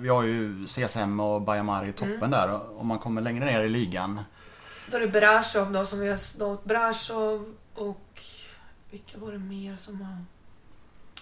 Vi 0.00 0.08
har 0.08 0.22
ju 0.22 0.66
CSM 0.66 1.20
och 1.20 1.42
Bajamar 1.42 1.86
i 1.86 1.92
toppen 1.92 2.14
Mm. 2.16 2.30
där. 2.30 2.78
Om 2.80 2.86
man 2.86 2.98
kommer 2.98 3.20
längre 3.22 3.44
ner 3.44 3.62
i 3.62 3.68
ligan. 3.68 4.20
Då 4.90 4.96
är 4.96 5.00
det 5.00 5.08
Brasov 5.08 5.72
då 5.72 5.84
som 5.86 5.98
vi 6.00 6.08
har 6.08 6.16
stått. 6.16 6.64
Brasov 6.64 7.54
och 7.74 8.22
vilka 8.90 9.18
var 9.18 9.32
det 9.32 9.38
mer 9.38 9.76
som 9.76 10.00
har... 10.00 10.24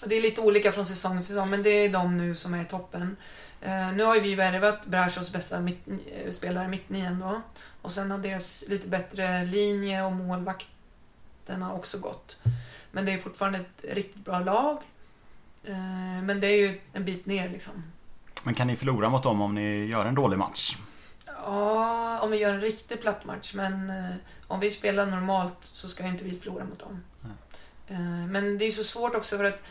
Det 0.07 0.15
är 0.17 0.21
lite 0.21 0.41
olika 0.41 0.73
från 0.73 0.87
säsong 0.87 1.17
till 1.19 1.27
säsong, 1.27 1.51
men 1.51 1.63
det 1.63 1.71
är 1.71 1.89
de 1.89 2.17
nu 2.17 2.35
som 2.35 2.55
är 2.55 2.63
i 2.63 2.65
toppen. 2.65 3.17
Eh, 3.61 3.93
nu 3.93 4.05
har 4.05 4.15
ju 4.15 4.21
vi 4.21 4.35
värvat 4.35 4.87
Brasovs 4.87 5.33
bästa 5.33 5.61
mitt, 5.61 5.89
eh, 5.89 6.31
spelare, 6.31 6.69
mittnian 6.69 7.19
då. 7.21 7.41
Och 7.87 7.93
sen 7.93 8.11
har 8.11 8.19
deras 8.19 8.65
lite 8.69 8.89
bättre 8.89 9.45
linje 9.45 10.05
och 10.05 10.13
målvakterna 10.13 11.73
också 11.73 11.99
gått. 11.99 12.39
Men 12.91 13.05
det 13.05 13.13
är 13.13 13.19
fortfarande 13.19 13.59
ett 13.59 13.85
riktigt 13.95 14.25
bra 14.25 14.41
lag. 14.41 14.79
Eh, 15.65 16.23
men 16.23 16.41
det 16.41 16.47
är 16.47 16.57
ju 16.57 16.81
en 16.93 17.05
bit 17.05 17.27
ner 17.27 17.49
liksom. 17.49 17.73
Men 18.45 18.55
kan 18.55 18.67
ni 18.67 18.77
förlora 18.77 19.09
mot 19.09 19.23
dem 19.23 19.41
om 19.41 19.55
ni 19.55 19.87
gör 19.87 20.07
en 20.07 20.15
dålig 20.15 20.39
match? 20.39 20.77
Ja, 21.27 22.19
om 22.23 22.31
vi 22.31 22.37
gör 22.37 22.55
en 22.55 22.61
riktig 22.61 23.01
platt 23.01 23.25
match. 23.25 23.55
Men 23.55 23.91
eh, 23.91 24.15
om 24.47 24.61
vi 24.61 24.71
spelar 24.71 25.07
normalt 25.07 25.59
så 25.61 25.89
ska 25.89 26.07
inte 26.07 26.25
vi 26.25 26.39
förlora 26.39 26.65
mot 26.65 26.79
dem. 26.79 27.03
Eh, 27.89 28.27
men 28.27 28.59
det 28.59 28.65
är 28.65 28.67
ju 28.67 28.73
så 28.73 28.85
svårt 28.85 29.15
också 29.15 29.37
för 29.37 29.45
att 29.45 29.63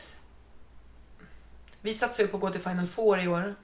vi 1.81 1.93
satsar 1.93 2.23
ju 2.23 2.29
på 2.29 2.37
att 2.37 2.41
gå 2.41 2.49
till 2.49 2.61
Final 2.61 2.87
Four 2.87 3.19
i 3.19 3.27
år. 3.27 3.55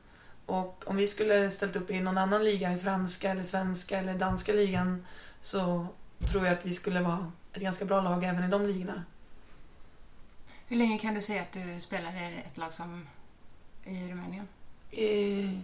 Och 0.46 0.84
om 0.88 0.96
vi 0.96 1.08
skulle 1.08 1.52
ställt 1.52 1.76
upp 1.76 1.92
i 1.92 2.00
någon 2.00 2.18
annan 2.18 2.44
liga, 2.44 2.74
i 2.74 2.78
franska 2.78 3.32
eller 3.32 3.44
svenska 3.44 4.00
eller 4.00 4.14
danska 4.14 4.54
ligan, 4.54 5.06
så 5.42 5.88
tror 6.32 6.46
jag 6.46 6.54
att 6.54 6.66
vi 6.66 6.74
skulle 6.74 7.02
vara 7.02 7.32
ett 7.54 7.62
ganska 7.62 7.86
bra 7.86 8.02
lag 8.02 8.24
även 8.24 8.44
i 8.44 8.48
de 8.48 8.68
ligorna. 8.68 9.04
Hur 10.68 10.78
länge 10.78 10.98
kan 10.98 11.14
du 11.14 11.22
se 11.22 11.40
att 11.40 11.52
du 11.52 11.82
spelar 11.82 12.16
i 12.16 12.44
ett 12.46 12.58
lag 12.58 12.74
som 12.74 13.08
i 13.86 14.12
Rumänien? 14.12 14.48
Eh, 14.92 15.60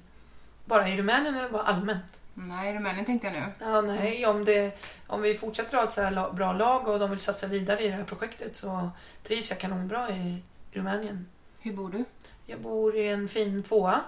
bara 0.66 0.90
i 0.90 0.98
Rumänien 0.98 1.36
eller 1.36 1.50
bara 1.50 1.62
allmänt? 1.62 2.20
Nej, 2.34 2.72
i 2.72 2.76
Rumänien 2.76 3.06
tänkte 3.06 3.28
jag 3.28 3.34
nu. 3.34 3.44
Ja, 3.60 3.82
nej, 3.82 4.26
om, 4.26 4.46
det, 4.46 4.80
om 5.08 5.22
vi 5.22 5.38
fortsätter 5.38 5.78
ha 5.78 5.84
ett 5.84 5.94
så 5.94 6.02
här 6.02 6.34
bra 6.34 6.54
lag 6.54 6.88
och 6.88 7.00
de 7.00 7.10
vill 7.10 7.20
satsa 7.20 7.48
vidare 7.48 7.84
i 7.84 7.88
det 7.88 7.94
här 7.94 8.04
projektet 8.04 8.56
så 8.56 8.90
trivs 9.24 9.50
jag 9.50 9.60
kanonbra 9.60 10.10
i 10.10 10.44
Rumänien. 10.72 11.28
Hur 11.60 11.74
bor 11.74 11.90
du? 11.90 12.06
Jag 12.46 12.60
bor 12.60 12.96
i 12.96 13.08
en 13.08 13.28
fin 13.28 13.64
tvåa 13.64 14.02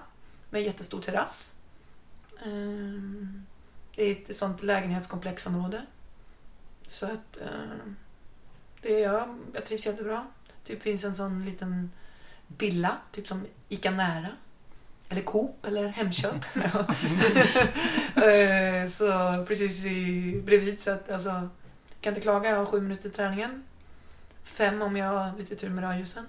med 0.50 0.62
jättestor 0.62 1.00
terrass. 1.00 1.54
Ehm, 2.44 3.46
Det 3.96 4.02
är 4.04 4.12
ett 4.12 4.36
sånt 4.36 4.62
lägenhetskomplexområde. 4.62 5.82
Så 6.86 7.06
att 7.06 7.36
ehm, 7.36 7.96
det 8.82 8.94
är 8.94 9.12
jag, 9.12 9.38
jag 9.54 9.64
trivs 9.66 9.86
jättebra. 9.86 10.26
Typ 10.64 10.82
finns 10.82 11.04
en 11.04 11.14
sån 11.14 11.44
liten 11.44 11.90
billa, 12.46 12.96
typ 13.12 13.28
som 13.28 13.46
Ica 13.68 13.90
Nära. 13.90 14.28
Eller 15.08 15.22
Coop 15.22 15.66
eller 15.66 15.88
Hemköp. 15.88 16.44
Eh, 18.16 18.88
så 18.88 19.44
precis 19.48 19.84
i, 19.84 20.42
bredvid 20.44 20.80
så 20.80 20.90
att 20.90 21.10
alltså, 21.10 21.48
kan 22.00 22.10
inte 22.10 22.20
klaga. 22.20 22.50
Jag 22.50 22.56
har 22.58 22.66
sju 22.66 22.80
minuter 22.80 23.10
träningen. 23.10 23.64
Fem 24.42 24.82
om 24.82 24.96
jag 24.96 25.06
har 25.06 25.38
lite 25.38 25.56
tur 25.56 25.68
med 25.70 25.84
rödljusen. 25.84 26.26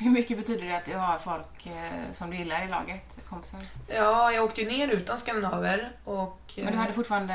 Hur 0.00 0.10
mycket 0.10 0.38
betyder 0.38 0.64
det 0.66 0.76
att 0.76 0.84
du 0.84 0.94
har 0.96 1.18
folk 1.18 1.66
eh, 1.66 2.12
som 2.12 2.30
du 2.30 2.36
gillar 2.36 2.64
i 2.64 2.68
laget? 2.68 3.18
Kompisar? 3.28 3.60
Ja, 3.86 4.32
jag 4.32 4.44
åkte 4.44 4.60
ju 4.62 4.68
ner 4.68 4.88
utan 4.88 5.18
skandinaver 5.18 5.90
och... 6.04 6.52
Men 6.56 6.72
du 6.72 6.78
hade 6.78 6.92
fortfarande 6.92 7.34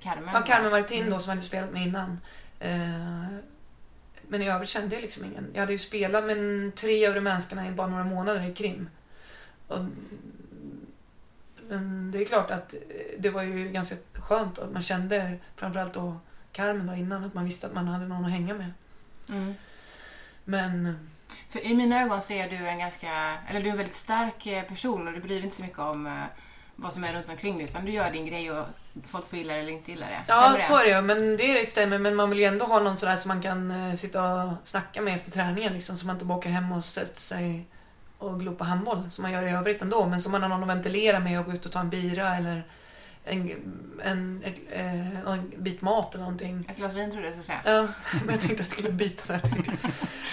Carmen? 0.00 0.30
Ja, 0.34 0.42
Carmen 0.42 0.70
Martin 0.70 0.98
Mm. 1.00 1.10
då 1.12 1.18
som 1.18 1.30
hade 1.30 1.42
spelat 1.42 1.72
med 1.72 1.82
innan. 1.82 2.20
Eh, 2.60 3.26
Men 4.28 4.42
i 4.42 4.48
övrigt 4.50 4.68
kände 4.68 4.94
jag 4.94 5.02
liksom 5.02 5.24
ingen. 5.24 5.50
Jag 5.52 5.60
hade 5.60 5.72
ju 5.72 5.78
spelat 5.78 6.24
med 6.24 6.72
tre 6.74 7.06
av 7.06 7.14
rumänskarna 7.14 7.68
i 7.68 7.70
bara 7.72 7.86
några 7.86 8.04
månader 8.04 8.50
i 8.50 8.54
Krim. 8.54 8.88
Och, 9.68 9.78
men 11.68 12.10
det 12.10 12.18
är 12.22 12.24
klart 12.24 12.50
att 12.50 12.74
det 13.18 13.30
var 13.30 13.42
ju 13.42 13.68
ganska 13.68 13.96
skönt 14.14 14.58
att 14.58 14.72
man 14.72 14.82
kände, 14.82 15.38
framförallt 15.56 15.94
då 15.94 16.16
Carmen 16.52 16.86
då 16.86 16.94
innan, 16.94 17.24
att 17.24 17.34
man 17.34 17.44
visste 17.44 17.66
att 17.66 17.74
man 17.74 17.88
hade 17.88 18.06
någon 18.06 18.24
att 18.24 18.30
hänga 18.30 18.54
med. 18.54 18.72
Mm. 19.28 19.54
Men 20.44 20.98
För 21.52 21.66
I 21.66 21.74
mina 21.74 22.02
ögon 22.02 22.22
så 22.22 22.32
är 22.32 22.48
du 22.48 22.56
en 22.56 22.78
ganska, 22.78 23.36
eller 23.48 23.60
du 23.60 23.66
är 23.66 23.70
en 23.70 23.76
väldigt 23.76 23.96
stark 23.96 24.46
eh, 24.46 24.62
person 24.62 25.08
och 25.08 25.14
du 25.14 25.20
bryr 25.20 25.34
dig 25.34 25.44
inte 25.44 25.56
så 25.56 25.62
mycket 25.62 25.78
om 25.78 26.06
eh, 26.06 26.12
vad 26.76 26.92
som 26.92 27.04
är 27.04 27.14
runt 27.14 27.28
omkring 27.28 27.58
dig 27.58 27.66
utan 27.66 27.84
du 27.84 27.92
gör 27.92 28.10
din 28.10 28.26
grej 28.26 28.50
och 28.50 28.66
folk 29.06 29.28
får 29.28 29.38
gilla 29.38 29.54
det 29.54 29.60
eller 29.60 29.72
inte 29.72 29.90
gilla 29.90 30.06
det. 30.06 30.20
Ja, 30.28 30.52
det? 30.56 30.62
så 30.62 30.76
är 30.76 30.84
det 30.84 30.90
ju. 30.90 31.02
Men 31.02 31.36
det 31.36 31.68
stämmer. 31.68 31.98
Men 31.98 32.16
man 32.16 32.30
vill 32.30 32.38
ju 32.38 32.44
ändå 32.44 32.64
ha 32.64 32.80
någon 32.80 32.96
sådär 32.96 33.16
som 33.16 33.28
man 33.28 33.42
kan 33.42 33.70
eh, 33.70 33.94
sitta 33.94 34.34
och 34.34 34.52
snacka 34.64 35.00
med 35.00 35.16
efter 35.16 35.30
träningen. 35.30 35.72
Liksom, 35.72 35.96
så 35.96 36.06
man 36.06 36.16
inte 36.16 36.24
bara 36.24 36.38
åker 36.38 36.50
hem 36.50 36.72
och 36.72 36.84
sätter 36.84 37.20
sig 37.20 37.66
och 38.18 38.40
glor 38.40 38.54
på 38.54 38.64
handboll 38.64 39.10
som 39.10 39.22
man 39.22 39.32
gör 39.32 39.42
i 39.42 39.50
övrigt 39.50 39.82
ändå. 39.82 40.06
Men 40.06 40.22
som 40.22 40.32
man 40.32 40.42
har 40.42 40.48
någon 40.48 40.62
att 40.62 40.76
ventilera 40.76 41.20
med 41.20 41.40
och 41.40 41.46
gå 41.46 41.52
ut 41.52 41.66
och 41.66 41.72
ta 41.72 41.80
en 41.80 41.90
bira 41.90 42.36
eller 42.36 42.64
en, 43.24 43.50
en, 44.04 44.42
ett, 44.44 44.60
eh, 44.70 45.24
någon 45.24 45.52
bit 45.56 45.82
mat 45.82 46.14
eller 46.14 46.24
någonting. 46.24 46.66
Ett 46.70 46.76
glas 46.76 46.94
vin 46.94 47.10
tror 47.10 47.22
du 47.22 47.26
jag 47.26 47.32
skulle 47.32 47.58
säga. 47.58 47.60
Ja, 47.64 47.88
men 48.24 48.34
jag 48.34 48.40
tänkte 48.40 48.52
att 48.52 48.58
jag 48.58 48.66
skulle 48.66 48.90
byta 48.90 49.32
där. 49.32 49.40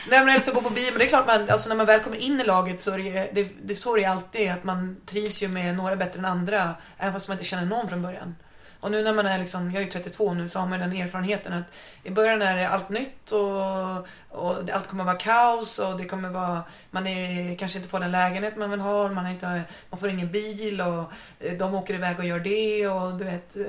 Nej 0.10 0.20
men 0.20 0.30
eller 0.30 0.40
så 0.40 0.54
gå 0.54 0.62
på 0.62 0.70
bio. 0.70 0.92
Men 0.92 1.00
det 1.00 1.06
är 1.06 1.10
klart, 1.10 1.28
man, 1.28 1.50
alltså, 1.50 1.70
när 1.70 1.76
man 1.76 1.86
väl 1.86 2.00
kommer 2.00 2.18
in 2.18 2.42
i 2.42 2.44
laget 2.44 2.82
så 2.82 2.92
är 2.92 2.98
det, 2.98 3.30
det, 3.34 3.52
det 3.64 3.76
så 3.76 3.96
är 3.96 4.00
det 4.00 4.06
alltid. 4.06 4.52
Att 4.52 4.64
man 4.64 4.98
trivs 5.06 5.44
ju 5.44 5.48
med 5.48 5.76
några 5.76 5.96
bättre 5.96 6.20
än 6.20 6.26
andra. 6.26 6.76
Även 6.98 7.14
fast 7.14 7.28
man 7.28 7.36
inte 7.36 7.48
känner 7.48 7.66
någon 7.66 7.90
från 7.90 8.02
början. 8.02 8.36
Och 8.80 8.92
nu 8.92 9.04
när 9.04 9.14
man 9.14 9.26
är 9.26 9.40
liksom, 9.40 9.72
jag 9.72 9.84
är 9.84 9.88
32 9.88 10.34
nu, 10.34 10.50
så 10.50 10.60
har 10.60 10.68
man 10.68 10.80
den 10.80 10.94
erfarenheten 10.94 11.54
att 11.54 11.64
i 12.04 12.10
början 12.10 12.42
är 12.42 12.58
det 12.58 12.70
allt 12.70 12.90
nytt 12.90 13.32
och, 13.32 14.08
och 14.30 14.70
allt 14.74 14.88
kommer 14.88 15.04
vara 15.04 15.16
kaos 15.16 15.80
och 15.80 15.98
det 15.98 16.06
kommer 16.06 16.30
vara, 16.30 16.64
man 16.92 17.08
är, 17.08 17.56
kanske 17.56 17.78
inte 17.78 17.90
får 17.90 18.00
den 18.00 18.12
lägenhet 18.12 18.58
man 18.58 18.72
vill 18.72 18.80
ha, 18.80 19.10
man, 19.10 19.28
inte, 19.28 19.62
man 19.90 20.00
får 20.00 20.10
ingen 20.10 20.32
bil 20.32 20.82
och 20.82 21.12
eh, 21.40 21.58
de 21.58 21.76
åker 21.76 21.94
iväg 21.94 22.20
och 22.20 22.26
gör 22.26 22.40
det 22.40 22.88
och 22.88 23.18
du 23.18 23.26
vet. 23.26 23.56
Eh, 23.56 23.64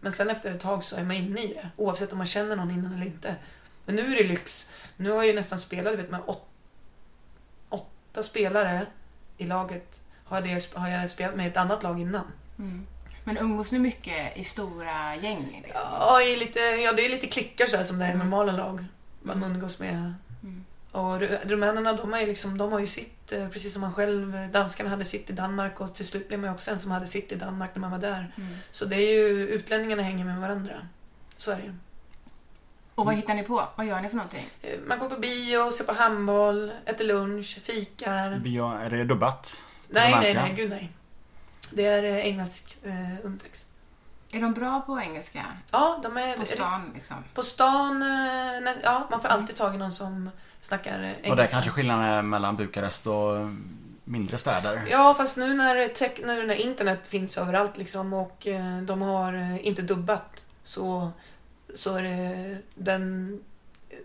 men 0.00 0.12
sen 0.12 0.30
efter 0.30 0.50
ett 0.50 0.60
tag 0.60 0.84
så 0.84 0.96
är 0.96 1.04
man 1.04 1.16
inne 1.16 1.40
i 1.40 1.46
det, 1.46 1.68
oavsett 1.76 2.12
om 2.12 2.18
man 2.18 2.26
känner 2.26 2.56
någon 2.56 2.70
innan 2.70 2.94
eller 2.94 3.06
inte. 3.06 3.36
Men 3.84 3.96
nu 3.96 4.12
är 4.12 4.16
det 4.16 4.28
lyx. 4.28 4.66
Nu 4.96 5.10
har 5.10 5.16
jag 5.16 5.26
ju 5.26 5.34
nästan 5.34 5.60
spelat, 5.60 5.92
du 5.92 5.96
vet, 5.96 6.10
med 6.10 6.20
åt, 6.26 6.48
åtta 7.68 8.22
spelare 8.22 8.86
i 9.36 9.46
laget. 9.46 10.00
Har, 10.24 10.40
det, 10.40 10.74
har 10.74 10.88
jag 10.88 11.10
spelat 11.10 11.36
med 11.36 11.48
ett 11.48 11.56
annat 11.56 11.82
lag 11.82 12.00
innan. 12.00 12.24
Mm. 12.58 12.86
Men 13.24 13.38
umgås 13.38 13.72
ni 13.72 13.78
mycket 13.78 14.36
i 14.36 14.44
stora 14.44 15.16
gäng? 15.16 15.62
Liksom? 15.64 15.80
Ja, 16.00 16.22
i 16.22 16.36
lite, 16.36 16.58
ja 16.60 16.92
det 16.92 17.06
är 17.06 17.10
lite 17.10 17.26
klickar 17.26 17.66
sådär 17.66 17.84
som 17.84 17.98
det 17.98 18.04
är 18.04 18.14
i 18.14 18.16
normala 18.18 18.52
lag. 18.52 18.84
Man 19.22 19.44
umgås 19.44 19.78
med. 19.80 20.14
Mm. 20.42 20.64
Och 20.92 21.20
ru- 21.20 21.38
rumänerna 21.48 21.92
de 21.92 22.12
har 22.12 22.20
ju, 22.20 22.26
liksom, 22.26 22.58
de 22.58 22.72
har 22.72 22.78
ju 22.80 22.86
sitt, 22.86 23.32
eh, 23.32 23.48
precis 23.48 23.72
som 23.72 23.80
man 23.82 23.94
själv, 23.94 24.48
danskarna 24.52 24.90
hade 24.90 25.04
sitt 25.04 25.30
i 25.30 25.32
Danmark 25.32 25.80
och 25.80 25.94
till 25.94 26.06
slut 26.06 26.28
blev 26.28 26.40
man 26.40 26.50
också 26.50 26.70
en 26.70 26.78
som 26.78 26.90
hade 26.90 27.06
sitt 27.06 27.32
i 27.32 27.34
Danmark 27.34 27.70
när 27.74 27.80
man 27.80 27.90
var 27.90 27.98
där. 27.98 28.32
Mm. 28.36 28.56
Så 28.70 28.84
det 28.84 28.96
är 28.96 29.12
ju, 29.18 29.48
utlänningarna 29.48 30.02
hänger 30.02 30.24
med 30.24 30.36
varandra. 30.40 30.74
Så 31.36 31.50
är 31.50 31.56
det 31.56 31.62
ju. 31.62 31.74
Och 32.94 33.06
vad 33.06 33.14
hittar 33.14 33.34
ni 33.34 33.42
på? 33.42 33.68
Vad 33.76 33.86
gör 33.86 34.00
ni 34.00 34.08
för 34.08 34.16
någonting? 34.16 34.46
Eh, 34.62 34.78
Man 34.86 34.98
går 34.98 35.08
på 35.08 35.20
bio, 35.20 35.72
ser 35.72 35.84
på 35.84 35.92
handboll, 35.94 36.72
äter 36.86 37.04
lunch, 37.04 37.58
fikar. 37.62 38.36
Bio, 38.38 38.64
är 38.72 38.90
det 38.90 39.04
dubbat? 39.04 39.42
till 39.42 39.94
Nej, 39.94 40.14
nej, 40.20 40.34
nej, 40.34 40.52
gud 40.56 40.70
nej. 40.70 40.92
Det 41.72 41.86
är 41.86 42.04
eh, 42.04 42.26
engelsk 42.26 42.78
eh, 42.84 43.26
undertext. 43.26 43.68
Är 44.30 44.40
de 44.40 44.52
bra 44.52 44.80
på 44.80 45.00
engelska? 45.00 45.44
Ja, 45.70 46.00
de 46.02 46.16
är... 46.16 46.36
På 46.36 46.46
stan 46.46 46.92
liksom? 46.94 47.16
På 47.34 47.42
stan, 47.42 48.02
eh, 48.02 48.72
ja, 48.82 49.06
man 49.10 49.20
får 49.20 49.28
alltid 49.28 49.56
tag 49.56 49.74
i 49.74 49.78
någon 49.78 49.92
som 49.92 50.30
snackar 50.60 51.02
eh, 51.02 51.08
engelska. 51.08 51.30
Och 51.30 51.36
det 51.36 51.42
är 51.42 51.46
kanske 51.46 51.70
skillnaden 51.70 52.04
är 52.04 52.22
mellan 52.22 52.56
Bukarest 52.56 53.06
och 53.06 53.48
mindre 54.04 54.38
städer? 54.38 54.86
Ja, 54.90 55.14
fast 55.14 55.36
nu 55.36 55.54
när, 55.54 55.88
tech, 55.88 56.12
nu 56.24 56.46
när 56.46 56.54
internet 56.54 57.06
finns 57.06 57.38
överallt 57.38 57.78
liksom 57.78 58.12
och 58.12 58.46
eh, 58.46 58.78
de 58.78 59.02
har 59.02 59.58
inte 59.62 59.82
dubbat 59.82 60.44
så, 60.62 61.10
så 61.74 61.96
är 61.96 62.02
det 62.02 62.58
den, 62.74 63.40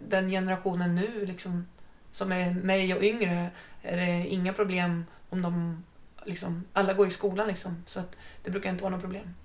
den 0.01 0.29
generationen 0.29 0.95
nu 0.95 1.25
liksom 1.25 1.65
som 2.11 2.31
är 2.31 2.51
mig 2.51 2.93
och 2.93 3.03
yngre 3.03 3.47
är 3.81 3.97
det 3.97 4.27
inga 4.27 4.53
problem 4.53 5.05
om 5.29 5.41
de 5.41 5.83
liksom, 6.25 6.63
alla 6.73 6.93
går 6.93 7.07
i 7.07 7.11
skolan 7.11 7.47
liksom 7.47 7.83
så 7.85 7.99
att 7.99 8.15
det 8.43 8.51
brukar 8.51 8.69
inte 8.69 8.83
vara 8.83 8.91
något 8.91 9.01
problem. 9.01 9.35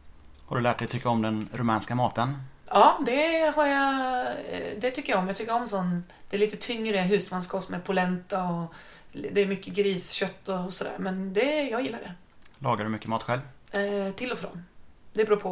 Har 0.47 0.57
du 0.57 0.63
lärt 0.63 0.79
dig 0.79 0.89
tycka 0.89 1.09
om 1.09 1.23
den 1.23 1.49
rumänska 1.53 1.95
maten? 1.95 2.43
Ja, 2.67 2.99
det 3.07 3.53
har 3.57 3.67
jag. 3.67 4.27
eh, 4.27 4.79
Det 4.79 4.91
tycker 4.91 5.13
jag 5.13 5.19
om. 5.21 5.27
Jag 5.29 5.37
tycker 5.37 5.53
om 5.55 5.69
sån. 5.69 6.05
Det 6.31 6.37
är 6.37 6.41
lite 6.41 6.57
tyngre 6.57 6.99
husmanskost 6.99 7.69
med 7.69 7.85
polenta 7.85 8.45
och 8.45 8.75
det 9.13 9.41
är 9.43 9.47
mycket 9.47 9.75
griskött 9.75 10.49
och 10.49 10.75
sådär. 10.75 10.93
Men 10.99 11.33
det, 11.33 11.69
jag 11.69 11.83
gillar 11.83 11.99
det. 11.99 12.13
Lagar 12.59 12.85
du 12.85 12.91
mycket 12.91 13.09
mat 13.09 13.23
själv? 13.23 13.41
Eh, 13.71 14.13
till 14.15 14.33
och 14.33 14.39
från. 14.39 14.65
Det 15.13 15.25
beror 15.25 15.37
på 15.37 15.49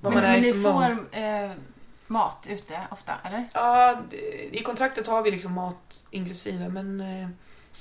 vad 0.00 0.12
Men, 0.12 0.22
man 0.22 0.30
är 0.30 0.32
men 0.32 0.44
i 0.44 0.46
ni 0.46 0.52
för 0.52 0.62
får 0.72 0.94
mode. 0.94 1.46
eh, 1.46 1.52
mat 2.06 2.46
ute 2.50 2.78
ofta, 2.90 3.12
eller? 3.24 3.46
Ja, 3.52 3.96
i 4.52 4.62
kontraktet 4.62 5.06
har 5.06 5.22
vi 5.22 5.30
liksom 5.30 5.52
mat 5.52 6.02
inklusive. 6.10 6.68
Men 6.68 7.00
eh, 7.00 7.28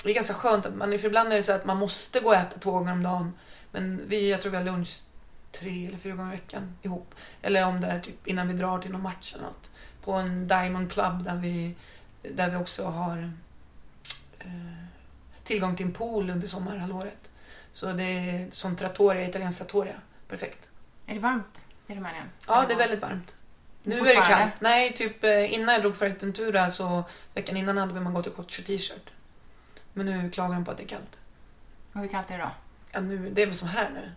det 0.04 0.10
är 0.10 0.14
ganska 0.14 0.34
skönt 0.34 0.66
att 0.66 0.76
man, 0.76 1.00
för 1.00 1.08
ibland 1.08 1.32
är 1.32 1.36
det 1.36 1.44
så 1.44 1.54
att 1.54 1.66
man 1.66 1.78
måste 1.78 2.20
gå 2.20 2.28
och 2.28 2.36
äta 2.36 2.60
två 2.60 2.72
gånger 2.72 2.92
om 2.92 3.04
dagen. 3.04 3.34
Men 3.72 4.02
vi, 4.08 4.32
jag 4.32 4.42
tror 4.42 4.52
vi 4.52 4.58
har 4.58 4.64
lunch 4.64 5.00
tre 5.52 5.88
eller 5.88 5.98
fyra 5.98 6.16
gånger 6.16 6.34
i 6.34 6.36
veckan 6.36 6.78
ihop. 6.82 7.16
Eller 7.42 7.66
om 7.66 7.82
det 7.82 7.88
är 7.88 8.00
typ 8.00 8.28
innan 8.28 8.48
vi 8.48 8.54
drar 8.54 8.80
till 8.80 8.92
någon 8.92 9.02
match 9.02 9.34
eller 9.34 9.44
något. 9.44 9.72
På 10.04 10.14
en 10.14 10.48
Diamond 10.48 10.92
Club 10.92 11.24
där 11.24 11.36
vi, 11.36 11.76
där 12.22 12.50
vi 12.50 12.56
också 12.56 12.86
har 12.86 13.32
eh, 14.40 14.86
tillgång 15.44 15.76
till 15.76 15.86
en 15.86 15.94
pool 15.94 16.30
under 16.30 16.48
sommarhalvåret. 16.48 17.32
Så 17.72 17.94
det 17.94 18.04
är 18.04 18.48
som 18.52 18.76
trattoria, 18.76 19.28
italiensk 19.28 19.58
trattoria. 19.58 19.96
Perfekt. 20.28 20.70
Är 21.06 21.14
det 21.14 21.20
varmt 21.20 21.66
i 21.88 21.96
Rumänien? 21.96 22.30
Ja, 22.48 22.66
det 22.68 22.74
är 22.74 22.78
väldigt 22.78 23.02
varmt. 23.02 23.36
Nu 23.84 24.00
är 24.00 24.04
det 24.04 24.16
kallt. 24.16 24.54
Nej, 24.60 24.94
typ 24.94 25.24
eh, 25.24 25.54
innan 25.54 25.74
jag 25.74 25.82
drog 25.82 25.96
för 25.96 26.10
Fuerteventura 26.10 26.72
så 26.72 27.04
veckan 27.34 27.58
innan 27.58 27.78
hade 27.78 28.00
man 28.02 28.14
gått 28.14 28.28
i 28.28 28.30
shorts 28.30 28.60
och 28.60 28.66
t-shirt. 28.66 29.10
Men 29.98 30.06
nu 30.06 30.30
klagar 30.32 30.54
de 30.56 30.66
på 30.66 30.72
att 30.72 30.78
det 30.78 30.84
är 30.84 30.88
kallt. 30.88 31.18
Och 31.94 32.00
hur 32.02 32.08
kallt 32.08 32.32
är 32.32 32.38
det 32.38 32.44
då? 32.44 32.50
Ja, 32.92 33.00
nu, 33.00 33.30
det 33.30 33.42
är 33.42 33.46
väl 33.46 33.56
så 33.56 33.66
här 33.66 33.90
nu. 33.94 34.12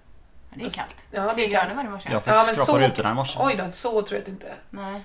Ja, 0.51 0.57
det 0.59 0.66
är 0.66 0.71
kallt. 0.71 1.05
Ja, 1.11 1.21
det 1.37 1.45
är 1.45 1.51
kallt. 1.51 1.53
grader 1.53 1.75
var 1.75 1.83
det 1.83 1.88
i 1.88 1.90
morse. 1.93 2.12
Jag 2.12 2.25
fick 2.25 2.33
Ja, 2.33 2.37
men 2.37 2.45
skrapa 2.45 2.64
så- 2.64 2.79
rutorna 2.79 3.11
i 3.11 3.14
morse. 3.14 3.38
Oj 3.43 3.55
då, 3.59 3.69
så 3.73 4.03
tror 4.03 4.21
jag 4.21 4.29
inte. 4.29 4.55
Nej. 4.71 5.03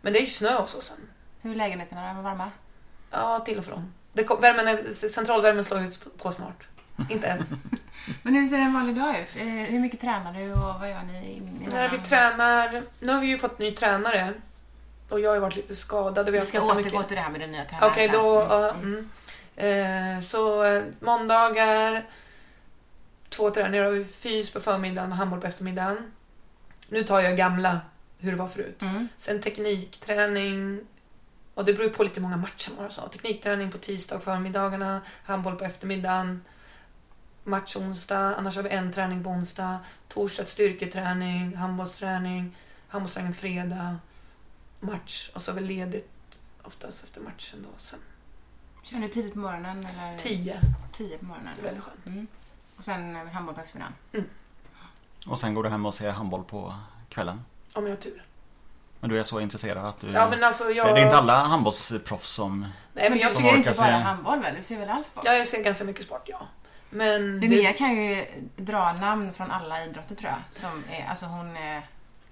Men 0.00 0.12
det 0.12 0.18
är 0.18 0.20
ju 0.20 0.26
snö 0.26 0.56
oss 0.56 0.82
sen. 0.82 0.96
Hur 1.40 1.50
är 1.52 1.54
lägenheterna? 1.56 2.10
Är 2.10 2.14
de 2.14 2.24
varma? 2.24 2.50
Ja, 3.10 3.40
till 3.40 3.58
och 3.58 3.64
från. 3.64 3.92
Det 4.12 4.24
kom, 4.24 4.40
värmen 4.40 4.68
är, 4.68 4.92
centralvärmen 5.08 5.64
slår 5.64 5.80
ut 5.80 6.18
på 6.18 6.32
snart. 6.32 6.66
Inte 7.10 7.26
än. 7.26 7.44
Men 8.22 8.34
hur 8.34 8.46
ser 8.46 8.58
en 8.58 8.72
vanlig 8.72 8.96
dag 8.96 9.08
ut? 9.20 9.36
Eh, 9.36 9.44
hur 9.46 9.78
mycket 9.80 10.00
tränar 10.00 10.32
du 10.32 10.52
och 10.52 10.80
vad 10.80 10.90
gör 10.90 11.02
ni 11.02 11.42
Nej, 11.72 11.88
vi 11.92 11.98
tränar. 11.98 12.82
Nu 13.00 13.12
har 13.12 13.20
vi 13.20 13.26
ju 13.26 13.38
fått 13.38 13.58
ny 13.58 13.70
tränare. 13.74 14.32
Och 15.08 15.20
jag 15.20 15.30
har 15.30 15.34
ju 15.34 15.40
varit 15.40 15.56
lite 15.56 15.76
skadad. 15.76 16.28
Och 16.28 16.34
vi, 16.34 16.46
ska 16.46 16.58
återgå 16.60 16.74
mycket- 16.74 17.06
till 17.08 17.16
det 17.16 17.22
här 17.22 17.30
med 17.30 17.40
den 17.40 17.50
nya 17.52 17.64
tränaren 17.64 17.92
Okej, 17.92 18.08
sen. 18.08 18.16
då... 18.22 18.40
Mm. 18.40 18.50
ja, 18.62 18.70
mm. 18.70 19.10
Eh, 19.58 20.20
så 20.20 20.64
eh, 20.64 20.84
måndagar, 21.00 22.06
två 23.28 23.50
träningar 23.50 23.84
har 23.84 23.90
vi 23.90 24.04
fys 24.04 24.50
på 24.50 24.60
förmiddagen 24.60 25.12
och 25.12 25.18
handboll 25.18 25.40
på 25.40 25.46
eftermiddagen. 25.46 26.12
Nu 26.88 27.04
tar 27.04 27.20
jag 27.20 27.36
gamla, 27.36 27.80
hur 28.18 28.30
det 28.30 28.38
var 28.38 28.48
förut. 28.48 28.82
Mm. 28.82 29.08
Sen 29.18 29.40
teknikträning, 29.40 30.80
och 31.54 31.64
det 31.64 31.74
beror 31.74 31.88
på 31.88 32.02
lite 32.02 32.20
många 32.20 32.36
matcher 32.36 32.70
man 32.70 32.82
har 32.82 32.90
så. 32.90 33.08
Teknikträning 33.08 33.70
på 33.70 33.78
tisdag 33.78 34.20
förmiddagarna, 34.20 35.00
handboll 35.24 35.56
på 35.56 35.64
eftermiddagen, 35.64 36.44
match 37.44 37.76
onsdag, 37.76 38.34
annars 38.36 38.56
har 38.56 38.62
vi 38.62 38.70
en 38.70 38.92
träning 38.92 39.24
på 39.24 39.30
onsdag, 39.30 39.78
torsdag 40.08 40.46
styrketräning, 40.46 41.56
handbollsträning, 41.56 42.56
handbollsträning 42.88 43.34
fredag, 43.34 43.96
match 44.80 45.30
och 45.34 45.42
så 45.42 45.50
är 45.50 45.54
vi 45.54 45.60
ledigt 45.60 46.40
oftast 46.62 47.04
efter 47.04 47.20
matchen 47.20 47.62
då 47.62 47.68
sen. 47.78 47.98
Kör 48.90 48.98
ni 48.98 49.08
tidigt 49.08 49.32
på 49.32 49.38
morgonen 49.38 49.86
eller? 49.86 50.18
Tio. 50.18 50.60
Tio 50.92 51.18
på 51.18 51.24
morgonen. 51.24 51.52
Det 51.54 51.60
är 51.60 51.64
väldigt 51.64 51.84
skönt. 51.84 52.06
Mm. 52.06 52.26
Och 52.76 52.84
sen 52.84 53.16
eh, 53.16 53.26
handboll 53.26 53.54
på 53.54 53.60
eftermiddagen. 53.60 53.94
Och 55.26 55.40
sen 55.40 55.54
går 55.54 55.62
du 55.62 55.68
hem 55.68 55.86
och 55.86 55.94
ser 55.94 56.10
handboll 56.10 56.44
på 56.44 56.74
kvällen. 57.08 57.44
Om 57.72 57.84
jag 57.86 57.90
har 57.90 57.96
tur. 57.96 58.24
Men 59.00 59.10
du 59.10 59.18
är 59.18 59.22
så 59.22 59.40
intresserad 59.40 59.86
att 59.86 60.00
du... 60.00 60.10
Ja 60.10 60.30
men 60.30 60.44
alltså 60.44 60.70
jag... 60.70 60.94
Det 60.94 61.00
är 61.00 61.04
inte 61.04 61.16
alla 61.16 61.34
handbollsproffs 61.44 62.30
som... 62.30 62.66
Nej 62.92 63.10
men 63.10 63.18
jag, 63.18 63.32
ser 63.32 63.56
inte 63.56 63.68
bara 63.70 63.74
se- 63.74 63.92
handboll 63.92 64.40
väl? 64.40 64.54
Du 64.56 64.62
ser 64.62 64.78
väl 64.78 64.88
all 64.88 65.04
sport? 65.04 65.22
ja, 65.26 65.32
jag 65.32 65.46
ser 65.46 65.62
ganska 65.62 65.84
mycket 65.84 66.04
sport, 66.04 66.22
ja. 66.26 66.46
Men... 66.90 67.40
Linnea 67.40 67.72
kan 67.72 67.96
ju 67.96 68.26
dra 68.56 68.92
namn 68.92 69.32
från 69.32 69.50
alla 69.50 69.84
idrotter 69.84 70.14
tror 70.14 70.30
jag. 70.30 70.60
Som 70.62 70.84
är, 70.90 71.06
alltså 71.10 71.26
hon 71.26 71.56
är, 71.56 71.82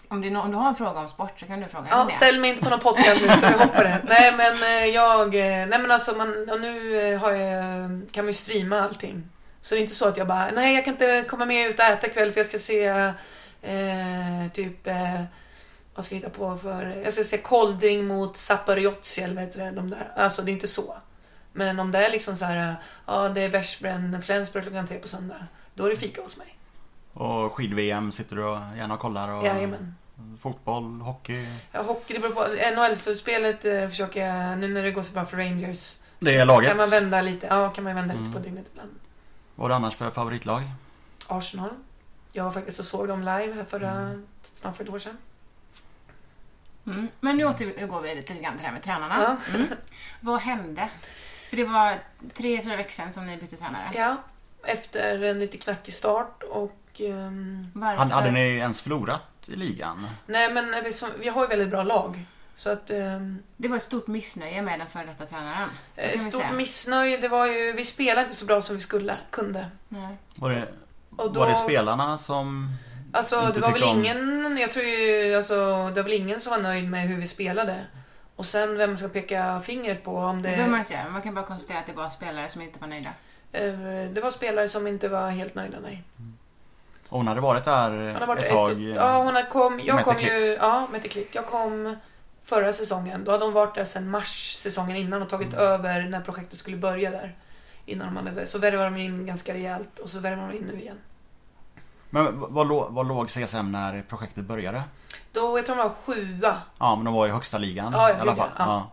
om, 0.08 0.20
det 0.20 0.28
är 0.28 0.30
nå- 0.30 0.40
om 0.40 0.50
du 0.50 0.56
har 0.56 0.68
en 0.68 0.74
fråga 0.74 1.00
om 1.00 1.08
sport 1.08 1.40
så 1.40 1.46
kan 1.46 1.60
du 1.60 1.68
fråga 1.68 1.86
Ja, 1.90 1.96
Linnea. 1.98 2.10
ställ 2.16 2.40
mig 2.40 2.50
inte 2.50 2.62
på 2.64 2.70
någon 2.70 2.80
podcast 2.80 3.20
nu 3.22 3.28
så 3.28 3.44
jag 3.46 3.58
hoppar 3.58 3.84
det. 3.84 4.00
Nej 4.08 4.34
men 4.36 4.62
eh, 4.62 4.86
jag... 4.94 5.34
eh, 5.34 5.66
Nej 5.66 5.78
men 5.78 5.90
alltså 5.90 6.12
man, 6.16 6.50
och 6.50 6.60
nu 6.60 7.00
eh, 7.12 7.20
har 7.20 7.30
jag, 7.32 7.62
kan 8.12 8.24
man 8.24 8.26
ju 8.26 8.32
streama 8.32 8.80
allting. 8.80 9.28
Så 9.60 9.74
det 9.74 9.78
är 9.78 9.82
inte 9.82 9.94
så 9.94 10.08
att 10.08 10.16
jag 10.16 10.26
bara, 10.26 10.48
nej 10.54 10.74
jag 10.74 10.84
kan 10.84 10.94
inte 10.94 11.24
komma 11.28 11.44
med 11.46 11.70
ut 11.70 11.78
och 11.78 11.84
äta 11.84 12.06
ikväll 12.06 12.32
för 12.32 12.40
jag 12.40 12.46
ska 12.46 12.58
se 12.58 12.86
eh, 13.62 14.50
typ... 14.52 14.86
Eh, 14.86 15.22
vad 15.94 16.04
ska 16.04 16.14
jag 16.14 16.20
hitta 16.20 16.30
på 16.30 16.56
för... 16.56 17.00
Jag 17.04 17.12
ska 17.12 17.24
se 17.24 17.38
Kolding 17.38 18.06
mot 18.06 18.36
Zaporozhye 18.36 19.24
eller 19.24 19.34
vad 19.34 19.44
heter 19.44 19.64
det, 19.64 19.70
de 19.70 19.90
där. 19.90 20.12
Alltså 20.16 20.42
det 20.42 20.50
är 20.50 20.52
inte 20.52 20.68
så. 20.68 20.96
Men 21.52 21.80
om 21.80 21.92
det 21.92 22.06
är 22.06 22.10
liksom 22.10 22.36
så 22.36 22.44
här, 22.44 22.74
ja 23.06 23.28
det 23.28 23.40
är 23.40 23.48
Veszprem, 23.48 24.22
Flensburg 24.22 24.62
klockan 24.64 24.86
tre 24.86 24.98
på 24.98 25.08
söndag. 25.08 25.46
Då 25.74 25.86
är 25.86 25.90
det 25.90 25.96
fika 25.96 26.22
hos 26.22 26.36
mig. 26.36 26.55
Och 27.16 27.52
skid-VM 27.54 28.12
sitter 28.12 28.36
du 28.36 28.44
och 28.44 28.58
gärna 28.76 28.94
och 28.94 29.00
kollar 29.00 29.28
och... 29.32 29.44
Jajamän. 29.46 29.94
Fotboll, 30.40 31.00
hockey? 31.00 31.46
Ja, 31.72 31.82
hockey, 31.82 32.14
det 32.14 32.20
beror 32.20 32.34
på. 32.34 32.40
NHL-slutspelet 32.74 33.64
eh, 33.64 33.88
försöker 33.88 34.26
jag, 34.26 34.58
nu 34.58 34.68
när 34.68 34.82
det 34.82 34.90
går 34.90 35.02
så 35.02 35.12
bra 35.12 35.26
för 35.26 35.36
Rangers, 35.36 35.96
Det 36.18 36.34
är 36.36 36.44
laget. 36.44 36.68
kan 36.68 36.76
man 36.76 36.90
vända 36.90 37.20
lite, 37.22 37.46
ja, 37.46 37.68
kan 37.70 37.84
man 37.84 37.94
vända 37.94 38.14
lite 38.14 38.22
Mm. 38.26 38.32
på 38.32 38.38
dygnet 38.38 38.66
ibland. 38.72 38.90
Vad 39.54 39.64
har 39.64 39.68
du 39.68 39.74
annars 39.74 39.94
för 39.96 40.10
favoritlag? 40.10 40.62
Arsenal. 41.26 41.70
Jag 42.32 42.44
var 42.44 42.50
faktiskt 42.52 42.78
och 42.80 42.84
såg 42.86 43.08
dem 43.08 43.20
live 43.20 43.52
här 43.54 43.64
förra, 43.64 43.90
Mm. 43.90 44.26
snart 44.54 44.76
för 44.76 44.84
ett 44.84 44.90
år 44.90 44.98
sedan. 44.98 45.16
Mm. 46.86 47.08
Men 47.20 47.36
nu 47.36 47.44
återgår 47.44 48.00
vi 48.00 48.14
lite 48.14 48.34
grann 48.34 48.52
till 48.52 48.60
det 48.62 48.66
här 48.66 48.72
med 48.72 48.82
tränarna. 48.82 49.36
Ja. 49.48 49.54
Mm. 49.54 49.66
Vad 50.20 50.40
hände? 50.40 50.88
För 51.50 51.56
det 51.56 51.64
var 51.64 51.94
tre, 52.34 52.62
fyra 52.62 52.76
veckor 52.76 52.90
sedan 52.92 53.12
som 53.12 53.26
ni 53.26 53.36
bytte 53.36 53.56
tränare. 53.56 53.90
Ja, 53.94 54.16
efter 54.64 55.22
en 55.22 55.38
lite 55.40 55.58
knackig 55.58 55.94
start 55.94 56.42
och... 56.42 56.72
Varför? 57.72 57.96
Hade, 57.98 58.14
hade 58.14 58.30
ni 58.30 58.40
ens 58.56 58.80
förlorat 58.82 59.22
i 59.46 59.56
ligan? 59.56 60.06
nej, 60.26 60.52
men 60.52 60.74
vi, 60.84 60.92
som, 60.92 61.08
vi 61.20 61.28
har 61.28 61.42
ju 61.42 61.48
väldigt 61.48 61.70
bra 61.70 61.82
lag. 61.82 62.24
Så 62.54 62.70
att... 62.72 62.90
ehm, 62.90 63.38
Det 63.56 63.68
var 63.68 63.76
ett 63.76 63.82
stort 63.82 64.06
missnöje 64.06 64.62
med 64.62 64.78
den 64.80 64.88
före 64.88 65.04
detta 65.06 65.26
tränaren. 65.26 65.68
Ett 65.96 66.14
vi 66.14 66.18
stort 66.18 66.40
säga. 66.40 66.52
missnöje, 66.52 67.16
det 67.16 67.28
var 67.28 67.46
ju... 67.46 67.72
Vi 67.72 67.84
spelade 67.84 68.20
inte 68.22 68.34
så 68.34 68.44
bra 68.46 68.60
som 68.62 68.76
vi 68.76 68.82
skulle, 68.82 69.14
kunde. 69.30 69.66
Nej. 69.88 70.16
Var 70.36 70.50
det, 70.50 70.68
Och 71.16 71.32
då, 71.32 71.40
var 71.40 71.48
det 71.48 71.54
spelarna 71.54 72.18
som... 72.18 72.68
Alltså 73.12 73.40
inte 73.40 73.52
det 73.52 73.60
var 73.60 73.72
väl 73.72 73.82
om- 73.82 73.98
ingen, 74.04 74.56
jag 74.58 74.72
tror 74.72 74.84
ju, 74.84 75.34
alltså 75.34 75.54
det 75.94 76.02
var 76.02 76.02
väl 76.02 76.12
ingen 76.12 76.40
som 76.40 76.50
var 76.50 76.58
nöjd 76.58 76.90
med 76.90 77.00
hur 77.08 77.16
vi 77.16 77.26
spelade. 77.26 77.84
Och 78.36 78.46
sen 78.46 78.76
vem 78.78 78.96
ska 78.96 79.08
peka 79.08 79.60
fingret 79.64 80.04
på 80.04 80.16
om 80.16 80.36
Det 80.42 80.48
behöver 80.48 80.64
man 80.64 80.72
det... 80.72 80.78
inte 80.78 80.92
göra. 80.94 81.08
Man 81.10 81.22
kan 81.22 81.34
bara 81.34 81.44
konstatera 81.46 81.78
att 81.78 81.86
det 81.86 81.92
var 81.92 82.10
spelare 82.10 82.48
som 82.48 82.62
inte 82.62 82.78
var 82.80 82.88
nöjda. 82.88 83.10
eh, 83.52 84.10
Det 84.12 84.20
var 84.22 84.30
spelare 84.30 84.68
som 84.68 84.86
inte 84.86 85.08
var 85.08 85.30
helt 85.30 85.54
nöjda, 85.54 85.76
nej. 85.82 86.02
Hon 87.08 87.28
hade 87.28 87.40
varit 87.40 87.64
där 87.64 87.90
Hon 87.90 88.20
har 88.20 88.26
varit 88.26 88.44
ett 88.44 88.50
tag. 88.50 88.80
ja, 88.80 89.18
hon 89.18 89.34
hade 89.34 89.48
kom, 89.48 89.80
jag 89.80 90.04
kom 90.04 90.14
ju, 90.18 90.56
ja, 90.60 90.88
Mette 90.92 91.08
Klitt. 91.08 91.34
Jag 91.34 91.46
kom 91.46 91.96
förra 92.44 92.72
säsongen. 92.72 93.24
Då 93.24 93.32
hade 93.32 93.44
hon 93.44 93.54
varit 93.54 93.74
där 93.74 93.84
sedan 93.84 94.10
mars 94.10 94.54
säsongen 94.54 94.96
innan 94.96 95.22
och 95.22 95.28
tagit 95.28 95.54
över 95.54 96.02
när 96.02 96.20
projektet 96.20 96.58
skulle 96.58 96.76
börja 96.76 97.10
där. 97.10 97.36
Innan 97.86 98.14
de 98.14 98.26
hade, 98.26 98.46
så 98.46 98.58
värvade 98.58 98.90
de 98.90 98.96
in 98.96 99.26
ganska 99.26 99.54
rejält 99.54 99.98
och 99.98 100.10
så 100.10 100.18
värvar 100.18 100.48
de 100.48 100.56
in 100.56 100.64
nu 100.64 100.80
igen. 100.80 100.98
Men 102.10 102.40
vad, 102.40 102.68
vad 102.68 103.08
låg 103.08 103.28
CSM 103.28 103.72
när 103.72 104.02
projektet 104.02 104.44
började? 104.44 104.82
Då, 105.32 105.58
jag 105.58 105.66
tror 105.66 105.76
de 105.76 105.82
var 105.82 105.94
sjua. 106.04 106.62
Ja, 106.78 106.96
men 106.96 107.04
de 107.04 107.14
var 107.14 107.26
i 107.26 107.30
högsta 107.30 107.58
ligan 107.58 107.92
Ja, 107.92 108.10
i 108.10 108.12
alla 108.12 108.36
fall. 108.36 108.50
Ja. 108.58 108.64
Ja. 108.64 108.92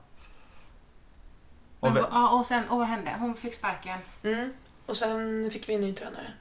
Och 1.79 1.91
Men, 1.91 2.03
och 2.05 2.45
sen, 2.45 2.69
och 2.69 2.77
vad 2.77 2.87
hände? 2.87 3.15
Hon 3.19 3.35
fick 3.35 3.53
sparken 3.53 3.99
Mm. 4.23 4.53
Och 4.85 4.97
sen 4.97 5.49
fick 5.53 5.69
vi 5.69 5.75
en 5.75 5.81
ny 5.81 5.93
tränare. 5.93 6.33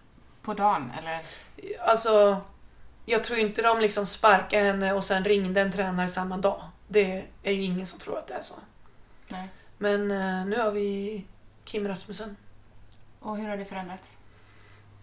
På 0.43 0.55
dagen, 0.55 0.93
eller? 0.99 1.21
Alltså, 1.81 2.41
jag 3.05 3.25
tror 3.25 3.39
inte 3.39 3.63
de 3.63 3.81
liksom 3.81 4.07
sparkade 4.07 4.65
henne 4.65 4.93
och 4.93 5.05
sen 5.05 5.25
ringde 5.25 5.61
en 5.61 5.73
tränare 5.73 6.09
samma 6.09 6.37
dag. 6.37 6.63
Det 6.89 7.25
är 7.43 7.53
ju 7.53 7.63
ingen 7.63 7.87
som 7.87 7.99
tror 7.99 8.19
att 8.19 8.27
det 8.27 8.35
är 8.35 8.43
så. 8.43 8.55
Nej. 9.29 9.49
Men 9.79 10.11
eh, 10.11 10.47
nu 10.47 10.59
har 10.59 10.71
vi 10.71 11.25
Kim 11.65 11.89
Rasmussen. 11.89 12.37
Och 13.21 13.37
hur 13.37 13.49
har 13.49 13.57
det 13.57 13.65
förändrats? 13.65 14.17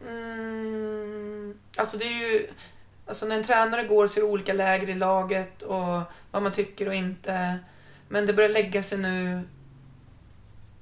Mm, 0.07 1.59
alltså 1.77 1.97
det 1.97 2.05
är 2.05 2.31
ju... 2.31 2.49
Alltså 3.05 3.25
när 3.25 3.35
en 3.35 3.43
tränare 3.43 3.83
går 3.83 4.07
så 4.07 4.19
är 4.19 4.23
det 4.23 4.29
olika 4.31 4.53
läger 4.53 4.89
i 4.89 4.95
laget 4.95 5.61
och 5.61 6.01
vad 6.31 6.43
man 6.43 6.51
tycker 6.51 6.87
och 6.87 6.93
inte. 6.93 7.59
Men 8.07 8.25
det 8.25 8.33
börjar 8.33 8.49
lägga 8.49 8.83
sig 8.83 8.97
nu. 8.97 9.41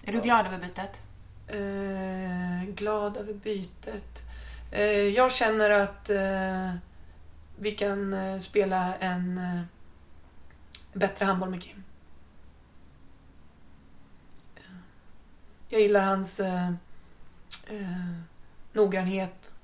Är 0.04 0.14
du 0.14 0.22
glad 0.22 0.46
över 0.46 0.58
bytet? 0.58 1.02
Eh, 1.48 2.70
glad 2.76 3.18
över 3.18 3.34
bytet. 3.34 4.27
Eh, 4.72 4.82
jag 4.92 5.32
känner 5.32 5.70
att 5.70 6.10
eh, 6.10 6.72
vi 7.60 7.72
kan 7.72 8.14
eh, 8.14 8.40
spela 8.40 8.96
en 8.96 9.42
bättre 10.94 11.26
handboll 11.26 11.50
med 11.50 11.62
Kim. 11.64 11.84
Jag 15.70 15.82
gillar 15.82 16.06
hans 16.06 16.40
eh, 16.40 16.68
eh, 17.68 18.12
noggrannhet 18.74 19.56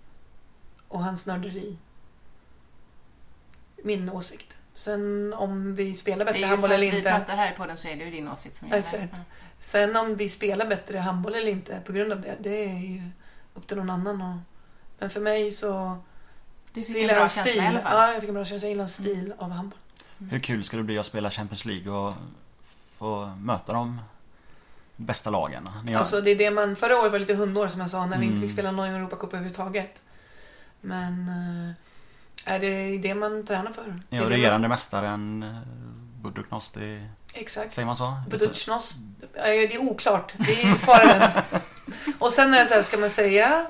och 0.87 1.03
hans 1.03 1.25
nörderi. 1.25 1.77
Min 3.83 4.09
åsikt. 4.09 4.57
Sen 4.75 5.33
om 5.33 5.75
vi 5.75 5.93
spelar 5.95 6.17
Det 6.19 6.25
bättre 6.25 6.37
är 6.37 6.41
ju 6.41 6.47
handboll 6.47 6.69
för 6.69 6.75
eller 6.75 6.87
att 6.87 6.93
vi 6.93 6.97
inte. 6.97 7.09
pratar 7.09 7.35
här 7.35 7.53
i 7.53 7.55
podden 7.57 7.77
så 7.77 7.87
är 7.87 7.95
det 7.95 8.03
ju 8.03 8.11
din 8.11 8.27
åsikt 8.27 8.55
som 8.55 8.67
gäller. 8.67 8.81
Exakt. 8.83 9.21
Sen 9.59 9.95
om 9.95 10.15
vi 10.15 10.29
spelar 10.29 10.65
bättre 10.65 10.97
handboll 10.97 11.35
eller 11.35 11.51
inte 11.51 11.81
på 11.85 11.91
grund 11.93 12.11
av 12.11 12.21
det, 12.21 12.35
det 12.39 12.65
är 12.65 12.79
ju 12.79 13.01
upp 13.53 13.67
till 13.67 13.77
någon 13.77 13.89
annan. 13.89 14.21
Och, 14.21 14.37
men 15.03 15.09
för 15.09 15.21
mig 15.21 15.51
så 15.51 15.97
Du 16.73 16.81
fick 16.81 16.97
en 16.97 17.07
bra 17.07 17.15
jag 17.15 17.31
känsla 17.31 17.43
stil. 17.51 17.63
i 17.63 17.67
alla 17.67 17.79
fall. 17.79 17.97
Ja, 17.97 18.11
jag 18.11 18.21
fick 18.21 18.27
en 18.29 18.33
bra 18.35 18.45
känsla. 18.45 18.65
Jag 18.67 18.69
gillar 18.71 18.83
en 18.83 18.89
stil 18.89 19.33
av 19.37 19.51
handboll. 19.51 19.79
Hur 20.31 20.39
kul 20.39 20.63
ska 20.63 20.77
det 20.77 20.83
bli 20.83 20.99
att 20.99 21.05
spela 21.05 21.31
Champions 21.31 21.65
League 21.65 21.91
och 21.91 22.13
få 22.95 23.25
möta 23.25 23.73
de 23.73 24.01
bästa 24.95 25.29
lagen? 25.29 25.67
Har, 25.67 25.95
Alltså 25.95 26.21
det 26.21 26.31
är 26.31 26.35
det 26.35 26.51
man, 26.51 26.75
förra 26.75 26.99
året 27.01 27.11
var 27.11 27.19
lite 27.19 27.33
hundår 27.33 27.67
som 27.67 27.81
jag 27.81 27.89
sa 27.89 28.05
när 28.05 28.17
vi 28.17 28.23
inte 28.25 28.33
Mm. 28.35 28.41
fick 28.41 28.51
spela 28.51 28.71
någon 28.71 28.89
Europacup 28.89 29.33
överhuvudtaget. 29.33 30.01
Men 30.81 31.27
eh, 32.45 32.53
är 32.53 32.59
det 32.59 32.97
det 32.97 33.13
man 33.15 33.45
tränar 33.45 33.71
för? 33.71 33.83
ni 33.87 34.01
Det 34.09 34.17
har 34.17 34.25
är 34.25 34.29
det 34.29 34.35
regerande 34.35 34.67
mästaren 34.67 35.43
eh, 35.43 35.57
Buduknost, 36.21 36.73
det, 36.73 36.79
man- 36.99 37.09
Exakt. 37.33 37.73
säger 37.73 37.85
man 37.85 37.97
så? 37.97 38.13
Buducnos. 38.29 38.95
Eh, 39.33 39.43
Det 39.43 39.75
är 39.75 39.81
oklart. 39.81 40.33
Vi 40.39 40.75
sparar 40.75 41.19
den. 41.19 41.61
Och 42.19 42.31
sen 42.31 42.53
är 42.53 42.59
det 42.59 42.65
så 42.65 42.73
här, 42.73 42.81
ska 42.83 42.97
man 42.97 43.09
säga 43.09 43.65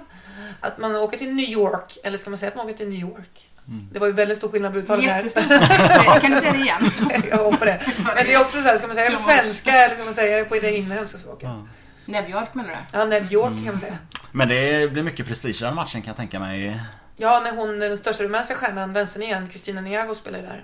att 0.64 0.78
man 0.78 0.96
åker 0.96 1.18
till 1.18 1.34
New 1.34 1.50
York 1.50 1.98
eller 2.04 2.18
ska 2.18 2.30
man 2.30 2.38
säga 2.40 2.50
att 2.50 2.56
man 2.56 2.66
åker 2.66 2.78
till 2.78 2.90
New 2.90 3.00
York? 3.00 3.48
Mm. 3.68 3.88
Det 3.94 4.00
var 4.00 4.08
ju 4.08 4.14
väldigt 4.14 4.38
stor 4.38 4.50
skillnad 4.50 4.74
på 4.74 4.80
uttalet 4.80 5.34
skillnad. 5.34 6.22
Kan 6.22 6.32
du 6.32 6.38
säga 6.38 6.52
det 6.52 6.58
igen? 6.60 6.92
jag 7.30 7.38
hoppar 7.38 7.66
det. 7.66 7.82
Men 8.16 8.26
det 8.26 8.34
är 8.34 8.42
också 8.42 8.58
så 8.62 8.68
här, 8.68 8.78
ska 8.78 8.88
man 8.88 8.96
säga 8.96 9.10
det 9.10 9.16
på 9.16 9.22
svenska 9.22 9.72
eller 9.72 9.96
ska 9.96 10.04
man 10.06 10.14
säga 10.14 10.38
det 10.38 10.46
på 10.46 10.56
det 10.56 10.78
inhemska 10.78 11.18
språket? 11.18 11.50
Ja. 11.50 11.68
New 12.06 12.30
York 12.30 12.54
menar 12.54 12.70
du? 12.70 12.98
Ja, 12.98 13.06
New 13.06 13.34
York 13.34 13.54
kan 13.54 13.66
man 13.66 13.80
säga. 13.80 13.98
Men 14.32 14.48
det 14.48 14.92
blir 14.92 15.04
mycket 15.04 15.28
prestige 15.28 15.62
i 15.62 15.66
den 15.66 15.76
matchen 15.76 16.02
kan 16.02 16.08
jag 16.10 16.18
tänka 16.18 16.40
mig. 16.40 16.80
Ja, 17.18 17.40
när 17.44 17.52
hon, 17.56 17.80
den 17.80 17.98
största 17.98 18.24
rumänska 18.24 18.56
stjärnan, 18.56 18.94
vänsternian, 18.94 19.50
Kristina 19.50 19.82
Niago 19.82 20.16
spelar 20.16 20.40
ju 20.40 20.46
där. 20.46 20.64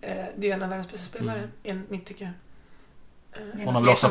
Eh, 0.00 0.14
Det 0.36 0.46
är 0.46 0.48
ju 0.48 0.50
en 0.52 0.62
av 0.62 0.68
världens 0.68 0.90
bästa 0.92 1.06
spelare, 1.06 1.38
Mm. 1.38 1.50
enligt 1.64 1.90
mitt 1.90 2.06
tycke. 2.06 2.30
Hon 3.64 3.74
har 3.74 3.80
väl 3.80 3.90
också, 3.90 4.06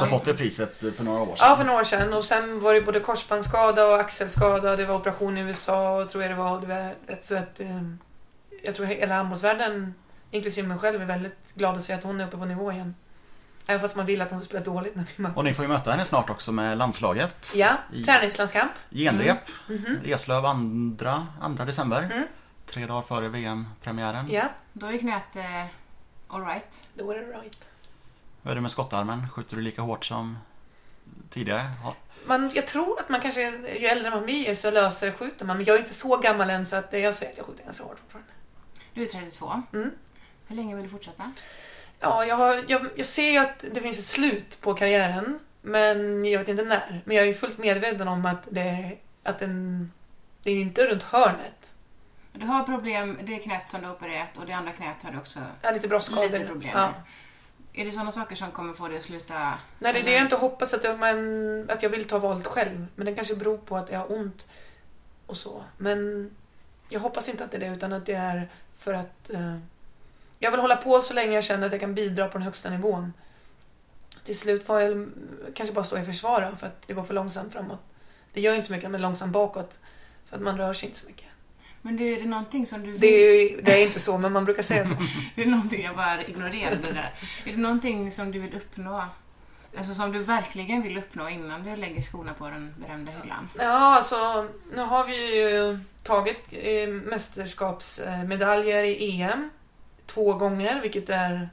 hon 0.00 0.08
fått 0.08 0.24
det 0.24 0.34
priset 0.34 0.78
för 0.96 1.04
några 1.04 1.20
år 1.22 1.36
sedan? 1.36 1.46
Ja, 1.50 1.56
för 1.56 1.64
några 1.64 1.80
år 1.80 1.84
sedan. 1.84 2.12
Och 2.12 2.24
sen 2.24 2.60
var 2.60 2.74
det 2.74 2.80
både 2.80 3.00
korsbandsskada 3.00 3.86
och 3.86 4.00
axelskada. 4.00 4.70
och 4.70 4.76
Det 4.76 4.86
var 4.86 4.94
operation 4.94 5.38
i 5.38 5.40
USA, 5.40 6.06
tror 6.10 6.22
jag 6.22 6.32
det 6.32 6.36
var. 6.36 6.60
Det 6.60 6.66
var 6.66 6.94
ett, 7.06 7.24
så 7.24 7.36
att, 7.36 7.60
eh, 7.60 7.82
jag 8.62 8.74
tror 8.74 8.86
hela 8.86 9.14
handbollsvärlden, 9.14 9.94
inklusive 10.30 10.68
mig 10.68 10.78
själv, 10.78 11.02
är 11.02 11.06
väldigt 11.06 11.54
glad 11.54 11.76
att 11.76 11.84
se 11.84 11.92
att 11.92 12.04
hon 12.04 12.20
är 12.20 12.26
uppe 12.26 12.36
på 12.36 12.44
nivå 12.44 12.72
igen. 12.72 12.94
Även 13.66 13.80
fast 13.80 13.96
man 13.96 14.06
vill 14.06 14.22
att 14.22 14.30
hon 14.30 14.40
ska 14.40 14.46
spela 14.46 14.64
dåligt 14.64 14.96
när 14.96 15.04
vi 15.16 15.22
möter. 15.22 15.38
Och 15.38 15.44
ni 15.44 15.54
får 15.54 15.64
ju 15.64 15.68
möta 15.68 15.90
henne 15.90 16.04
snart 16.04 16.30
också 16.30 16.52
med 16.52 16.78
landslaget. 16.78 17.52
Ja, 17.56 17.76
träningslandskamp. 18.06 18.72
genrep. 18.90 19.38
Mhm. 19.68 19.98
Eslöv 20.04 20.42
2, 20.42 21.26
2 21.56 21.64
december. 21.64 22.02
Mm. 22.02 22.24
Tre 22.66 22.86
dagar 22.86 23.02
före 23.02 23.28
VM-premiären. 23.28 24.30
Ja, 24.30 24.44
Då 24.72 24.86
är 24.86 24.98
knät 24.98 25.36
eh, 25.36 25.64
alright. 26.28 26.84
då 26.94 27.10
är 27.10 27.14
det 27.14 27.20
right. 27.22 27.58
Hur 28.46 28.50
är 28.50 28.54
det 28.54 28.60
med 28.60 28.70
skottarmen? 28.70 29.28
Skjuter 29.28 29.56
du 29.56 29.62
lika 29.62 29.82
hårt 29.82 30.04
som 30.04 30.38
tidigare? 31.30 31.70
Ja. 31.84 31.94
Man, 32.26 32.50
jag 32.54 32.66
tror 32.66 33.00
att 33.00 33.08
man 33.08 33.20
kanske, 33.20 33.40
ju 33.78 33.86
äldre 33.86 34.10
man 34.10 34.24
blir 34.24 34.54
så 34.54 34.70
lösare 34.70 35.12
skjuter 35.12 35.44
man. 35.44 35.56
Men 35.56 35.66
jag 35.66 35.76
är 35.76 35.80
inte 35.80 35.94
så 35.94 36.16
gammal 36.16 36.50
än 36.50 36.66
så 36.66 36.76
att 36.76 36.92
jag 36.92 37.14
säger 37.14 37.32
att 37.32 37.38
jag 37.38 37.46
skjuter 37.46 37.64
ganska 37.64 37.84
hårt 37.84 37.98
fortfarande. 37.98 38.32
Du 38.94 39.02
är 39.02 39.06
32. 39.06 39.62
Mm. 39.72 39.90
Hur 40.46 40.56
länge 40.56 40.74
vill 40.74 40.84
du 40.84 40.90
fortsätta? 40.90 41.32
Ja, 42.00 42.24
jag, 42.24 42.36
har, 42.36 42.64
jag, 42.68 42.86
jag 42.96 43.06
ser 43.06 43.30
ju 43.30 43.38
att 43.38 43.64
det 43.72 43.80
finns 43.80 43.98
ett 43.98 44.04
slut 44.04 44.58
på 44.60 44.74
karriären. 44.74 45.38
Men 45.62 46.24
jag 46.24 46.38
vet 46.38 46.48
inte 46.48 46.64
när. 46.64 47.02
Men 47.04 47.16
jag 47.16 47.22
är 47.22 47.28
ju 47.28 47.34
fullt 47.34 47.58
medveten 47.58 48.08
om 48.08 48.26
att 48.26 48.48
det, 48.50 48.98
att 49.22 49.38
den, 49.38 49.92
det 50.42 50.50
är 50.50 50.60
inte 50.60 50.82
runt 50.92 51.02
hörnet. 51.02 51.72
Du 52.32 52.46
har 52.46 52.62
problem, 52.62 53.18
det 53.22 53.34
är 53.34 53.38
knät 53.38 53.68
som 53.68 53.80
du 53.80 53.86
har 53.86 53.94
opererat 53.94 54.36
och 54.36 54.46
det 54.46 54.52
andra 54.52 54.72
knät 54.72 55.02
har 55.02 55.12
du 55.12 55.18
också 55.18 55.40
har 55.62 55.72
lite 55.72 55.88
bröstskador. 55.88 56.22
lite 56.22 56.46
problem 56.46 56.72
Ja. 56.74 56.94
Är 57.78 57.84
det 57.84 57.92
sådana 57.92 58.12
saker 58.12 58.36
som 58.36 58.50
kommer 58.50 58.72
få 58.72 58.88
dig 58.88 58.98
att 58.98 59.04
sluta? 59.04 59.58
Nej, 59.78 59.92
det 59.92 59.98
är 59.98 60.04
det 60.04 60.12
jag 60.12 60.22
inte 60.22 60.36
hoppas 60.36 60.74
att 60.74 60.84
jag, 60.84 60.98
men, 60.98 61.70
att 61.70 61.82
jag 61.82 61.90
vill 61.90 62.04
ta 62.04 62.18
valet 62.18 62.46
själv. 62.46 62.86
Men 62.94 63.06
det 63.06 63.14
kanske 63.14 63.36
beror 63.36 63.58
på 63.58 63.76
att 63.76 63.90
jag 63.90 63.98
har 63.98 64.12
ont 64.12 64.48
och 65.26 65.36
så. 65.36 65.64
Men 65.78 66.30
jag 66.88 67.00
hoppas 67.00 67.28
inte 67.28 67.44
att 67.44 67.50
det 67.50 67.56
är 67.56 67.60
det, 67.60 67.76
utan 67.76 67.92
att 67.92 68.06
det 68.06 68.14
är 68.14 68.48
för 68.76 68.94
att 68.94 69.30
eh, 69.30 69.56
jag 70.38 70.50
vill 70.50 70.60
hålla 70.60 70.76
på 70.76 71.00
så 71.00 71.14
länge 71.14 71.34
jag 71.34 71.44
känner 71.44 71.66
att 71.66 71.72
jag 71.72 71.80
kan 71.80 71.94
bidra 71.94 72.28
på 72.28 72.32
den 72.32 72.42
högsta 72.42 72.70
nivån. 72.70 73.12
Till 74.24 74.38
slut 74.38 74.66
får 74.66 74.80
jag 74.80 75.08
kanske 75.54 75.74
bara 75.74 75.84
stå 75.84 75.98
i 75.98 76.04
försvar 76.04 76.48
då, 76.50 76.56
för 76.56 76.66
att 76.66 76.86
det 76.86 76.94
går 76.94 77.04
för 77.04 77.14
långsamt 77.14 77.52
framåt. 77.52 77.80
Det 78.32 78.40
gör 78.40 78.52
ju 78.52 78.56
inte 78.56 78.66
så 78.66 78.72
mycket, 78.72 78.90
men 78.90 79.02
långsamt 79.02 79.32
bakåt. 79.32 79.78
För 80.26 80.36
att 80.36 80.42
man 80.42 80.58
rör 80.58 80.72
sig 80.72 80.88
inte 80.88 80.98
så 81.00 81.06
mycket. 81.06 81.25
Men 81.82 81.96
du, 81.96 82.12
är 82.12 82.20
det 82.20 82.26
någonting 82.26 82.66
som 82.66 82.82
du 82.82 82.90
vill? 82.90 83.00
Det 83.00 83.06
är, 83.06 83.62
det 83.62 83.82
är 83.82 83.86
inte 83.86 84.00
så, 84.00 84.18
men 84.18 84.32
man 84.32 84.44
brukar 84.44 84.62
säga 84.62 84.86
så. 84.86 84.94
Det 85.34 85.42
är 85.42 85.46
någonting 85.46 85.84
jag 85.84 85.96
bara 85.96 86.22
ignorerade 86.24 86.92
där. 86.92 87.14
Är 87.44 87.52
det 87.52 87.56
någonting 87.56 88.12
som 88.12 88.32
du 88.32 88.38
vill 88.38 88.54
uppnå? 88.54 89.04
Alltså 89.78 89.94
som 89.94 90.12
du 90.12 90.18
verkligen 90.18 90.82
vill 90.82 90.98
uppnå 90.98 91.28
innan 91.28 91.64
du 91.64 91.76
lägger 91.76 92.02
skorna 92.02 92.34
på 92.34 92.44
den 92.44 92.74
berömda 92.78 93.12
hyllan? 93.12 93.48
Ja, 93.58 93.96
alltså 93.96 94.48
nu 94.74 94.82
har 94.82 95.06
vi 95.06 95.40
ju 95.40 95.78
tagit 96.02 96.42
eh, 96.50 96.88
mästerskapsmedaljer 96.88 98.84
i 98.84 99.22
EM 99.22 99.50
två 100.06 100.34
gånger, 100.34 100.80
vilket 100.80 101.10
är... 101.10 101.50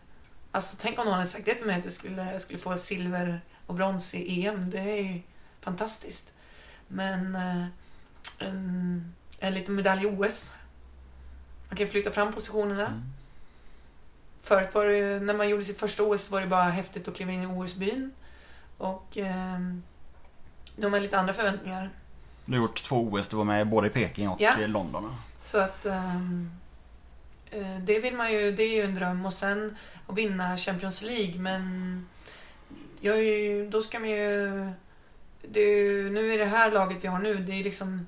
Alltså 0.51 0.77
tänk 0.79 0.99
om 0.99 1.05
någon 1.05 1.13
hade 1.13 1.27
sagt 1.27 1.45
det 1.45 1.55
till 1.55 1.67
mig 1.67 1.79
att 1.79 1.83
jag 1.83 1.93
skulle, 1.93 2.31
jag 2.31 2.41
skulle 2.41 2.59
få 2.59 2.77
silver 2.77 3.41
och 3.67 3.75
brons 3.75 4.13
i 4.13 4.45
EM. 4.45 4.69
Det 4.69 4.79
är 4.79 5.01
ju 5.01 5.21
fantastiskt. 5.61 6.33
Men 6.87 7.35
eh, 7.35 7.65
en, 9.43 9.47
en 9.47 9.53
liten 9.53 9.75
medalj 9.75 10.03
i 10.03 10.05
OS. 10.05 10.53
Man 11.69 11.77
kan 11.77 11.87
flytta 11.87 12.11
fram 12.11 12.33
positionerna. 12.33 12.87
Mm. 12.87 13.03
Förut 14.41 14.75
var 14.75 14.85
det 14.85 15.19
när 15.19 15.33
man 15.33 15.49
gjorde 15.49 15.63
sitt 15.63 15.79
första 15.79 16.03
OS 16.03 16.31
var 16.31 16.41
det 16.41 16.47
bara 16.47 16.63
häftigt 16.63 17.07
att 17.07 17.15
kliva 17.15 17.31
in 17.31 17.43
i 17.43 17.45
OS-byn. 17.45 18.11
Och 18.77 19.17
eh, 19.17 19.59
nu 20.75 20.83
har 20.83 20.89
man 20.89 21.01
lite 21.01 21.19
andra 21.19 21.33
förväntningar. 21.33 21.89
Du 22.45 22.53
har 22.57 22.61
gjort 22.61 22.83
två 22.83 23.07
OS, 23.11 23.27
du 23.27 23.35
var 23.35 23.43
med 23.43 23.67
både 23.67 23.87
i 23.87 23.89
Peking 23.89 24.29
och 24.29 24.41
Ja. 24.41 24.59
i 24.59 24.67
London. 24.67 25.15
Så 25.43 25.57
att 25.59 25.85
ehm, 25.85 26.51
eh, 27.51 27.77
det 27.79 27.99
vill 27.99 28.15
man 28.15 28.31
ju, 28.33 28.51
det 28.51 28.63
är 28.63 28.75
ju 28.75 28.83
en 28.83 28.95
dröm. 28.95 29.25
Och 29.25 29.33
sen 29.33 29.77
att 30.07 30.17
vinna 30.17 30.57
Champions 30.57 31.01
League, 31.01 31.39
men 31.39 32.05
jag 32.99 33.17
är 33.17 33.21
ju, 33.39 33.69
då 33.69 33.81
ska 33.81 33.99
man 33.99 34.09
ju... 34.09 34.49
Det 35.47 35.59
är 35.59 35.77
ju, 35.77 36.09
nu 36.09 36.33
i 36.33 36.37
det 36.37 36.45
här 36.45 36.71
laget 36.71 36.97
vi 37.03 37.07
har 37.07 37.19
nu, 37.19 37.33
det 37.35 37.59
är 37.59 37.63
liksom... 37.63 38.07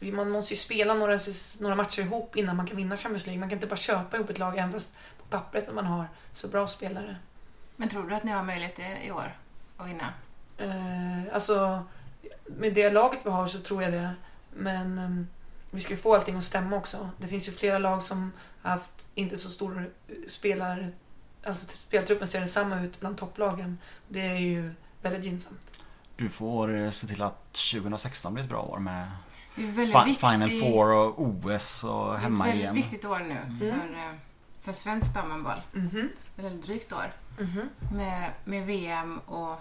Man 0.00 0.30
måste 0.30 0.54
ju 0.54 0.58
spela 0.58 0.94
några, 0.94 1.18
några 1.58 1.74
matcher 1.76 2.00
ihop 2.02 2.36
innan 2.36 2.56
man 2.56 2.66
kan 2.66 2.76
vinna 2.76 2.96
Champions 2.96 3.26
League. 3.26 3.40
Man 3.40 3.48
kan 3.48 3.56
inte 3.56 3.66
bara 3.66 3.76
köpa 3.76 4.16
ihop 4.16 4.30
ett 4.30 4.38
lag 4.38 4.58
även 4.58 4.72
fast 4.72 4.92
på 5.18 5.24
pappret 5.30 5.68
att 5.68 5.74
man 5.74 5.86
har 5.86 6.04
så 6.32 6.48
bra 6.48 6.66
spelare. 6.66 7.16
Men 7.76 7.88
tror 7.88 8.08
du 8.08 8.14
att 8.14 8.24
ni 8.24 8.30
har 8.32 8.42
möjlighet 8.44 8.78
i- 9.04 9.10
år 9.10 9.38
att 9.76 9.86
vinna? 9.88 10.12
Eh, 10.58 11.34
alltså, 11.34 11.82
med 12.46 12.74
det 12.74 12.90
laget 12.90 13.26
vi 13.26 13.30
har 13.30 13.46
så 13.46 13.58
tror 13.60 13.82
jag 13.82 13.92
det. 13.92 14.10
Men 14.54 14.98
ehm, 14.98 15.26
vi 15.70 15.80
ska 15.80 15.92
ju 15.94 16.00
få 16.00 16.14
allting 16.14 16.36
att 16.36 16.44
stämma 16.44 16.76
också. 16.76 17.10
Det 17.18 17.28
finns 17.28 17.48
ju 17.48 17.52
flera 17.52 17.78
lag 17.78 18.02
som 18.02 18.32
har 18.62 18.70
haft 18.70 19.08
inte 19.14 19.36
så 19.36 19.48
stor 19.48 19.90
spelar... 20.26 20.90
Alltså 21.44 21.66
speltruppen 21.68 22.28
ser 22.28 22.38
densamma 22.40 22.80
ut 22.80 23.00
bland 23.00 23.16
topplagen. 23.18 23.78
Det 24.08 24.20
är 24.20 24.38
ju 24.38 24.70
väldigt 25.02 25.24
gynnsamt. 25.24 25.72
Du 26.16 26.28
får 26.28 26.74
eh, 26.76 26.90
se 26.90 27.06
till 27.06 27.22
att 27.22 27.52
2016 27.52 28.34
blir 28.34 28.44
ett 28.44 28.50
bra 28.50 28.62
år 28.62 28.78
med 28.78 29.06
fi- 29.66 30.14
Final 30.14 30.50
Four 30.50 30.92
och 30.92 31.22
OS 31.22 31.84
och 31.84 32.06
det 32.06 32.12
är 32.12 32.16
ett 32.16 32.22
hemma 32.22 32.44
väldigt 32.44 32.60
igen. 32.62 32.74
viktigt 32.74 33.04
år 33.04 33.18
nu 33.18 33.34
Mm. 33.36 33.58
för, 33.58 33.94
eh, 33.94 34.12
för 34.60 34.72
svensk 34.72 35.14
damhandboll. 35.14 35.62
Mhm. 35.72 36.08
Ett 36.36 36.44
väldigt 36.44 36.66
drygt 36.66 36.92
år. 36.92 37.12
Mhm. 37.38 37.68
Med, 37.96 38.30
med 38.44 38.66
VM 38.66 39.18
och 39.18 39.60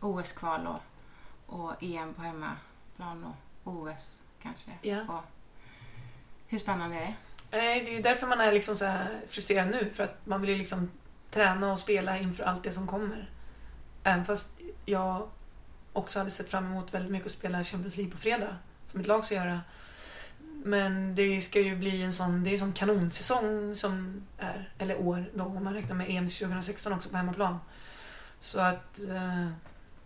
OS-kval 0.00 0.66
och, 0.66 0.82
och 1.60 1.72
EM 1.82 2.14
på 2.14 2.22
hemmaplan 2.22 3.24
och 3.64 3.72
OS 3.72 4.20
kanske. 4.42 4.70
Ja. 4.82 5.00
Och, 5.08 5.24
hur 6.48 6.58
spännande 6.58 6.96
är 6.96 7.00
det? 7.00 7.14
Nej, 7.50 7.80
det 7.84 7.90
är 7.90 7.96
ju 7.96 8.02
därför 8.02 8.26
man 8.26 8.40
är 8.40 8.52
liksom 8.52 8.76
så 8.76 8.84
här 8.84 9.20
frustrerad 9.28 9.68
nu. 9.70 9.90
För 9.94 10.04
att 10.04 10.26
man 10.26 10.40
vill 10.40 10.50
ju 10.50 10.56
liksom 10.56 10.90
träna 11.30 11.72
och 11.72 11.78
spela 11.78 12.18
inför 12.18 12.44
allt 12.44 12.62
det 12.62 12.72
som 12.72 12.86
kommer. 12.86 13.30
Även 14.02 14.24
fast 14.24 14.48
jag 14.84 15.28
också 15.92 16.18
hade 16.18 16.30
sett 16.30 16.50
fram 16.50 16.64
emot 16.66 16.94
väldigt 16.94 17.12
mycket 17.12 17.26
att 17.26 17.32
spela 17.32 17.64
Champions 17.64 17.96
League 17.96 18.12
på 18.12 18.18
fredag. 18.18 18.56
Som 18.86 19.00
ett 19.00 19.06
lag 19.06 19.24
ska 19.24 19.34
göra. 19.34 19.60
Men 20.64 21.14
det 21.14 21.40
ska 21.40 21.60
ju 21.60 21.76
bli 21.76 22.02
en 22.02 22.12
sån, 22.12 22.44
det 22.44 22.54
är 22.54 22.58
sån 22.58 22.72
kanonsäsong 22.72 23.76
som 23.76 24.22
är, 24.38 24.72
eller 24.78 25.00
år 25.00 25.30
då, 25.34 25.44
om 25.44 25.64
man 25.64 25.74
räknar 25.74 25.94
med 25.94 26.10
EM 26.10 26.28
2016 26.28 26.92
också 26.92 27.08
på 27.08 27.16
hemmaplan. 27.16 27.58
Så 28.40 28.60
att 28.60 28.98
eh, 28.98 29.48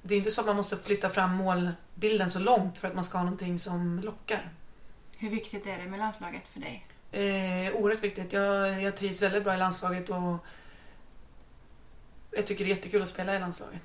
det 0.02 0.14
är 0.14 0.18
inte 0.18 0.30
så 0.30 0.40
att 0.40 0.46
man 0.46 0.56
måste 0.56 0.76
flytta 0.76 1.10
fram 1.10 1.36
målbilden 1.36 2.30
så 2.30 2.38
långt 2.38 2.78
för 2.78 2.88
att 2.88 2.94
man 2.94 3.04
ska 3.04 3.18
ha 3.18 3.24
någonting 3.24 3.58
som 3.58 4.00
lockar. 4.00 4.52
Hur 5.16 5.30
viktigt 5.30 5.66
är 5.66 5.78
det 5.78 5.86
med 5.86 5.98
landslaget 5.98 6.48
för 6.48 6.60
dig? 6.60 6.86
Eh, 7.12 7.74
oerhört 7.74 8.04
viktigt. 8.04 8.32
Jag, 8.32 8.82
jag 8.82 8.96
trivs 8.96 9.22
väldigt 9.22 9.44
bra 9.44 9.54
i 9.54 9.58
landslaget 9.58 10.08
och 10.08 10.46
jag 12.30 12.46
tycker 12.46 12.64
det 12.64 12.70
är 12.70 12.76
jättekul 12.76 13.02
att 13.02 13.08
spela 13.08 13.36
i 13.36 13.38
landslaget. 13.38 13.82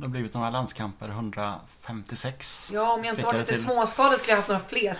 Det 0.00 0.06
har 0.06 0.10
blivit 0.10 0.34
några 0.34 0.50
landskamper, 0.50 1.08
156. 1.08 2.70
Ja, 2.74 2.92
om 2.92 3.04
jag 3.04 3.12
inte 3.12 3.16
Fick 3.16 3.24
var 3.26 3.32
jag 3.32 3.40
lite 3.40 3.52
till? 3.52 3.62
småskadad 3.62 4.18
skulle 4.18 4.32
jag 4.32 4.36
haft 4.36 4.48
några 4.48 4.62
fler. 4.68 4.98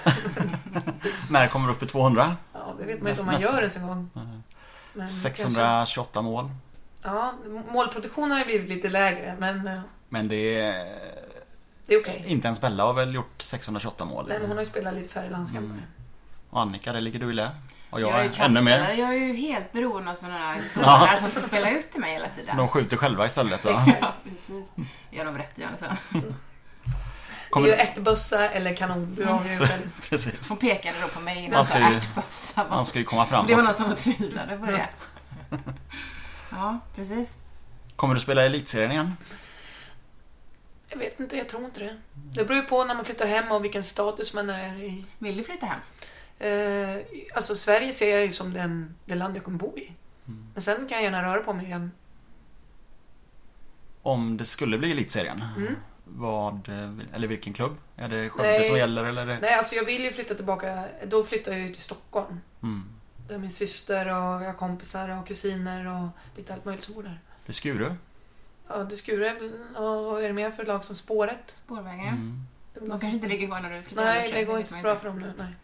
När 1.30 1.48
kommer 1.48 1.68
du 1.68 1.74
upp 1.74 1.82
i 1.82 1.86
200? 1.86 2.36
Ja, 2.52 2.74
det 2.78 2.84
vet 2.84 3.02
man 3.02 3.10
inte 3.10 3.20
om 3.20 3.26
man 3.26 3.40
gör 3.40 3.58
ens 3.58 3.76
en 3.76 3.86
gång. 3.86 4.10
Men 4.92 5.08
628 5.08 6.22
mål. 6.22 6.50
Kanske, 7.02 7.18
ja, 7.18 7.34
målproduktionen 7.72 8.30
har 8.30 8.38
ju 8.38 8.44
blivit 8.44 8.68
lite 8.68 8.88
lägre, 8.88 9.36
men 9.38 9.66
eh, 9.68 9.80
Men 10.08 10.28
det 10.28 10.60
är... 10.60 10.98
det 11.86 11.94
är 11.94 12.00
okej. 12.00 12.24
Inte 12.26 12.46
ens 12.46 12.60
Bella 12.60 12.84
har 12.84 12.92
väl 12.92 13.14
gjort 13.14 13.42
628 13.42 14.04
mål. 14.04 14.24
Nej, 14.28 14.38
men 14.38 14.48
hon 14.48 14.56
har 14.56 14.64
ju 14.64 14.70
spelat 14.70 14.94
lite 14.94 15.08
färre 15.08 15.30
landskamper. 15.30 15.74
Mm. 15.74 15.82
Och 16.50 16.60
Annika, 16.60 16.92
där 16.92 17.00
ligger 17.00 17.20
du 17.20 17.30
i 17.30 17.32
lä. 17.32 17.50
Och 17.90 18.00
Jag, 18.00 18.10
jag, 18.10 18.20
är 18.20 18.24
ju 18.24 18.30
ännu 18.38 18.60
mer. 18.60 18.78
Jag 18.98 19.08
är 19.08 19.12
ju 19.12 19.36
helt 19.36 19.72
beroende 19.72 20.10
av 20.10 20.14
sådana 20.14 20.56
Ja. 20.74 20.80
dårar 20.98 21.16
som 21.20 21.30
ska 21.30 21.42
spela 21.42 21.70
ut 21.70 21.90
till 21.92 22.00
mig 22.00 22.12
hela 22.12 22.28
tiden. 22.28 22.56
De 22.56 22.68
skjuter 22.68 22.96
själva 22.96 23.26
istället. 23.26 23.64
Va? 23.64 23.82
Ja, 24.00 24.12
precis. 24.24 24.68
Gör 25.10 25.24
de 25.24 25.38
rätt 25.38 25.58
gör 25.58 25.68
sen. 25.78 25.96
Det 26.10 26.18
är 26.18 26.22
ju 26.22 26.34
Kommer, 27.50 27.68
ärtbössa 27.68 28.48
eller 28.48 28.76
kanon. 28.76 29.14
Du 29.14 29.24
har 29.24 29.44
ju 29.44 29.58
själv. 29.58 29.92
precis. 30.08 30.48
Hon 30.48 30.58
pekade 30.58 31.00
då 31.00 31.08
på 31.08 31.20
mig 31.20 31.38
innan 31.38 31.50
Man 31.56 31.66
ska 31.66 31.78
ju- 31.78 31.84
ärtbössa. 31.84 32.66
Man 32.70 32.86
ska 32.86 32.98
ju 32.98 33.04
komma 33.04 33.26
fram 33.26 33.46
Det 33.46 33.54
var 33.54 33.62
någon 33.62 33.74
som 33.74 33.94
tvivlade 33.96 34.56
på 34.58 34.66
det. 34.66 34.88
Ja, 36.50 36.78
precis. 36.96 37.36
Kommer 37.96 38.14
du 38.14 38.20
spela 38.20 38.42
i 38.42 38.46
elitserien 38.46 38.90
igen? 38.92 39.16
Jag 40.88 40.98
vet 40.98 41.20
inte, 41.20 41.36
jag 41.36 41.48
tror 41.48 41.64
inte 41.64 41.80
det. 41.80 41.96
Det 42.14 42.44
beror 42.44 42.56
ju 42.56 42.62
på 42.62 42.84
när 42.84 42.94
man 42.94 43.04
flyttar 43.04 43.26
hem 43.26 43.52
och 43.52 43.64
vilken 43.64 43.84
status 43.84 44.34
man 44.34 44.50
är 44.50 44.74
i. 44.76 45.04
Vill 45.18 45.36
du 45.36 45.42
flytta 45.44 45.66
hem? 45.66 45.78
Eh, 46.40 46.96
alltså 47.34 47.54
Sverige 47.54 47.92
ser 47.92 48.10
jag 48.10 48.26
ju 48.26 48.32
som 48.32 48.52
den, 48.52 48.94
det 49.04 49.14
land 49.14 49.36
jag 49.36 49.44
kommer 49.44 49.58
bo 49.58 49.78
i. 49.78 49.92
Men 50.54 50.62
sen 50.62 50.76
kan 50.76 50.98
jag 50.98 51.02
gärna 51.02 51.22
röra 51.22 51.42
på 51.42 51.52
mig 51.52 51.66
igen. 51.66 51.90
Om 54.02 54.36
det 54.36 54.44
skulle 54.44 54.78
bli 54.78 54.90
elitserien? 54.90 55.44
Mm. 55.56 55.74
Vad, 56.04 56.68
eh, 56.68 57.14
eller 57.14 57.28
vilken 57.28 57.52
klubb? 57.52 57.76
Är 57.96 58.08
det 58.08 58.30
Skövde 58.30 58.50
Nej. 58.50 58.68
som 58.68 58.76
gäller 58.76 59.04
eller? 59.04 59.22
Är 59.22 59.26
det... 59.26 59.38
Nej, 59.40 59.54
alltså 59.54 59.74
jag 59.74 59.84
vill 59.84 60.04
ju 60.04 60.12
flytta 60.12 60.34
tillbaka. 60.34 60.84
Då 61.06 61.24
flyttar 61.24 61.52
jag 61.52 61.60
ju 61.60 61.72
till 61.72 61.82
Stockholm. 61.82 62.40
Mm. 62.62 62.84
Där 63.28 63.38
min 63.38 63.50
syster 63.50 64.06
och 64.06 64.42
jag 64.42 64.46
har 64.46 64.52
kompisar 64.52 65.08
och 65.08 65.26
kusiner 65.26 65.86
och 65.86 66.08
lite 66.36 66.54
allt 66.54 66.64
möjligt 66.64 66.84
som 66.84 66.94
bor 66.94 67.02
där. 67.02 67.20
Det 67.46 67.50
är 67.50 67.52
Skuru? 67.52 67.94
Ja, 68.68 68.76
det 68.76 68.96
Skure 68.96 69.34
och 69.76 70.04
vad 70.04 70.22
är 70.22 70.28
det 70.28 70.34
mer 70.34 70.50
för 70.50 70.64
lag 70.64 70.84
som 70.84 70.96
Spåret? 70.96 71.62
Spårvägen? 71.64 72.08
Mm. 72.08 72.46
Är 72.74 72.80
De 72.80 72.90
kanske 72.90 73.08
inte 73.08 73.28
ligger 73.28 73.46
kvar 73.46 73.60
när 73.60 73.76
du 73.76 73.82
flyttar 73.82 74.04
Nej, 74.04 74.32
det 74.32 74.44
går 74.44 74.58
inte 74.58 74.72
så 74.72 74.80
bra 74.80 74.96
för 74.96 75.08
dem 75.08 75.18
nu. 75.18 75.32
Nej. 75.38 75.54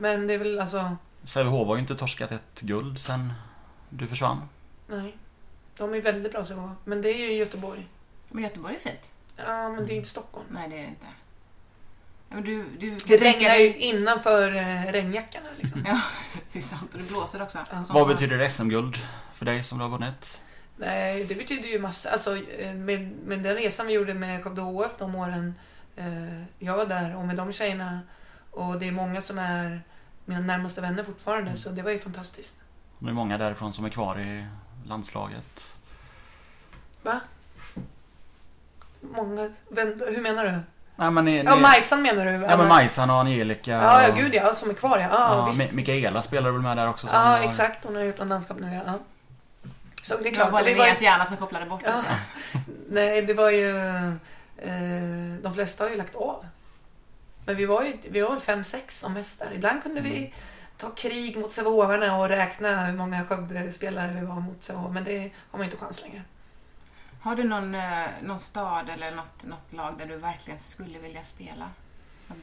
Men 0.00 0.26
det 0.26 0.34
är 0.34 0.38
väl 0.38 0.60
alltså... 0.60 0.96
Sävehof 1.24 1.66
har 1.66 1.74
ju 1.74 1.80
inte 1.80 1.94
torskat 1.94 2.32
ett 2.32 2.60
guld 2.60 2.98
sen 2.98 3.32
du 3.88 4.06
försvann. 4.06 4.48
Nej. 4.86 5.16
De 5.76 5.94
är 5.94 6.00
väldigt 6.00 6.32
bra 6.32 6.44
så 6.44 6.72
Men 6.84 7.02
det 7.02 7.08
är 7.08 7.18
ju 7.18 7.32
i 7.32 7.36
Göteborg. 7.36 7.88
Men 8.28 8.42
Göteborg 8.42 8.74
är 8.74 8.90
fint. 8.90 9.10
Ja, 9.36 9.68
men 9.68 9.86
det 9.86 9.92
är 9.92 9.96
inte 9.96 10.08
Stockholm. 10.08 10.46
Nej, 10.50 10.68
det 10.68 10.76
är 10.76 10.82
det 10.82 10.88
inte. 10.88 11.06
Ja, 12.28 12.34
men 12.34 12.44
du, 12.44 12.64
du 12.78 12.96
Det 13.06 13.16
regnar 13.16 13.54
ju 13.54 13.76
innanför 13.76 14.56
eh, 14.56 14.92
regnjackorna 14.92 15.48
liksom. 15.56 15.84
Ja, 15.86 16.00
det 16.52 16.58
är 16.58 16.62
sant. 16.62 16.92
Och 16.92 16.98
det 16.98 17.08
blåser 17.08 17.42
också. 17.42 17.58
Som 17.70 17.94
Vad 17.94 18.08
betyder 18.08 18.48
SM-guld 18.48 18.96
för 19.34 19.44
dig 19.44 19.62
som 19.62 19.78
du 19.78 19.84
har 19.84 19.90
vunnit? 19.90 20.42
Nej, 20.76 21.24
det 21.24 21.34
betyder 21.34 21.68
ju 21.68 21.80
massa. 21.80 22.10
Alltså, 22.10 22.36
eh, 22.36 22.74
med, 22.74 23.12
med 23.26 23.42
den 23.42 23.54
resan 23.54 23.86
vi 23.86 23.92
gjorde 23.92 24.14
med 24.14 24.44
Skövde 24.44 24.60
HF 24.60 24.92
de 24.98 25.14
åren 25.14 25.54
eh, 25.96 26.42
jag 26.58 26.76
var 26.76 26.86
där 26.86 27.16
och 27.16 27.26
med 27.26 27.36
de 27.36 27.52
tjejerna 27.52 28.00
och 28.50 28.78
det 28.78 28.88
är 28.88 28.92
många 28.92 29.20
som 29.20 29.38
är 29.38 29.82
mina 30.24 30.40
närmaste 30.40 30.80
vänner 30.80 31.04
fortfarande 31.04 31.56
så 31.56 31.68
det 31.70 31.82
var 31.82 31.90
ju 31.90 31.98
fantastiskt. 31.98 32.56
Det 32.98 33.08
är 33.08 33.12
många 33.12 33.38
därifrån 33.38 33.72
som 33.72 33.84
är 33.84 33.88
kvar 33.88 34.20
i 34.20 34.46
landslaget. 34.86 35.78
Va? 37.02 37.20
Många 39.00 39.50
vänner, 39.68 40.14
hur 40.14 40.22
menar 40.22 40.44
du? 40.44 40.60
Nej, 40.96 41.10
men 41.10 41.24
ni, 41.24 41.42
Ja, 41.44 41.54
ni- 41.54 41.60
Majsan 41.62 42.02
menar 42.02 42.24
du? 42.24 42.32
Ja, 42.32 42.56
men 42.56 42.68
Majsan 42.68 43.10
och 43.10 43.16
Angelica. 43.16 43.70
Ja, 43.70 44.02
ja, 44.02 44.14
gud 44.14 44.34
ja, 44.34 44.54
som 44.54 44.70
är 44.70 44.74
kvar 44.74 44.98
ja. 44.98 45.08
Ja, 45.10 45.52
Ja, 45.58 45.66
Mikaela 45.72 46.22
spelar 46.22 46.50
väl 46.50 46.60
med 46.62 46.76
där 46.76 46.88
också? 46.88 47.06
Ja, 47.12 47.18
har- 47.18 47.38
exakt. 47.38 47.84
Hon 47.84 47.96
har 47.96 48.02
gjort 48.02 48.18
en 48.18 48.28
landskap 48.28 48.58
nu 48.60 48.74
ja. 48.74 48.80
ja. 48.86 48.98
Så 50.02 50.16
det 50.16 50.28
är 50.28 50.34
klart. 50.34 50.46
Det 50.46 50.52
var 50.52 50.60
ju, 50.60 50.66
Linneas 50.66 51.00
hjärna 51.02 51.26
som 51.26 51.36
kopplade 51.36 51.66
bort 51.66 51.80
ja, 51.84 51.90
det. 51.92 52.58
nej, 52.90 53.22
det 53.22 53.34
var 53.34 53.50
ju... 53.50 53.78
Eh, 54.56 55.42
de 55.42 55.54
flesta 55.54 55.84
har 55.84 55.90
ju 55.90 55.96
lagt 55.96 56.14
av. 56.14 56.46
Men 57.44 57.56
vi 57.56 57.66
var 57.66 57.82
ju 57.82 57.96
vi 58.10 58.20
var 58.20 58.38
fem, 58.40 58.64
sex 58.64 59.00
som 59.00 59.12
mest 59.14 59.38
där. 59.38 59.52
Ibland 59.54 59.82
kunde 59.82 60.00
Mm. 60.00 60.12
vi 60.12 60.34
ta 60.76 60.90
krig 60.90 61.36
mot 61.38 61.52
Sävehofarna 61.52 62.16
och 62.16 62.28
räkna 62.28 62.84
hur 62.86 62.96
många 62.96 63.24
Skövde-spelare 63.24 64.16
vi 64.20 64.26
var 64.26 64.40
mot 64.40 64.64
Sävehof. 64.64 64.92
Men 64.92 65.04
det 65.04 65.18
har 65.50 65.58
man 65.58 65.64
inte 65.64 65.76
chans 65.76 66.02
längre. 66.02 66.22
Har 67.22 67.36
du 67.36 67.44
någon, 67.44 67.74
eh, 67.74 68.06
någon 68.22 68.40
stad 68.40 68.90
eller 68.90 69.10
något, 69.10 69.44
något 69.44 69.72
lag 69.72 69.94
där 69.98 70.06
du 70.06 70.16
verkligen 70.16 70.58
skulle 70.58 70.98
vilja 70.98 71.24
spela? 71.24 71.70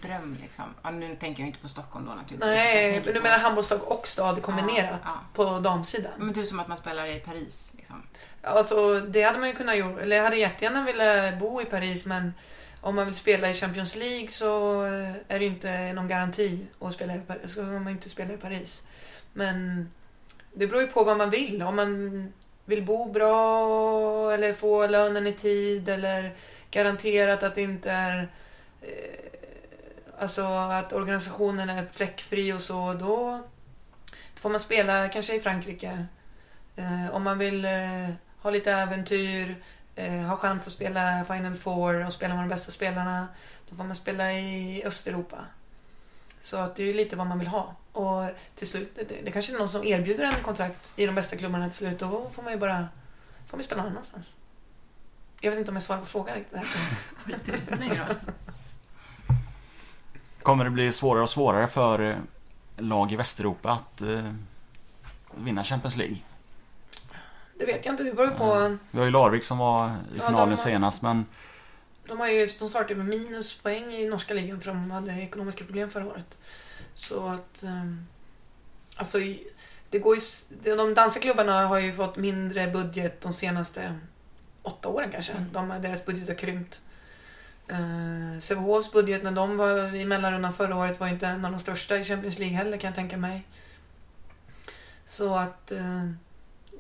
dröm 0.02 0.38
liksom. 0.41 0.64
Ja, 0.84 0.91
nu 0.91 1.16
tänker 1.16 1.41
jag 1.41 1.48
inte 1.48 1.60
på 1.60 1.68
Stockholm 1.68 2.06
då 2.06 2.12
naturligtvis. 2.12 2.41
Nej, 2.56 3.02
men 3.06 3.14
du 3.14 3.22
menar 3.22 3.39
handbollslag 3.39 3.84
och 3.84 4.08
stad 4.08 4.41
kombinerat 4.41 5.00
Ja, 5.06 5.12
på 5.34 5.60
damsidan? 5.60 6.12
Men 6.18 6.34
typ 6.34 6.48
som 6.48 6.60
att 6.60 6.68
man 6.68 6.78
spelar 6.78 7.06
i 7.06 7.20
Paris. 7.20 7.72
Liksom. 7.78 8.04
Alltså, 8.41 9.00
det 9.00 9.24
hade 9.24 9.39
man 9.39 9.48
ju 9.48 9.56
kunnat 9.56 9.78
göra. 9.78 10.02
Eller 10.02 10.16
jag 10.16 10.24
hade 10.24 10.36
jättegärna 10.36 10.84
velat 10.84 11.39
bo 11.39 11.62
i 11.62 11.66
Paris, 11.66 12.06
men 12.06 12.34
om 12.82 12.95
man 12.95 13.05
vill 13.05 13.15
spela 13.15 13.49
i 13.49 13.53
Champions 13.53 13.95
League 13.95 14.28
så 14.30 14.82
är 15.28 15.39
det 15.39 15.45
ju 15.45 15.51
inte 15.51 15.93
någon 15.93 16.07
garanti 16.07 16.67
att 16.80 16.93
spela 16.93 17.15
i 17.15 17.19
Paris. 17.19 17.53
Så 17.53 17.63
man 17.63 17.89
inte 17.89 18.09
spela 18.09 18.34
i 18.34 18.38
Paris. 18.38 18.84
Men 19.34 19.89
det 20.53 20.67
beror 20.67 20.82
ju 20.82 20.88
på 20.88 21.03
vad 21.03 21.17
man 21.17 21.30
vill. 21.30 21.61
Om 21.61 21.75
man 21.75 22.34
vill 22.65 22.86
bo 22.86 23.11
bra 23.11 24.34
eller 24.34 24.53
få 24.53 24.88
lönen 24.88 25.28
i 25.28 25.34
tid 25.34 25.89
eller 25.89 26.36
garanterat 26.71 27.43
att 27.43 27.55
det 27.55 27.61
inte 27.61 27.91
är 27.91 28.32
eh, 28.82 29.28
Alltså 30.19 30.41
att 30.45 30.93
organisationen 30.93 31.69
är 31.69 31.86
fläckfri 31.86 32.53
och 32.53 32.61
så, 32.61 32.93
då 32.93 33.39
får 34.36 34.49
man 34.49 34.59
spela 34.59 35.09
kanske 35.09 35.36
i 35.36 35.39
Frankrike. 35.39 36.05
Eh, 36.75 37.15
om 37.15 37.23
man 37.23 37.38
vill 37.38 37.65
eh, 37.65 38.09
ha 38.41 38.49
lite 38.49 38.71
äventyr, 38.71 39.55
eh, 39.98 40.38
chans 40.38 40.68
att 40.68 40.74
spela 40.74 41.26
Final 41.26 41.56
Four 41.56 42.06
och 42.06 42.14
spela 42.14 42.34
med 42.34 42.43
de 42.43 42.50
bästa 42.50 42.72
spelarna, 42.72 43.28
då 43.70 43.76
får 43.76 43.84
man 43.84 43.95
spela 43.95 44.34
i 44.34 44.84
Östeuropa. 44.86 45.38
Så 46.39 46.58
att 46.58 46.76
det 46.76 46.84
är 46.84 46.88
ju 46.88 46.93
lite 46.93 47.16
vad 47.16 47.28
man 47.28 47.39
vill 47.39 47.48
ha. 47.48 47.76
Och 47.91 48.30
till 48.56 48.68
slut, 48.68 48.95
det, 48.95 49.22
det 49.26 49.32
kanske 49.32 49.54
är 49.54 49.58
någon 49.58 49.70
som 49.70 49.84
erbjuder 49.84 50.24
en 50.24 50.43
kontrakt 50.43 50.93
i 50.95 51.06
de 51.06 51.16
bästa 51.16 51.38
klubbarna 51.38 51.70
till 51.70 51.78
slut, 51.78 52.00
då 52.00 52.30
får 52.30 52.43
man 52.43 52.54
ju 52.54 52.60
bara 52.60 52.88
får 53.48 53.58
man 53.58 53.64
spela 53.64 53.82
någon 53.82 53.91
annanstans. 53.91 54.36
Jag 55.41 55.52
vet 55.52 55.60
inte 55.60 55.72
om 55.72 55.76
jag 55.76 55.84
svarar 55.84 56.00
på 56.00 56.06
frågan 56.06 56.36
riktigt. 56.36 56.58
Här. 56.58 58.08
Kommer 60.41 60.64
det 60.64 60.70
bli 60.70 60.91
svårare 60.91 61.24
och 61.24 61.30
svårare 61.30 61.68
för 61.68 62.12
eh, 62.12 62.18
lag 62.78 63.12
i 63.12 63.16
Västeuropa 63.16 63.72
att 63.72 64.02
eh, 64.02 64.34
vinna 65.36 65.64
Champions 65.64 65.98
League? 65.98 66.18
Det 67.60 67.66
vet 67.66 67.86
jag 67.86 67.93
inte, 67.93 68.03
det 68.03 68.14
beror 68.14 68.28
på. 68.32 68.78
Vi 68.91 68.97
har 68.99 69.05
ju 69.05 69.12
Larvik 69.12 69.43
som 69.43 69.58
var 69.58 69.88
i 69.89 69.91
Ja, 70.18 70.26
finalen 70.28 70.49
de 70.49 70.49
har- 70.49 70.55
senast 70.55 71.01
men 71.01 71.26
De, 72.08 72.20
har 72.20 72.28
ju, 72.28 72.45
de 72.60 72.70
startade 72.70 72.95
med 72.95 73.05
minuspoäng 73.05 73.93
i 73.93 74.10
norska 74.10 74.34
ligan 74.34 74.62
för 74.62 74.68
de 74.68 74.91
hade 74.91 75.12
ekonomiska 75.12 75.64
problem 75.66 75.89
förra 75.89 76.05
året. 76.08 76.38
Så 76.93 77.28
att... 77.28 77.64
Um, 77.64 78.08
alltså, 78.95 79.18
det 79.89 79.99
går 79.99 80.16
ju, 80.16 80.22
de- 80.76 80.93
danska 80.93 81.20
klubbarna 81.20 81.68
har 81.68 81.80
ju 81.80 81.93
fått 81.93 82.16
mindre 82.18 82.68
budget 82.68 83.22
de 83.22 83.34
senaste 83.34 83.99
åtta 84.62 84.88
åren 84.89 85.12
kanske. 85.12 85.34
Mm. 85.34 85.49
De, 85.53 85.82
deras 85.82 86.05
budget 86.05 86.28
har 86.28 86.36
krympt. 86.36 86.80
Uh, 87.72 88.39
Sävehofs 88.39 88.91
budget 88.91 89.24
när 89.24 89.32
de 89.32 89.58
var 89.58 89.95
i 89.95 90.05
mellanrundan 90.05 90.53
förra 90.53 90.76
året 90.76 90.99
var 90.99 91.08
inte 91.08 91.28
en 91.28 91.45
av 91.45 91.51
de 91.51 91.60
största 91.60 91.97
i 91.97 92.05
Champions 92.05 92.39
League 92.39 92.58
heller 92.58 92.78
kan 92.78 92.88
jag 92.88 92.95
tänka 92.95 93.18
mig. 93.18 93.43
Så 95.05 95.36
att... 95.36 95.72
eh, 95.72 96.10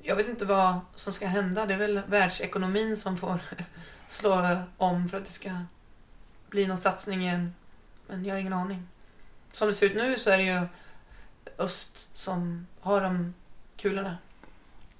jag 0.07 0.15
vet 0.15 0.29
inte 0.29 0.45
vad 0.45 0.79
som 0.95 1.13
ska 1.13 1.27
hända. 1.27 1.65
Det 1.65 1.73
är 1.73 1.77
väl 1.77 2.01
världsekonomin 2.07 2.97
som 2.97 3.17
får 3.17 3.39
slå 4.07 4.57
om 4.77 5.09
för 5.09 5.17
att 5.17 5.25
det 5.25 5.31
ska 5.31 5.51
bli 6.49 6.67
någon 6.67 6.77
satsning 6.77 7.21
igen. 7.21 7.53
Men 8.07 8.25
jag 8.25 8.35
har 8.35 8.39
ingen 8.39 8.53
aning. 8.53 8.87
Som 9.51 9.67
det 9.67 9.73
ser 9.73 9.85
ut 9.85 9.95
nu 9.95 10.17
så 10.17 10.29
är 10.29 10.37
det 10.37 10.43
ju 10.43 10.67
öst 11.57 12.07
som 12.13 12.67
har 12.79 13.01
de 13.01 13.33
kulorna. 13.77 14.17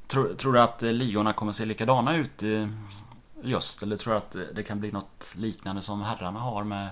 tror, 0.08 0.34
tror 0.34 0.54
du 0.54 0.62
att 0.62 0.84
eh, 0.84 0.92
ligorna 0.92 1.34
kommer 1.34 1.52
se 1.52 1.66
likadana 1.66 2.16
ut 2.16 2.44
i, 2.44 2.70
i 3.44 3.56
öst? 3.56 3.84
Eller 3.84 3.98
tror 3.98 4.14
du 4.14 4.18
att 4.18 4.36
eh, 4.36 4.42
det 4.42 4.64
kan 4.64 4.80
bli 4.80 4.92
något 4.92 5.34
liknande 5.38 5.82
som 5.82 6.02
herrarna 6.02 6.40
har 6.40 6.64
med 6.64 6.90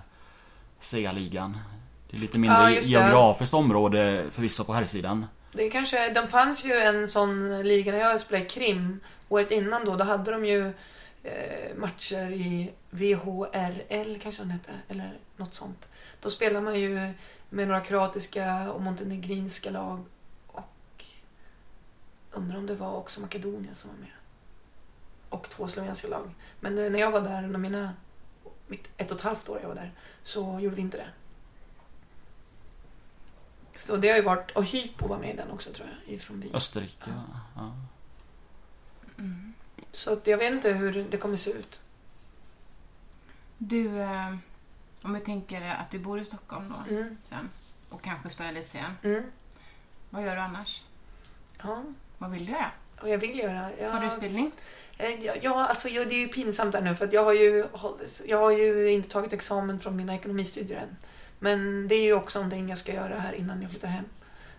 CA-ligan? 0.79 1.57
Det 2.09 2.17
är 2.17 2.21
lite 2.21 2.37
mindre 2.37 2.71
Ja, 2.71 2.81
geografiskt 2.81 3.53
område 3.53 4.25
förvisso 4.31 4.63
på 4.63 4.73
herrsidan. 4.73 5.25
Det 5.55 5.69
kanske, 5.69 6.09
de 6.09 6.27
fanns 6.27 6.65
ju 6.65 6.73
en 6.73 7.07
sån 7.07 7.61
liga 7.63 7.91
när 7.91 7.99
jag 7.99 8.21
spelade 8.21 8.45
i 8.45 8.49
Krim 8.49 8.99
året 9.29 9.51
innan 9.51 9.85
då. 9.85 9.95
Då 9.95 10.03
hade 10.03 10.31
de 10.31 10.45
ju 10.45 10.73
eh, 11.23 11.75
matcher 11.75 12.31
i 12.31 12.71
VHRL 12.89 14.19
kanske 14.19 14.41
den 14.41 14.51
hette, 14.51 14.71
eller 14.87 15.17
något 15.35 15.53
sånt. 15.53 15.89
Då 16.21 16.29
spelar 16.29 16.61
man 16.61 16.79
ju 16.79 17.13
med 17.49 17.67
några 17.67 17.81
kroatiska 17.81 18.71
och 18.71 18.81
montenegrinska 18.81 19.69
lag 19.69 20.05
och 20.47 21.05
undrar 22.31 22.57
om 22.57 22.67
det 22.67 22.75
var 22.75 22.95
också 22.95 23.21
Makedonien 23.21 23.75
som 23.75 23.89
var 23.89 23.97
med. 23.97 24.11
Och 25.29 25.49
två 25.49 25.67
slovenska 25.67 26.07
lag. 26.07 26.35
Men 26.59 26.77
eh, 26.77 26.91
när 26.91 26.99
jag 26.99 27.11
var 27.11 27.21
där 27.21 27.43
under 27.43 27.59
mina 27.59 27.93
mitt 28.67 28.87
ett 28.97 29.11
och 29.11 29.17
ett 29.17 29.23
halvt 29.23 29.49
år 29.49 29.59
jag 29.61 29.67
var 29.67 29.75
där 29.75 29.91
så 30.23 30.59
gjorde 30.59 30.75
vi 30.75 30.81
inte 30.81 30.97
det. 30.97 31.09
Så 33.77 33.97
det 33.97 34.09
har 34.09 34.15
ju 34.15 34.21
varit, 34.23 34.51
och 34.51 34.63
Hypo 34.65 35.07
var 35.07 35.17
med 35.17 35.29
i 35.33 35.37
den 35.37 35.51
också 35.51 35.73
tror 35.73 35.87
jag, 36.05 36.13
ifrån 36.13 36.39
Wien. 36.39 36.55
Österrike. 36.55 37.03
Ja. 37.05 37.39
Ja. 37.55 37.71
Mm. 39.19 39.53
Så 39.91 40.13
att 40.13 40.27
jag 40.27 40.37
vet 40.37 40.53
inte 40.53 40.71
hur 40.73 41.07
det 41.11 41.17
kommer 41.17 41.37
se 41.37 41.51
ut. 41.51 41.79
Du, 43.57 44.01
eh, 44.01 44.35
om 45.01 45.13
vi 45.13 45.19
tänker 45.19 45.61
att 45.75 45.91
du 45.91 45.99
bor 45.99 46.19
i 46.19 46.25
Stockholm 46.25 46.73
då 46.89 46.95
Mm. 46.95 47.17
sen 47.23 47.49
och 47.89 48.01
kanske 48.01 48.29
spelar 48.29 48.51
lite 48.51 48.67
sen. 48.69 48.91
Mm. 49.03 49.23
Vad 50.09 50.23
gör 50.23 50.35
du 50.35 50.41
annars? 50.41 50.83
Ja, 51.63 51.83
Vad 52.17 52.31
vill 52.31 52.45
du 52.45 52.51
göra? 52.51 52.71
och 53.01 53.09
jag 53.09 53.17
vill 53.17 53.39
göra. 53.39 53.71
Jag, 53.79 53.91
Har 53.91 53.99
du 54.01 54.07
utbildning? 54.07 54.51
Eh, 54.97 55.09
Ja, 55.41 55.67
alltså 55.67 55.89
jag, 55.89 56.09
det 56.09 56.15
är 56.15 56.19
ju 56.19 56.27
pinsamt 56.27 56.71
där 56.71 56.81
nu 56.81 56.95
för 56.95 57.05
att 57.05 57.13
jag 57.13 57.23
har 57.23 57.33
ju, 57.33 57.67
hållit- 57.71 58.21
jag 58.27 58.37
har 58.37 58.51
ju 58.51 58.89
inte 58.91 59.09
tagit 59.09 59.33
examen 59.33 59.79
från 59.79 59.95
mina 59.95 60.15
ekonomistudier 60.15 60.77
än. 60.81 60.97
Men 61.39 61.87
det 61.87 61.95
är 61.95 62.03
ju 62.03 62.13
också 62.13 62.39
någonting 62.39 62.69
jag 62.69 62.77
ska 62.77 62.93
göra 62.93 63.19
här 63.19 63.33
innan 63.33 63.61
jag 63.61 63.69
flyttar 63.71 63.87
hem. 63.87 64.05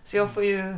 Så 0.03 0.17
jag 0.17 0.33
får 0.33 0.43
ju... 0.43 0.75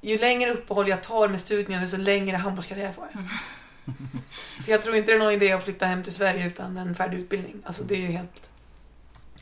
Ju 0.00 0.18
längre 0.18 0.50
uppehåll 0.50 0.88
jag 0.88 1.02
tar 1.02 1.28
med 1.28 1.40
studierna 1.40 1.80
desto 1.82 1.96
längre 1.96 2.36
handbollskarriär 2.36 2.92
får 2.92 3.08
jag. 3.12 3.22
för 4.64 4.70
jag 4.72 4.82
tror 4.82 4.96
inte 4.96 5.12
det 5.12 5.16
är 5.16 5.18
någon 5.18 5.32
idé 5.32 5.52
att 5.52 5.64
flytta 5.64 5.86
hem 5.86 6.02
till 6.02 6.14
Sverige 6.14 6.46
utan 6.46 6.76
en 6.76 6.94
färdig 6.94 7.18
utbildning. 7.18 7.62
Alltså 7.64 7.84
det 7.84 7.94
är 7.94 8.00
ju 8.00 8.06
helt... 8.06 8.48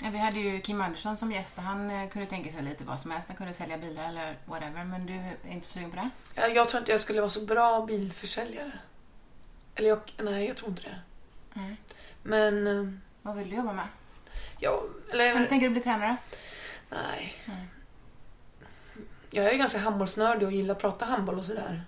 Ja, 0.02 0.10
vi 0.12 0.18
hade 0.18 0.38
ju 0.38 0.60
Kim 0.60 0.80
Andersson 0.80 1.16
som 1.16 1.32
gäst 1.32 1.56
och 1.58 1.64
han 1.64 1.90
eh, 1.90 2.08
kunde 2.08 2.28
tänka 2.28 2.50
sig 2.52 2.62
lite 2.62 2.84
vad 2.84 3.00
som 3.00 3.10
helst. 3.10 3.28
Han 3.28 3.36
kunde 3.36 3.54
sälja 3.54 3.78
bilar 3.78 4.08
eller 4.08 4.36
whatever. 4.44 4.84
Men 4.84 5.06
du 5.06 5.12
är 5.14 5.36
inte 5.52 5.66
sugen 5.66 5.90
på 5.90 5.96
det? 5.96 6.10
Jag, 6.34 6.54
jag 6.56 6.68
tror 6.68 6.78
inte 6.80 6.90
jag 6.92 7.00
skulle 7.00 7.20
vara 7.20 7.30
så 7.30 7.44
bra 7.44 7.86
bilförsäljare. 7.86 8.72
Eller 9.74 9.88
jag, 9.88 10.00
nej, 10.22 10.46
jag 10.46 10.56
tror 10.56 10.70
inte 10.70 10.82
det. 10.82 10.98
Nej. 11.54 11.76
Men... 12.22 12.66
eh, 12.66 12.92
Vad 13.22 13.36
vill 13.36 13.50
du 13.50 13.56
jobba 13.56 13.72
med? 13.72 13.86
Ja, 14.58 14.82
eller... 15.12 15.32
Kan 15.32 15.42
du 15.42 15.48
tänka 15.48 15.60
dig 15.60 15.66
att 15.66 15.72
bli 15.72 15.82
tränare? 15.82 16.16
Nej. 16.90 17.34
Nej. 17.44 17.66
Jag 19.30 19.44
är 19.46 19.52
ju 19.52 19.58
ganska 19.58 19.78
handbollsnördig 19.78 20.48
och 20.48 20.52
gillar 20.52 20.74
att 20.74 20.80
prata 20.80 21.04
handboll 21.04 21.38
och 21.38 21.44
sådär. 21.44 21.84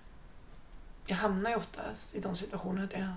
Jag 1.07 1.17
hamnar 1.17 1.51
ju 1.51 1.57
oftast 1.57 2.15
i 2.15 2.21
de 2.21 2.37
situationerna 2.37 2.85
att 2.85 2.93
jag 2.93 3.09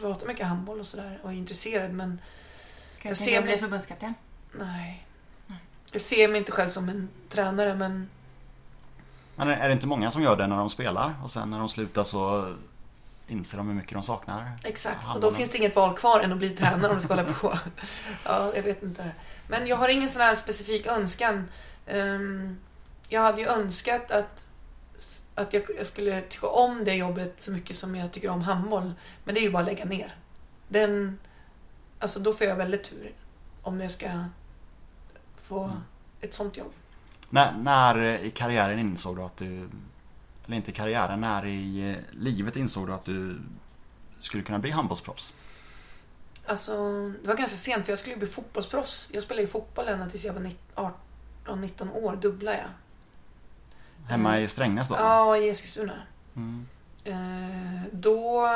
pratar 0.00 0.26
mycket 0.26 0.46
handboll 0.46 0.80
och 0.80 0.86
sådär 0.86 1.20
och 1.22 1.30
är 1.30 1.34
intresserad 1.34 1.92
men 1.92 2.08
Kan 2.98 3.08
Jag 3.08 3.10
jag 3.10 3.16
ser 3.16 3.24
tänka 3.24 3.40
dig 3.40 3.52
bli 3.52 3.58
förbundskapten? 3.60 4.14
nej. 4.52 5.06
Nej. 5.46 5.58
Jag 5.92 6.00
ser 6.02 6.28
mig 6.28 6.38
inte 6.38 6.52
själv 6.52 6.68
som 6.68 6.88
en 6.88 7.08
tränare 7.28 7.74
men 7.74 8.08
Men 9.36 9.48
är 9.48 9.56
är 9.56 9.68
det 9.68 9.74
inte 9.74 9.86
många 9.86 10.10
som 10.10 10.22
gör 10.22 10.36
det 10.36 10.46
när 10.46 10.56
de 10.56 10.70
spelar 10.70 11.14
och 11.22 11.30
sen 11.30 11.50
när 11.50 11.58
de 11.58 11.68
slutar 11.68 12.02
så 12.02 12.54
inser 13.32 13.58
de 13.58 13.68
hur 13.68 13.74
mycket 13.74 13.92
de 13.92 14.02
saknar? 14.02 14.52
exakt. 14.64 15.06
Och 15.14 15.20
då 15.20 15.32
finns 15.32 15.50
det 15.50 15.58
inget 15.58 15.76
val 15.76 15.96
kvar 15.96 16.20
än 16.20 16.32
att 16.32 16.38
bli 16.38 16.50
tränare 16.50 16.90
om 16.90 16.96
du 16.96 17.02
ska 17.02 17.14
hålla 17.14 17.32
på. 17.32 17.58
ja, 18.24 18.52
jag 18.54 18.62
vet 18.62 18.82
inte. 18.82 19.10
Men 19.48 19.66
jag 19.66 19.76
har 19.76 19.88
ingen 19.88 20.08
sån 20.08 20.22
här 20.22 20.34
specifik 20.36 20.86
önskan. 20.86 21.48
Ehm, 21.86 22.58
jag 23.08 23.20
hade 23.20 23.40
ju 23.40 23.46
önskat 23.48 24.10
att, 24.10 24.48
att 25.34 25.52
jag, 25.52 25.62
jag 25.76 25.86
skulle 25.86 26.20
tycka 26.20 26.46
om 26.46 26.84
det 26.84 26.94
jobbet 26.94 27.42
så 27.42 27.52
mycket 27.52 27.76
som 27.76 27.94
jag 27.96 28.12
tycker 28.12 28.28
om 28.28 28.42
handboll. 28.42 28.92
Men 29.24 29.34
det 29.34 29.40
är 29.40 29.42
ju 29.42 29.50
bara 29.50 29.60
att 29.62 29.66
lägga 29.68 29.84
ner. 29.84 30.14
Den, 30.68 31.18
alltså 31.98 32.20
då 32.20 32.34
får 32.34 32.46
jag 32.46 32.56
väldigt 32.56 32.84
tur 32.84 33.12
om 33.62 33.80
jag 33.80 33.90
ska 33.90 34.24
få 35.42 35.64
Mm. 35.64 35.76
ett 36.20 36.34
sånt 36.34 36.56
jobb. 36.56 36.72
När, 37.30 37.52
när 37.52 38.18
i 38.24 38.30
karriären 38.30 38.78
insåg 38.78 39.16
du 39.16 39.22
att 39.22 39.36
du... 39.36 39.68
Eller 40.52 40.56
inte 40.56 40.72
karriären, 40.72 41.20
när 41.20 41.46
i 41.46 41.90
eh, 41.90 41.96
livet 42.10 42.56
insåg 42.56 42.86
du 42.86 42.92
att 42.92 43.04
du 43.04 43.40
skulle 44.18 44.42
kunna 44.42 44.58
bli 44.58 44.70
handbollsproffs? 44.70 45.34
Alltså, 46.46 46.72
det 47.22 47.28
var 47.28 47.34
ganska 47.34 47.56
sent 47.56 47.84
för 47.84 47.92
jag 47.92 47.98
skulle 47.98 48.16
bli 48.16 48.26
fotbollsproffs. 48.26 49.08
Jag 49.12 49.22
spelade 49.22 49.42
ju 49.42 49.48
fotboll 49.48 49.88
ända 49.88 50.08
tills 50.10 50.24
jag 50.24 50.32
var 50.32 50.90
18-19 51.46 51.92
år, 51.92 52.16
dubbla 52.16 52.52
jag. 52.52 52.68
Hemma 54.08 54.40
i 54.40 54.48
Strängnäs 54.48 54.88
då? 54.88 54.94
Ja, 54.94 55.36
i 55.36 55.48
Eskilstuna. 55.48 56.02
Mm. 56.36 56.66
Eh, 57.04 57.82
då, 57.92 58.48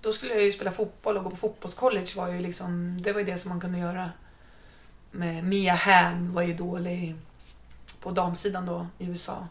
då 0.00 0.12
skulle 0.12 0.34
jag 0.34 0.44
ju 0.44 0.52
spela 0.52 0.72
fotboll 0.72 1.16
och 1.16 1.24
gå 1.24 1.30
på 1.30 1.36
fotbollscollege 1.36 2.16
var 2.16 2.28
ju 2.28 2.40
liksom, 2.40 3.02
det 3.02 3.12
var 3.12 3.20
ju 3.20 3.26
det 3.26 3.38
som 3.38 3.48
man 3.48 3.60
kunde 3.60 3.78
göra. 3.78 4.10
Med 5.10 5.44
Mia 5.44 5.74
Hamm 5.74 6.34
var 6.34 6.42
ju 6.42 6.54
dålig 6.54 7.16
på 8.00 8.10
damsidan 8.10 8.66
då 8.66 8.86
i 8.98 9.06
USA. 9.06 9.46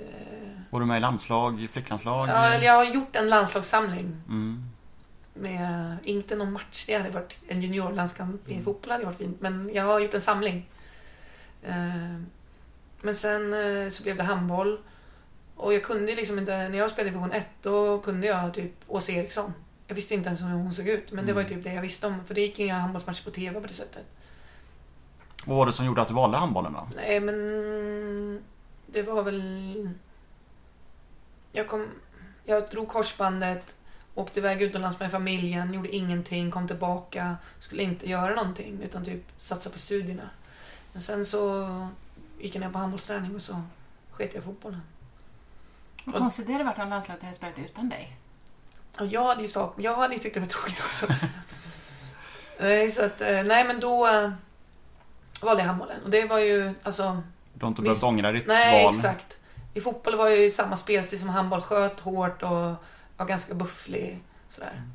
Eh, 0.00 0.48
Var 0.70 0.80
du 0.80 0.86
med 0.86 0.96
i 0.96 1.00
landslag, 1.00 1.60
i 1.62 1.68
flicklandslag? 1.68 2.28
ja, 2.28 2.46
eller 2.46 2.66
jag 2.66 2.74
har 2.74 2.84
gjort 2.84 3.16
en 3.16 3.28
landslagssamling. 3.28 4.16
Mm. 4.28 4.64
med, 5.34 5.96
inte 6.04 6.36
någon 6.36 6.52
match, 6.52 6.84
det 6.86 6.94
hade 6.94 7.10
varit 7.10 7.34
en 7.48 7.62
juniorlandskamp 7.62 8.48
i 8.50 8.62
fotboll 8.62 8.92
hade 8.92 9.04
varit 9.04 9.16
fint, 9.18 9.40
men 9.40 9.70
jag 9.74 9.84
har 9.84 10.00
gjort 10.00 10.14
en 10.14 10.20
samling. 10.20 10.68
Eh, 11.62 11.74
Men 13.02 13.14
sen 13.14 13.54
eh, 13.54 13.90
så 13.90 14.02
blev 14.02 14.16
det 14.16 14.22
handboll. 14.22 14.78
Och 15.56 15.74
jag 15.74 15.84
kunde 15.84 16.14
liksom 16.14 16.38
inte, 16.38 16.68
när 16.68 16.78
jag 16.78 16.90
spelade 16.90 17.08
i 17.08 17.12
division 17.12 17.32
1 17.32 17.46
då 17.62 17.98
kunde 18.00 18.26
jag 18.26 18.54
typ 18.54 18.72
Åsa 18.86 19.12
Eriksson. 19.12 19.52
Jag 19.86 19.94
visste 19.94 20.14
inte 20.14 20.26
ens 20.26 20.42
hur 20.42 20.48
hon 20.48 20.72
såg 20.72 20.88
ut, 20.88 21.12
men 21.12 21.26
det 21.26 21.32
var 21.32 21.42
ju 21.42 21.48
typ 21.48 21.64
det 21.64 21.72
jag 21.72 21.82
visste 21.82 22.06
om. 22.06 22.24
För 22.26 22.34
det 22.34 22.40
gick 22.40 22.58
inga 22.58 22.78
handbollsmatcher 22.78 23.24
på 23.24 23.30
TV 23.30 23.60
på 23.60 23.66
det 23.66 23.74
sättet. 23.74 24.04
Vad 25.44 25.56
var 25.56 25.66
det 25.66 25.72
som 25.72 25.86
gjorde 25.86 26.02
att 26.02 26.08
du 26.08 26.14
valde 26.14 26.36
handbollen 26.38 26.72
då? 26.72 26.88
Nej, 26.96 27.20
men 27.20 28.42
det 28.92 29.02
var 29.02 29.22
väl... 29.22 29.90
Jag 31.52 31.68
kom... 31.68 31.88
Jag 32.44 32.68
drog 32.68 32.88
korsbandet, 32.88 33.76
åkte 34.14 34.38
iväg 34.40 34.62
utomlands 34.62 35.00
med 35.00 35.10
familjen, 35.10 35.74
gjorde 35.74 35.96
ingenting, 35.96 36.50
kom 36.50 36.68
tillbaka, 36.68 37.36
skulle 37.58 37.82
inte 37.82 38.10
göra 38.10 38.34
någonting 38.34 38.82
utan 38.82 39.04
typ 39.04 39.22
satsa 39.36 39.70
på 39.70 39.78
studierna. 39.78 40.30
Men 40.92 41.02
sen 41.02 41.26
så 41.26 41.66
gick 42.38 42.54
jag 42.54 42.60
ner 42.60 42.70
på 42.70 42.78
handbollsträning 42.78 43.34
och 43.34 43.42
så 43.42 43.62
sket 44.10 44.34
jag 44.34 44.42
i 44.42 44.44
fotbollen. 44.44 44.82
Vad 46.04 46.14
konstigt 46.14 46.46
det 46.46 46.52
hade 46.52 46.64
varit 46.64 46.78
om 46.78 46.88
landslaget 46.88 47.22
hade 47.22 47.36
spelat 47.36 47.58
utan 47.58 47.88
dig. 47.88 48.16
Och 49.00 49.06
jag 49.06 49.24
hade 49.24 49.42
ju, 49.42 49.48
sak, 49.48 49.74
jag 49.78 49.96
hade 49.96 50.14
ju 50.14 50.20
tyckt 50.20 50.34
det 50.34 50.40
var 50.40 50.46
tråkigt 50.46 50.80
också. 50.80 51.06
nej, 52.60 52.92
så 52.92 53.04
att, 53.04 53.20
eh, 53.20 53.42
nej, 53.42 53.64
men 53.64 53.80
då 53.80 54.06
äh, 54.06 54.30
valde 55.42 55.62
jag 55.62 55.66
handbollen. 55.66 56.02
Och 56.02 56.10
det 56.10 56.24
var 56.24 56.38
ju, 56.38 56.74
alltså... 56.82 57.22
Du 57.58 57.64
har 57.64 57.68
inte 57.68 57.82
behövt 57.82 58.02
ångra 58.02 58.32
ditt 58.32 58.46
Nej, 58.46 58.84
val? 58.84 58.94
exakt. 58.94 59.36
I 59.74 59.80
fotboll 59.80 60.16
var 60.16 60.28
jag 60.28 60.38
ju 60.38 60.50
samma 60.50 60.76
spelstil 60.76 61.20
som 61.20 61.28
handboll. 61.28 61.60
Sköt 61.60 62.00
hårt 62.00 62.42
och 62.42 62.74
var 63.16 63.26
ganska 63.26 63.54
bufflig. 63.54 64.18
Sådär. 64.48 64.72
Mm. 64.76 64.90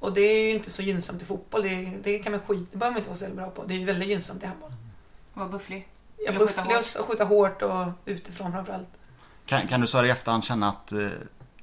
Och 0.00 0.12
det 0.12 0.20
är 0.20 0.44
ju 0.44 0.50
inte 0.50 0.70
så 0.70 0.82
gynnsamt 0.82 1.22
i 1.22 1.24
fotboll. 1.24 1.62
Det, 1.62 1.92
det 2.02 2.18
kan 2.18 2.32
man 2.32 2.40
skit, 2.40 2.68
det 2.72 2.78
behöver 2.78 2.92
man 2.92 2.98
inte 2.98 3.10
vara 3.10 3.18
så 3.18 3.36
bra 3.36 3.50
på. 3.50 3.64
Det 3.64 3.74
är 3.74 3.78
ju 3.78 3.84
väldigt 3.84 4.08
gynnsamt 4.08 4.42
i 4.42 4.46
handboll. 4.46 4.72
Var 5.34 5.48
bufflig. 5.48 5.88
Skjuta 6.16 6.32
bufflig 6.32 6.76
och, 6.76 7.00
och 7.00 7.06
skjuta 7.08 7.24
hårt 7.24 7.62
och 7.62 7.86
utifrån 8.04 8.52
framförallt. 8.52 8.90
Kan, 9.46 9.68
kan 9.68 9.80
du 9.80 9.86
så 9.86 9.96
här 9.98 10.04
i 10.04 10.10
efterhand 10.10 10.44
känna 10.44 10.68
att 10.68 10.92
eh, 10.92 11.08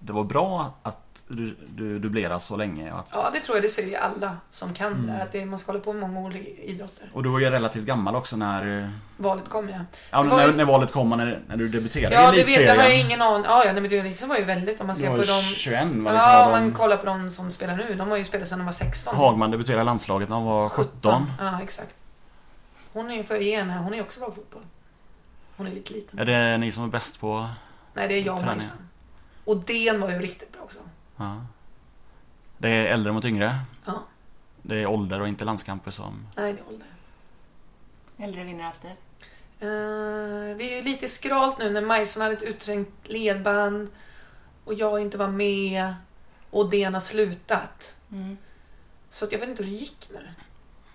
det 0.06 0.14
var 0.14 0.24
bra 0.24 0.74
att 0.84 1.24
du, 1.28 1.56
du 1.76 2.00
dubbleras 2.00 2.46
så 2.46 2.56
länge? 2.56 2.94
Att, 2.94 3.08
Ja, 3.12 3.30
det 3.34 3.40
tror 3.40 3.58
jag. 3.58 3.64
Det 3.64 3.70
säger 3.70 4.00
alla 4.00 4.38
som 4.52 4.74
kan 4.74 4.94
Mm. 4.94 5.08
det 5.08 5.14
där. 5.14 5.22
Att 5.24 5.32
det, 5.32 5.46
man 5.46 5.60
ska 5.60 5.72
hålla 5.72 5.84
på 5.84 5.94
med 5.94 6.10
många 6.10 6.28
olika 6.28 6.50
idrotter. 6.62 7.10
och 7.14 7.24
du 7.24 7.30
var 7.30 7.40
ju 7.40 7.50
relativt 7.50 7.86
gammal 7.86 8.16
också 8.16 8.38
när, 8.38 8.92
Valet 9.18 9.50
kom 9.50 9.70
ja. 9.70 9.76
ja, 10.12 10.24
var 10.24 10.38
när, 10.38 10.54
när 10.54 10.66
valet 10.66 10.92
kom 10.92 11.10
när, 11.10 11.42
när 11.48 11.58
du 11.58 11.70
debuterade 11.70 12.16
Ja, 12.16 12.34
i 12.34 12.38
det 12.38 12.44
vet 12.44 12.52
jag. 12.54 12.60
har 12.62 12.66
jag 12.68 12.76
elitserien. 12.86 13.06
ingen 13.08 13.22
aning. 13.22 13.46
Ja, 13.50 13.66
ja, 13.66 13.72
nej, 13.74 13.82
men 13.82 13.92
det 13.92 14.26
var 14.28 14.38
ju 14.38 14.44
väldigt, 14.44 14.82
om 14.82 14.88
man 14.88 14.96
ser 14.96 15.10
var 15.10 15.18
på 15.18 15.24
dem. 15.24 15.42
21 15.42 15.82
va? 15.84 15.88
Liksom, 15.88 16.06
Ja, 16.06 16.38
var 16.38 16.46
om 16.46 16.52
man 16.52 16.64
de, 16.70 16.74
kollar 16.76 16.98
på 16.98 17.06
de 17.06 17.32
som 17.32 17.52
spelar 17.52 17.76
nu. 17.78 17.96
De 17.96 18.10
har 18.10 18.18
ju 18.18 18.24
spelat 18.24 18.48
sedan 18.50 18.60
de 18.60 18.66
var 18.66 18.72
16. 18.74 19.16
Hagman 19.16 19.52
debuterade 19.52 19.82
i 19.82 19.86
landslaget 19.86 20.30
när 20.30 20.36
han 20.36 20.46
var 20.46 20.70
17. 20.70 21.32
Ja, 21.40 21.60
exakt. 21.64 21.96
Hon 22.94 23.12
är 23.12 23.16
ju 23.16 23.24
för 23.24 23.42
igen 23.42 23.70
här. 23.70 23.80
Hon 23.80 23.94
är 23.94 24.02
också 24.02 24.20
bra 24.20 24.30
på 24.30 24.36
fotboll. 24.36 24.62
Hon 25.58 25.68
är 25.68 25.72
lite 25.72 25.94
liten. 25.94 26.20
Är 26.20 26.26
det 26.26 26.58
ni 26.58 26.72
som 26.72 26.84
är 26.84 26.88
bäst 26.88 27.20
på... 27.20 27.48
Nej, 27.94 28.08
det 28.08 28.14
är 28.14 28.22
jag 28.26 28.36
och. 28.36 28.46
Majsan. 28.46 28.78
Och 29.46 29.58
Den 29.58 30.02
var 30.02 30.10
ju 30.10 30.20
riktigt 30.20 30.52
bra 30.52 30.62
också. 30.62 30.80
Ja. 31.16 31.46
Det 32.58 32.70
är 32.70 32.86
äldre 32.86 33.12
mot 33.12 33.26
yngre. 33.26 33.56
Ja. 33.86 34.04
Det 34.62 34.76
är 34.82 34.88
ålder 34.88 35.22
och 35.22 35.28
inte 35.28 35.46
landskamper 35.46 35.92
som... 35.92 36.28
Nej, 36.38 36.54
det 36.54 36.60
är 36.60 36.68
ålder. 36.68 36.88
Äldre 38.18 38.44
vinner 38.44 38.66
alltid. 38.66 38.92
Eh, 39.60 40.58
vi 40.58 40.72
är 40.72 40.76
ju 40.76 40.82
lite 40.82 41.10
skralt 41.10 41.60
nu 41.60 41.70
när 41.70 41.82
Majsan 41.82 42.22
hade 42.22 42.34
ett 42.36 42.44
utträngt 42.44 42.90
ledband 43.04 43.90
och 44.66 44.74
jag 44.74 45.00
inte 45.02 45.18
var 45.18 45.28
med 45.28 45.96
och 46.50 46.70
Den 46.70 46.94
har 46.94 47.02
slutat. 47.02 47.96
Mm. 48.12 48.38
Så 49.10 49.26
att 49.26 49.32
jag 49.32 49.40
vet 49.40 49.50
inte 49.50 49.64
hur 49.64 49.72
det 49.72 49.78
gick 49.78 50.10
nu. 50.14 50.30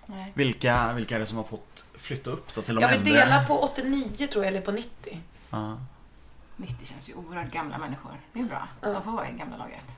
Nej. 0.07 0.33
Vilka, 0.35 0.93
vilka 0.93 1.17
är 1.17 1.21
det 1.21 1.27
som 1.27 1.37
har 1.37 1.45
fått 1.45 1.85
flytta 1.95 2.31
upp 2.31 2.55
då 2.55 2.63
till 2.63 2.75
de 2.75 2.81
Jag 2.83 2.89
vill 2.89 2.99
äldre? 2.99 3.13
dela 3.13 3.45
på 3.45 3.59
89 3.59 4.27
tror 4.27 4.45
jag, 4.45 4.53
eller 4.53 4.61
på 4.61 4.73
90. 4.73 5.21
Ja. 5.51 5.79
90 6.61 6.87
känns 6.87 7.09
ju 7.09 7.15
oerhört 7.15 7.51
gamla 7.53 7.79
människor. 7.79 8.13
Det 8.33 8.41
är 8.41 8.45
bra. 8.45 8.69
Ja. 8.81 8.89
De 8.89 9.03
får 9.03 9.11
vara 9.13 9.29
i 9.29 9.33
gamla 9.33 9.57
laget. 9.57 9.97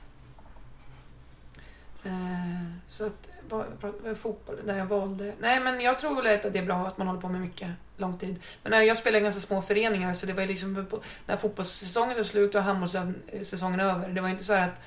Eh, 2.03 2.63
Så 2.87 3.05
att, 3.05 3.29
vad, 3.49 3.65
vad, 4.03 4.17
fotboll, 4.17 4.55
där 4.65 4.77
jag 4.77 4.85
valde. 4.85 5.33
Nej, 5.39 5.59
men 5.59 5.81
jag 5.81 5.99
tror 5.99 6.15
väl 6.15 6.35
att 6.35 6.53
det 6.53 6.59
är 6.59 6.65
bra 6.65 6.87
att 6.87 6.97
man 6.97 7.07
håller 7.07 7.21
på 7.21 7.29
med 7.29 7.41
mycket 7.41 7.69
lång 7.97 8.17
tid. 8.17 8.39
Men 8.63 8.71
när 8.71 8.81
jag 8.81 8.97
spelade 8.97 9.19
i 9.19 9.23
ganska 9.23 9.41
små 9.41 9.61
föreningar 9.61 10.13
så 10.13 10.25
det 10.25 10.33
var 10.33 10.41
ju 10.41 10.47
liksom 10.47 10.85
på, 10.89 10.99
när 11.25 11.37
fotbollssäsongen 11.37 12.17
var 12.17 12.23
slut 12.23 12.55
och 12.55 12.63
handbollssäsongen 12.63 13.79
över. 13.79 14.09
Det 14.09 14.21
var 14.21 14.29
inte 14.29 14.43
så 14.43 14.53
här 14.53 14.67
att 14.67 14.79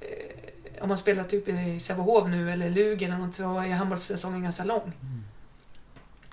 eh, 0.00 0.82
om 0.82 0.88
man 0.88 0.98
spelar 0.98 1.24
typ 1.24 1.48
i 1.48 1.80
Sävehof 1.80 2.28
nu 2.28 2.50
eller 2.52 2.70
Lugen 2.70 3.12
eller 3.12 3.26
något 3.26 3.34
så 3.34 3.58
är 3.58 3.74
handbollssäsongen 3.74 4.42
ganska 4.42 4.64
lång. 4.64 4.92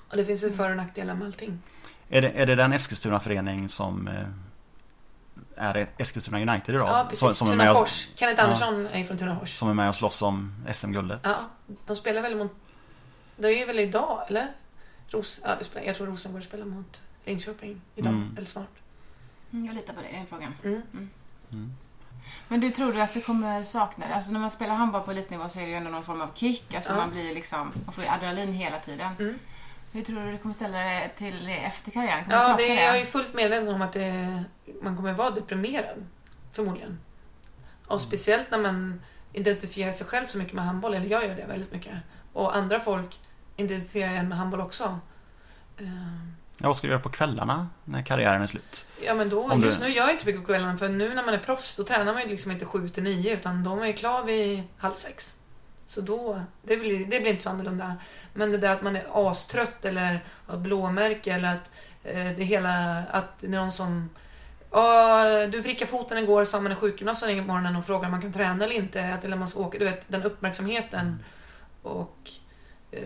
Och 0.09 0.17
det 0.17 0.25
finns 0.25 0.43
ju 0.43 0.51
för 0.51 0.69
och 0.71 0.77
nackdelar 0.77 1.15
med 1.15 1.25
allting. 1.27 1.61
Är, 2.09 2.21
det, 2.21 2.29
är 2.29 2.45
det 2.45 2.55
den 2.55 2.73
Eskilstuna-förening 2.73 3.69
som 3.69 4.07
eh, 4.07 4.13
är 5.57 5.87
Eskilstuna 5.97 6.37
United 6.53 6.75
idag? 6.75 6.87
Ja, 6.87 7.03
precis. 7.03 7.19
som, 7.19 7.33
som, 7.33 7.49
är 7.51 7.55
med 7.55 7.71
och. 7.71 7.87
Kenneth 8.15 8.39
Ja. 8.39 8.43
Andersson 8.43 8.87
är 8.87 9.03
från 9.03 9.17
Tunafors. 9.17 9.53
som 9.53 9.69
är 9.69 9.73
med 9.73 9.89
och 9.89 9.95
slåss 9.95 10.21
om 10.21 10.65
SM-guldet? 10.73 11.19
Ja, 11.23 11.35
de 11.85 11.95
spelar 11.95 12.21
väl 12.21 12.35
mot... 12.35 12.51
Det 13.37 13.61
är 13.61 13.67
väl 13.67 13.79
idag, 13.79 14.23
eller? 14.29 14.47
Ros, 15.09 15.39
ja, 15.43 15.55
det 15.59 15.63
spelar, 15.63 15.87
jag 15.87 15.95
tror 15.95 16.07
Rosengård 16.07 16.43
spelar 16.43 16.65
mot 16.65 17.01
Linköping 17.25 17.81
idag, 17.95 18.13
Mm. 18.13 18.33
eller 18.37 18.47
snart. 18.47 18.67
Mm, 19.51 19.65
Jag 19.65 19.75
litar 19.75 19.93
på 19.93 20.01
dig 20.01 20.11
i 20.11 20.15
den 20.15 20.27
frågan. 20.27 20.53
Mm. 20.63 20.81
Mm. 21.51 21.73
Men 22.47 22.59
du 22.59 22.71
tror 22.71 22.93
du 22.93 23.01
att 23.01 23.13
du 23.13 23.21
kommer 23.21 23.63
sakna 23.63 24.07
det? 24.07 24.15
Alltså 24.15 24.31
när 24.31 24.39
man 24.39 24.51
spelar 24.51 24.75
handboll 24.75 25.01
på 25.01 25.11
elitnivå 25.11 25.49
så 25.49 25.59
är 25.59 25.63
det 25.63 25.69
ju 25.69 25.75
ändå 25.75 25.89
någon 25.91 26.03
form 26.03 26.21
av 26.21 26.29
kick. 26.35 26.73
Alltså 26.73 26.91
Ja. 26.91 26.95
man 26.97 27.11
blir 27.11 27.33
liksom, 27.33 27.71
man 27.85 27.93
får 27.93 28.03
ju 28.03 28.09
adrenalin 28.09 28.53
hela 28.53 28.77
tiden. 28.79 29.39
Mm. 29.91 29.91
Hur 29.91 30.03
tror 30.03 30.25
du 30.25 30.31
du 30.31 30.37
kommer 30.37 30.55
ställa 30.55 30.77
dig 30.77 31.13
till 31.17 31.45
det 31.45 31.53
efter 31.57 31.91
karriären? 31.91 32.23
Kommer 32.23 32.37
Ja, 32.37 32.55
det 32.57 32.79
är 32.79 32.85
jag 32.85 32.95
är 32.95 32.99
ju 32.99 33.05
fullt 33.05 33.33
medveten 33.33 33.67
om 33.69 33.81
att 33.81 33.93
det, 33.93 34.43
man 34.81 34.95
kommer 34.95 35.13
vara 35.13 35.31
deprimerad, 35.31 36.05
förmodligen. 36.51 36.99
Och 37.87 38.01
speciellt 38.01 38.51
när 38.51 38.57
man 38.59 39.01
identifierar 39.33 39.91
sig 39.91 40.07
själv 40.07 40.25
så 40.25 40.37
mycket 40.37 40.53
med 40.53 40.65
handboll, 40.65 40.93
eller 40.93 41.05
jag 41.07 41.23
gör 41.27 41.35
det 41.35 41.45
väldigt 41.45 41.71
mycket. 41.71 41.95
Och 42.33 42.55
andra 42.55 42.79
folk 42.79 43.19
identifierar 43.57 44.13
en 44.13 44.29
med 44.29 44.37
handboll 44.37 44.61
också. 44.61 44.99
Eh, 45.77 45.85
Ja, 46.59 46.67
vad 46.67 46.77
ska 46.77 46.87
du 46.87 46.91
göra 46.93 47.01
på 47.03 47.09
kvällarna 47.09 47.67
när 47.85 48.01
karriären 48.01 48.41
är 48.41 48.45
slut? 48.45 48.85
Ja 49.05 49.13
men 49.15 49.29
då, 49.29 49.51
Om 49.51 49.61
du- 49.61 49.67
just 49.67 49.79
nu 49.79 49.87
gör 49.87 50.03
jag 50.03 50.11
inte 50.11 50.23
så 50.23 50.27
mycket 50.27 50.41
på 50.41 50.47
kvällarna 50.47 50.77
för 50.77 50.89
nu 50.89 51.13
när 51.13 51.23
man 51.23 51.33
är 51.33 51.37
proffs 51.37 51.75
då 51.75 51.83
tränar 51.83 52.13
man 52.13 52.21
ju 52.23 52.27
liksom 52.29 52.51
inte 52.51 52.65
7 52.65 52.89
till 52.89 53.03
9 53.03 53.33
utan 53.33 53.63
då 53.63 53.71
är 53.71 53.75
man 53.75 53.87
ju 53.87 53.93
klar 53.93 54.23
vid 54.23 54.63
halv 54.77 54.93
sex. 54.93 55.35
Så 55.87 56.01
då, 56.01 56.41
det 56.61 56.77
blir, 56.77 56.99
det 56.99 57.19
blir 57.19 57.27
inte 57.27 57.43
så 57.43 57.49
annorlunda. 57.49 57.95
Men 58.33 58.51
det 58.51 58.57
där 58.57 58.73
att 58.73 58.81
man 58.81 58.95
är 58.95 59.31
astrött 59.31 59.85
eller 59.85 60.23
har 60.47 60.57
blåmärke 60.57 61.33
eller 61.33 61.53
att 61.53 61.71
eh, 62.03 62.31
det 62.37 62.43
hela, 62.43 63.03
att 63.11 63.39
det 63.39 63.47
är 63.47 63.51
någon 63.51 63.71
som 63.71 64.09
Ja, 64.71 65.47
du 65.47 65.61
vrickade 65.61 65.91
foten 65.91 66.17
igår, 66.17 66.45
sa 66.45 66.59
man 66.59 66.71
en 66.71 66.77
sjukgymnast 66.77 67.19
som 67.19 67.29
ringer 67.29 67.41
på 67.41 67.47
morgonen 67.47 67.75
och 67.75 67.85
frågar 67.85 68.05
om 68.05 68.11
man 68.11 68.21
kan 68.21 68.33
träna 68.33 68.65
eller 68.65 68.75
inte. 68.75 69.13
Att, 69.13 69.25
eller 69.25 69.37
man 69.37 69.47
ska 69.47 69.59
åka, 69.59 69.77
du 69.77 69.85
vet, 69.85 70.05
den 70.07 70.23
uppmärksamheten 70.23 71.23
och 71.81 72.31
eh, 72.91 73.01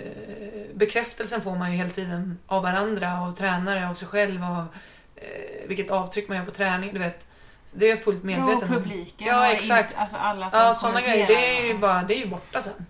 bekräftelsen 0.73 1.41
får 1.41 1.55
man 1.55 1.71
ju 1.71 1.77
hela 1.77 1.89
tiden 1.89 2.39
av 2.47 2.63
varandra, 2.63 3.19
av 3.19 3.31
tränare, 3.31 3.89
av 3.89 3.93
sig 3.93 4.07
själv 4.07 4.41
och 4.41 4.75
eh, 5.23 5.67
vilket 5.67 5.91
avtryck 5.91 6.27
man 6.27 6.37
gör 6.37 6.45
på 6.45 6.51
träning. 6.51 6.93
Du 6.93 6.99
vet, 6.99 7.27
det 7.73 7.85
är 7.85 7.89
jag 7.89 8.03
fullt 8.03 8.19
Ja, 8.19 8.25
medveten 8.25 8.57
och 8.57 8.63
om. 8.63 8.69
publiken. 8.83 9.27
Ja, 9.27 9.51
exakt. 9.51 9.89
Inte, 9.89 10.01
alltså 10.01 10.17
alla 10.17 10.49
som 10.51 10.59
Ja, 10.59 10.73
sådana 10.73 11.01
grejer. 11.01 11.27
Det 11.27 11.59
är 11.59 11.67
ju 11.73 11.77
bara, 11.77 12.03
det 12.03 12.15
är 12.15 12.19
ju 12.19 12.27
borta 12.27 12.61
sen. 12.61 12.85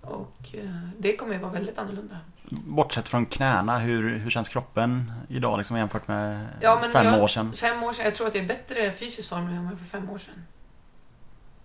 Och 0.00 0.54
eh, 0.54 0.70
det 0.98 1.16
kommer 1.16 1.32
ju 1.34 1.38
vara 1.40 1.52
väldigt 1.52 1.78
annorlunda. 1.78 2.16
Bortsett 2.50 3.08
från 3.08 3.26
knäna, 3.26 3.78
hur, 3.78 4.16
hur 4.18 4.30
känns 4.30 4.48
kroppen 4.48 5.12
idag 5.28 5.58
liksom, 5.58 5.76
jämfört 5.76 6.08
med 6.08 6.46
Ja, 6.60 6.78
men 6.82 6.92
fem 6.92 7.06
jag- 7.06 7.22
år 7.22 7.28
sedan? 7.28 7.52
Fem 7.52 7.82
år 7.82 7.92
sedan, 7.92 8.04
jag 8.04 8.14
tror 8.14 8.26
att 8.28 8.34
jag 8.34 8.44
är 8.44 8.48
bättre 8.48 8.92
fysisk 8.92 9.28
form 9.28 9.44
nu 9.46 9.50
än 9.50 9.56
vad 9.56 9.64
jag 9.66 9.70
var 9.70 9.76
för 9.78 9.84
fem 9.98 10.10
år 10.10 10.18
sedan. 10.18 10.44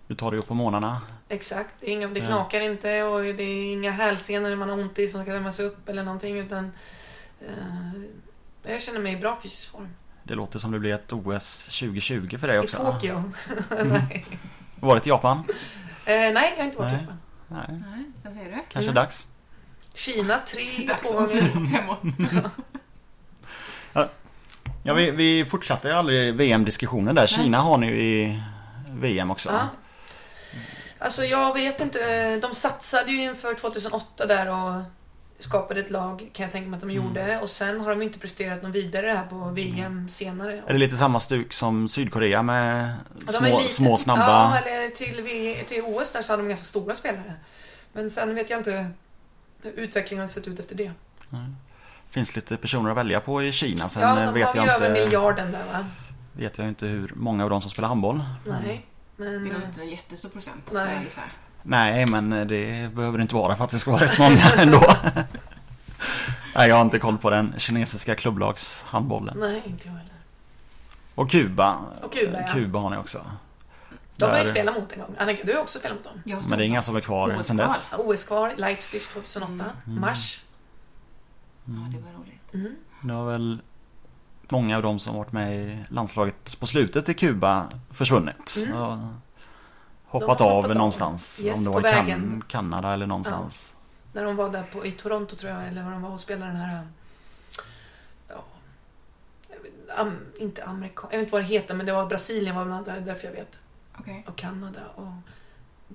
Du 0.06 0.14
tar 0.14 0.30
dig 0.30 0.40
upp 0.40 0.46
på 0.48 0.54
morgnarna. 0.54 1.00
Exakt. 1.28 1.70
Det, 1.80 1.86
är 1.90 1.92
inga, 1.92 2.08
det 2.08 2.20
Ja. 2.20 2.26
knakar 2.26 2.60
inte 2.60 3.02
och 3.02 3.20
det 3.22 3.42
är 3.42 3.72
inga 3.72 3.90
hälsenor 3.90 4.56
man 4.56 4.68
har 4.70 4.76
ont 4.78 4.98
i 4.98 5.08
som 5.08 5.22
ska 5.22 5.32
värmas 5.32 5.60
upp 5.60 5.88
eller 5.88 6.02
någonting 6.02 6.38
utan 6.38 6.72
eh, 7.40 8.70
jag 8.72 8.80
känner 8.82 9.00
mig 9.00 9.12
i 9.12 9.16
bra 9.16 9.38
fysisk 9.42 9.70
form. 9.70 9.88
Det 10.24 10.34
låter 10.34 10.58
som 10.58 10.72
det 10.72 10.78
blir 10.78 10.94
ett 10.94 11.12
OS 11.12 11.66
2020 11.78 12.38
för 12.38 12.46
dig 12.48 12.56
I 12.56 12.60
också. 12.60 12.82
va? 12.82 12.92
Tokyo. 12.92 13.22
nej. 13.84 14.26
Varit 14.80 15.06
i 15.06 15.08
Japan? 15.10 15.38
Eh, 16.04 16.14
nej, 16.14 16.34
jag 16.34 16.56
har 16.56 16.64
inte 16.64 16.78
varit 16.78 16.92
i 16.92 16.96
Nej. 16.96 17.02
Japan. 17.02 17.18
Nej, 17.48 17.64
Nej, 17.90 18.04
där 18.22 18.30
ser 18.44 18.50
du. 18.50 18.50
kanske 18.68 18.90
Mm. 18.90 18.94
dags. 18.94 19.28
Kina 19.94 20.38
tre, 20.46 20.86
Dags 20.86 21.10
två 21.10 21.18
om 21.18 21.28
fem 21.28 21.90
år. 21.90 22.50
Ja, 24.82 24.94
vi, 24.94 25.10
vi 25.10 25.44
fortsatte 25.44 25.88
ju 25.88 25.94
aldrig 25.94 26.34
VM-diskussionen 26.34 27.14
där. 27.14 27.26
Kina 27.26 27.58
har 27.60 27.78
ni 27.78 27.86
ju 27.86 27.92
i 28.02 28.42
VM 28.90 29.30
också. 29.30 29.50
Ja. 29.50 29.60
Alltså 30.98 31.24
jag 31.24 31.54
vet 31.54 31.80
inte, 31.80 32.36
de 32.36 32.54
satsade 32.54 33.10
ju 33.12 33.22
inför 33.22 33.54
2008 33.54 34.26
där 34.26 34.48
och 34.50 34.82
skapade 35.38 35.80
ett 35.80 35.90
lag, 35.90 36.30
kan 36.32 36.44
jag 36.44 36.52
tänka 36.52 36.68
mig 36.68 36.76
att 36.76 36.80
de 36.80 36.90
Mm. 36.90 37.04
gjorde. 37.06 37.38
Och 37.40 37.50
sen 37.50 37.80
har 37.80 37.90
de 37.90 38.02
inte 38.02 38.18
presterat 38.18 38.62
någon 38.62 38.72
vidare 38.72 39.06
här 39.06 39.26
på 39.26 39.36
VM 39.36 40.08
senare. 40.08 40.62
Är 40.66 40.72
det 40.72 40.78
lite 40.78 40.96
samma 40.96 41.20
stuk 41.20 41.52
som 41.52 41.88
Sydkorea 41.88 42.42
med 42.42 42.90
små, 43.26 43.60
lite- 43.60 43.74
små 43.74 43.96
snabba... 43.96 44.20
Ja, 44.22 44.56
eller 44.58 44.88
till, 44.90 45.22
V- 45.22 45.64
till 45.68 45.82
OS 45.84 46.12
där 46.12 46.22
så 46.22 46.32
hade 46.32 46.42
de 46.42 46.48
ganska 46.48 46.64
stora 46.64 46.94
spelare. 46.94 47.34
Men 47.92 48.10
sen 48.10 48.34
vet 48.34 48.50
jag 48.50 48.60
inte 48.60 48.86
hur 49.62 49.72
utvecklingen 49.72 50.20
har 50.22 50.28
sett 50.28 50.48
ut 50.48 50.60
efter 50.60 50.74
det. 50.74 50.90
finns 52.10 52.36
lite 52.36 52.56
personer 52.56 52.90
att 52.90 52.96
välja 52.96 53.20
på 53.20 53.42
i 53.42 53.52
Kina. 53.52 53.88
Sen 53.88 54.02
ja, 54.02 54.24
de 54.24 54.34
vet, 54.34 54.46
har 54.46 54.56
jag 54.56 54.66
ju 54.66 54.70
över 54.72 54.88
inte, 54.88 55.04
miljarden 55.04 55.52
där 55.52 55.64
va? 55.72 55.86
vet 56.32 56.58
jag 56.58 56.68
inte 56.68 56.86
hur 56.86 57.12
många 57.14 57.44
av 57.44 57.50
dem 57.50 57.60
som 57.62 57.70
spelar 57.70 57.88
handboll. 57.88 58.24
Nej. 58.46 58.86
Men, 59.16 59.26
Det 59.44 59.50
är 59.50 59.52
nog 59.54 59.62
inte 59.62 59.80
en 59.80 59.88
jättestor 59.90 60.28
procent. 60.28 60.70
Nej. 60.72 60.98
Nej, 61.66 62.06
men 62.06 62.30
det 62.30 62.94
behöver 62.94 63.18
det 63.18 63.22
inte 63.22 63.34
vara 63.34 63.56
för 63.56 63.64
att 63.64 63.70
det 63.70 63.78
ska 63.78 63.90
vara 63.90 64.04
rätt 64.04 64.18
många 64.18 64.50
ändå. 64.56 64.82
Nej, 66.56 66.68
jag 66.68 66.76
har 66.76 66.82
inte 66.82 66.98
koll 66.98 67.18
på 67.18 67.30
den 67.30 67.54
kinesiska 67.58 68.14
klubblagshandbollen. 68.14 69.36
nej, 69.40 69.62
inte 69.66 69.86
jag 69.88 69.92
heller. 69.94 70.12
Och 71.14 71.30
Kuba. 71.30 71.78
Och 72.02 72.12
Kuba, 72.12 72.40
ja. 72.40 72.46
Kuba 72.52 72.78
har 72.78 72.90
ni 72.90 72.96
också. 72.96 73.26
De 74.16 74.24
har 74.30 74.38
ju 74.38 74.44
spelat 74.44 74.74
mot 74.74 74.92
en 74.92 74.98
gång. 75.00 75.14
Annika, 75.18 75.42
du 75.44 75.52
har 75.54 75.60
också 75.60 75.78
spelat 75.78 75.96
mot 75.96 76.04
dem. 76.04 76.22
Jag 76.24 76.48
Men 76.48 76.58
det 76.58 76.64
är 76.64 76.66
inga 76.66 76.82
som 76.82 76.96
är 76.96 77.00
kvar 77.00 77.36
OS 77.40 77.46
sen 77.46 77.56
dess. 77.56 77.88
Ja, 77.92 77.98
OS 77.98 78.24
kvar, 78.24 78.52
Leipzig 78.56 79.02
2008, 79.02 79.64
Mm. 79.86 80.00
mars. 80.00 80.40
dem. 81.64 81.90
Ja, 81.92 81.98
det 81.98 82.04
var 82.04 82.20
roligt. 82.20 82.54
Mm. 82.54 82.76
Det 83.02 83.12
har 83.12 83.30
väl 83.32 83.60
många 84.48 84.76
av 84.76 84.82
dem 84.82 84.98
som 84.98 85.14
varit 85.16 85.32
med 85.32 85.54
i 85.56 85.78
landslaget 85.88 86.60
på 86.60 86.66
slutet 86.66 87.08
i 87.08 87.14
Kuba 87.14 87.66
försvunnit. 87.90 88.56
Mm. 88.66 88.76
Och 88.78 88.98
hoppat 90.20 90.40
av 90.40 90.50
hoppat 90.50 90.70
av. 90.70 90.76
någonstans. 90.76 91.40
Yes, 91.42 91.56
om 91.56 91.64
det 91.64 91.70
var 91.70 91.80
i 91.80 91.82
kan 91.82 92.06
vägen. 92.06 92.44
Kanada 92.48 92.92
eller 92.92 93.06
någonstans. 93.06 93.76
När 94.12 94.24
de 94.24 94.36
var 94.36 94.50
där 94.50 94.62
på, 94.62 94.86
i 94.86 94.92
Toronto 94.92 95.36
tror 95.36 95.52
jag, 95.52 95.68
eller 95.68 95.82
var 95.84 95.90
de 95.90 96.02
var 96.02 96.10
och 96.10 96.20
spelade 96.20 96.50
den 96.52 96.60
här... 96.60 96.86
Ja, 98.28 98.44
jag 99.48 99.56
vet, 99.56 99.98
am, 99.98 100.18
inte 100.38 100.64
amerikan... 100.64 101.08
Jag 101.10 101.18
vet 101.18 101.24
inte 101.24 101.32
vad 101.32 101.42
det 101.42 101.46
heter, 101.46 101.74
men 101.74 101.86
det 101.86 101.92
var 101.92 102.06
Brasilien 102.06 102.56
var 102.56 102.64
bland 102.64 102.88
annat 102.88 103.06
därför 103.06 103.26
jag 103.26 103.34
vet. 103.34 103.58
Okej. 103.98 104.24
Och 104.28 104.36
Kanada 104.36 104.80
och 104.94 105.12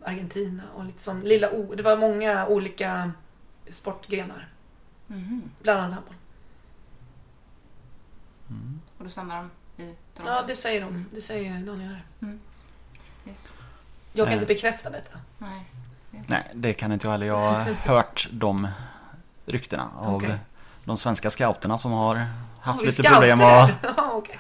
Argentina 0.06 0.64
och 0.76 0.86
lite 0.86 1.04
som 1.04 1.22
lilla 1.24 1.52
O. 1.52 1.74
Det 1.78 1.84
var 1.84 1.98
många 1.98 2.48
olika 2.48 3.12
sportgrenar. 3.70 4.50
Mhm. 5.08 5.42
Bland 5.62 5.80
annat 5.80 5.94
handboll. 5.94 6.16
Mm. 8.50 8.82
Och 8.98 9.04
då 9.04 9.10
stannar 9.10 9.38
de 9.78 9.84
i 9.84 9.96
Toronto? 10.14 10.34
Ja, 10.34 10.44
det 10.48 10.56
säger 10.56 10.82
de. 10.82 11.06
Det 11.14 11.22
säger 11.22 11.66
Daniel 11.66 11.90
här. 11.90 12.38
Yes. 13.28 13.54
Jag 14.14 14.26
kan 14.26 14.28
Eh. 14.28 14.34
inte 14.34 14.46
bekräfta 14.54 14.90
detta. 14.90 15.20
Nej. 15.38 15.66
Nej, 16.28 16.44
det 16.54 16.74
kan 16.74 16.92
inte 16.92 17.08
jag 17.08 17.12
heller. 17.12 17.26
Jag 17.28 17.38
har 17.38 17.62
hört 17.88 18.28
de 18.32 18.68
ryktena 19.46 19.90
av 20.00 20.16
Okej. 20.16 20.38
de 20.86 20.98
svenska 20.98 21.30
scouterna 21.30 21.78
som 21.78 21.92
har 21.92 22.16
haft 22.16 22.28
Har 22.62 22.74
vi 22.74 22.86
lite 22.86 23.04
scouter 23.04 23.12
problem. 23.14 23.40
Ja, 23.98 24.12
okej. 24.14 24.40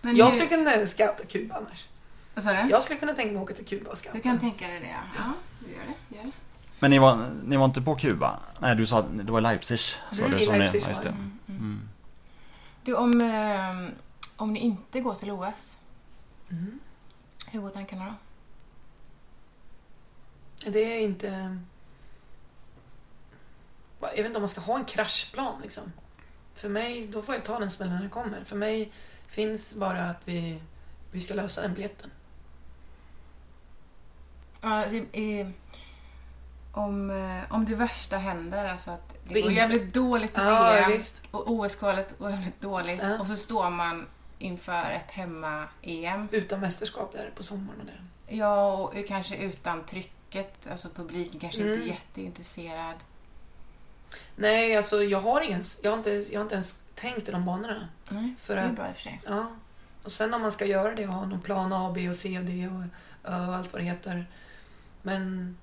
Men 0.00 0.16
Jag 0.16 0.32
skulle 0.34 0.46
kunna 0.48 0.86
scouta 0.86 1.24
Kuba 1.28 1.54
annars. 1.56 1.88
Vad 2.34 2.44
sa 2.44 2.52
du? 2.52 2.70
Jag 2.70 2.82
skulle 2.82 2.98
kunna 2.98 3.12
tänka 3.12 3.32
mig 3.32 3.36
att 3.42 3.50
åka 3.50 3.54
till 3.54 3.66
Kuba 3.66 3.90
och 3.90 3.98
scouta. 3.98 4.16
Du 4.16 4.22
kan 4.22 4.38
tänka 4.38 4.66
dig 4.68 4.80
det, 4.80 4.86
ja. 4.86 5.00
Ja, 5.16 5.22
du 5.60 5.72
gör 5.72 5.80
det. 6.08 6.16
Gör 6.16 6.24
det. 6.24 6.30
Men 6.80 6.90
ni 6.90 6.98
var, 6.98 7.30
ni 7.44 7.56
var 7.56 7.64
inte 7.64 7.82
på 7.82 7.94
Kuba? 7.94 8.38
Nej, 8.60 8.76
du 8.76 8.86
sa 8.86 8.98
att 8.98 9.06
det 9.26 9.32
var 9.32 9.40
Leipzig. 9.40 9.78
Sa 9.80 9.94
Mm, 10.18 10.30
du, 10.30 10.40
i 10.40 10.44
som 10.46 10.54
Leipzig 10.58 10.82
ni, 10.82 10.88
just 10.88 11.04
var 11.04 11.10
det. 11.12 11.16
det. 11.16 11.22
Mm, 11.22 11.38
mm. 11.48 11.58
Mm. 11.60 11.88
Du, 12.84 12.94
om, 12.94 13.20
eh, 13.20 13.92
om 14.36 14.52
ni 14.52 14.60
inte 14.60 15.00
går 15.00 15.14
till 15.14 15.30
OS, 15.30 15.76
Mm. 16.50 16.78
Hur 17.54 17.60
går 17.60 17.70
tankarna 17.70 18.04
då? 20.64 20.70
Det 20.70 20.78
är 20.78 21.00
inte... 21.00 21.58
Jag 24.00 24.16
vet 24.16 24.26
inte 24.26 24.36
om 24.36 24.42
man 24.42 24.48
ska 24.48 24.60
ha 24.60 24.78
en 24.78 24.84
kraschplan 24.84 25.60
liksom. 25.62 25.92
För 26.54 26.68
mig, 26.68 27.06
då 27.06 27.22
får 27.22 27.34
jag 27.34 27.44
ta 27.44 27.58
den 27.58 27.70
smällen 27.70 27.94
när 27.94 28.00
den 28.00 28.10
kommer. 28.10 28.44
För 28.44 28.56
mig 28.56 28.92
finns 29.26 29.74
bara 29.74 30.00
att 30.04 30.20
vi, 30.28 30.60
vi 31.12 31.20
ska 31.20 31.34
lösa 31.34 31.62
den 31.62 31.74
biljetten. 31.74 32.10
Ja, 34.60 34.86
i, 34.86 34.96
i, 34.96 35.52
om, 36.72 37.10
eh, 37.10 37.52
om 37.54 37.64
det 37.64 37.74
värsta 37.74 38.16
händer, 38.16 38.68
alltså 38.68 38.90
att 38.90 39.08
det 39.08 39.34
Vi 39.34 39.40
går 39.42 39.50
inte- 39.50 39.60
jävligt 39.62 39.94
dåligt 39.94 40.30
i 40.38 40.40
Ja, 40.40 40.72
VM 40.72 40.90
visst. 40.90 41.22
och 41.30 41.50
OS-kvalet 41.50 42.18
går 42.18 42.30
jävligt 42.30 42.60
dåligt 42.60 43.00
Ja. 43.02 43.18
och 43.20 43.26
så 43.26 43.36
står 43.36 43.70
man 43.70 44.06
inför 44.38 44.90
ett 44.90 45.10
hemma-EM. 45.10 46.28
Utan 46.32 46.60
mästerskap 46.60 47.12
där 47.12 47.30
på 47.36 47.42
sommaren 47.42 47.80
och 47.80 47.86
det. 47.86 48.34
Ja, 48.36 48.72
och 48.72 48.94
kanske 49.08 49.36
utan 49.36 49.86
trycket, 49.86 50.66
alltså 50.66 50.88
publiken 50.88 51.40
kanske 51.40 51.60
inte 51.60 51.72
Mm. 51.74 51.82
är 51.82 51.86
jätteintresserad. 51.86 52.96
Nej, 54.36 54.76
alltså 54.76 55.02
jag 55.04 55.20
har, 55.20 55.40
ingen, 55.40 55.62
jag, 55.82 55.90
har 55.90 55.98
inte, 55.98 56.10
jag 56.10 56.40
har 56.40 56.42
inte 56.44 56.54
ens 56.54 56.82
tänkt 56.94 57.28
i 57.28 57.32
de 57.32 57.44
banorna. 57.44 57.88
Nej, 58.08 58.34
För 58.38 58.56
det 58.56 58.62
är 58.62 58.66
att- 58.66 58.72
bra 58.76 58.88
i 58.88 58.92
och 58.92 58.94
för 58.96 59.02
sig. 59.02 59.22
Ja. 59.26 59.52
Och 60.02 60.12
sen 60.12 60.34
om 60.34 60.42
man 60.42 60.52
ska 60.52 60.64
göra 60.66 60.94
det, 60.94 61.06
ha 61.06 61.26
någon 61.26 61.40
plan 61.40 61.72
A, 61.72 61.92
B 61.94 62.08
och 62.10 62.16
C 62.16 62.38
och 62.38 62.44
D 62.44 62.68
och 62.68 62.82
Ö 63.32 63.46
och 63.46 63.54
allt 63.54 63.72
vad 63.72 63.82
det 63.82 63.86
heter. 63.86 64.26
Men 65.02 65.56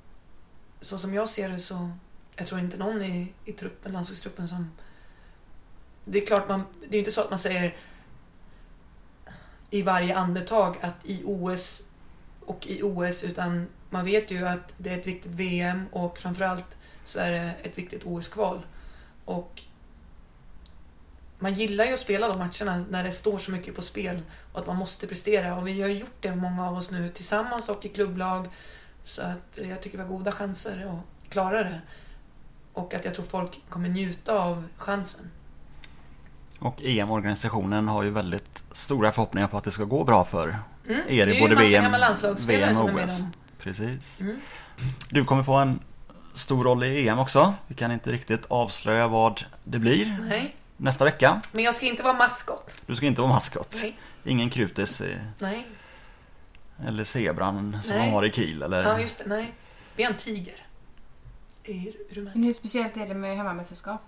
så 0.82 0.98
som 0.98 1.14
jag 1.14 1.30
ser 1.30 1.50
det 1.50 1.60
så, 1.60 1.92
jag 2.36 2.48
tror 2.48 2.60
inte 2.60 2.78
någon 2.78 3.02
i, 3.02 3.34
i 3.46 3.52
truppen, 3.52 3.92
landslagstruppen 3.94 4.48
som... 4.48 4.72
Det 6.06 6.22
är 6.22 6.26
klart, 6.26 6.50
man, 6.50 6.64
det 6.90 6.98
är 6.98 7.00
inte 7.00 7.12
så 7.12 7.22
att 7.22 7.30
man 7.30 7.40
säger 7.40 7.76
i 9.72 9.82
varje 9.82 10.16
andetag 10.16 10.78
att 10.82 11.06
i 11.06 11.22
OS 11.26 11.82
och 12.46 12.68
i 12.68 12.84
OS, 12.84 13.24
utan 13.24 13.68
man 13.90 14.06
vet 14.06 14.32
ju 14.32 14.48
att 14.48 14.74
det 14.78 14.90
är 14.90 14.98
ett 14.98 15.08
viktigt 15.08 15.32
VM 15.32 15.86
och 15.92 16.20
framförallt 16.20 16.78
så 17.06 17.20
är 17.20 17.32
det 17.32 17.54
ett 17.64 17.78
viktigt 17.78 18.06
OS-kval. 18.06 18.66
Och 19.26 19.62
man 21.40 21.54
gillar 21.54 21.86
ju 21.86 21.94
att 21.94 22.00
spela 22.00 22.28
de 22.28 22.40
matcherna 22.40 22.86
när 22.90 23.04
det 23.04 23.12
står 23.12 23.40
så 23.40 23.52
mycket 23.52 23.76
på 23.76 23.82
spel 23.82 24.22
och 24.54 24.60
att 24.60 24.68
man 24.68 24.76
måste 24.76 25.08
prestera. 25.08 25.58
Och 25.58 25.68
vi 25.68 25.82
har 25.82 25.90
gjort 25.90 26.18
det, 26.22 26.36
många 26.36 26.68
av 26.68 26.78
oss 26.78 26.92
nu, 26.92 27.10
tillsammans 27.10 27.70
och 27.70 27.86
i 27.86 27.90
klubblag. 27.90 28.50
Så 29.04 29.22
att 29.22 29.58
jag 29.68 29.82
tycker 29.82 29.98
vi 29.98 30.04
har 30.04 30.10
goda 30.10 30.32
chanser 30.32 30.86
att 30.88 31.32
klara 31.32 31.64
det. 31.64 31.82
Och 32.74 32.94
att 32.94 33.06
jag 33.06 33.16
tror 33.16 33.26
folk 33.26 33.62
kommer 33.70 33.90
njuta 33.90 34.40
av 34.40 34.68
chansen. 34.78 35.32
Och 36.62 36.82
EM-organisationen 36.84 37.88
har 37.88 38.03
ju 38.03 38.09
väldigt 38.09 38.64
stora 38.72 39.12
förhoppningar 39.12 39.47
på 39.47 39.57
att 39.57 39.64
det 39.64 39.72
ska 39.72 39.84
gå 39.84 40.03
bra 40.03 40.24
för 40.26 40.59
Mm. 40.89 41.01
er 41.07 41.28
är 41.28 41.32
i 41.38 41.39
både 41.41 41.55
VM, 41.55 41.84
VM 42.47 42.74
som 42.76 42.86
och 42.86 42.99
är 43.01 43.05
OS. 43.05 43.24
Precis. 43.59 44.22
Mm. 44.22 44.39
Du 45.09 45.26
kommer 45.26 45.43
få 45.43 45.53
en 45.55 45.80
stor 46.34 46.64
roll 46.64 46.84
i 46.84 47.07
EM 47.07 47.20
också. 47.20 47.53
Vi 47.68 47.76
kan 47.76 47.91
inte 47.91 48.12
riktigt 48.12 48.45
avslöja 48.47 49.07
vad 49.07 49.43
det 49.64 49.80
blir 49.80 50.18
Nej, 50.30 50.55
nästa 50.78 51.05
vecka. 51.05 51.41
men 51.51 51.64
jag 51.64 51.76
ska 51.76 51.86
inte 51.86 52.03
vara 52.03 52.14
maskot. 52.14 52.82
Du 52.86 52.95
ska 52.95 53.05
inte 53.05 53.22
vara 53.22 53.32
maskot. 53.32 53.80
Nej, 53.84 53.97
Ingen 54.26 54.49
Krutis 54.49 55.01
i- 55.01 55.18
nej. 55.39 55.68
eller 56.88 57.03
zebran 57.03 57.78
som 57.84 57.97
Nej. 57.97 58.05
de 58.07 58.14
har 58.14 58.26
i 58.26 58.32
Kiel 58.32 58.62
eller... 58.62 58.84
Ja, 58.84 58.99
just 58.99 59.18
det. 59.18 59.24
Nej. 59.28 59.53
Vi 59.95 60.03
har 60.03 60.12
en 60.12 60.18
tiger 60.18 60.66
i 61.64 61.93
Rumänien. 62.12 62.32
Men 62.34 62.43
hur 62.43 62.53
speciellt 62.53 62.97
är 62.97 63.07
det 63.07 63.14
med 63.14 63.38
hemmamästerskap? 63.38 64.01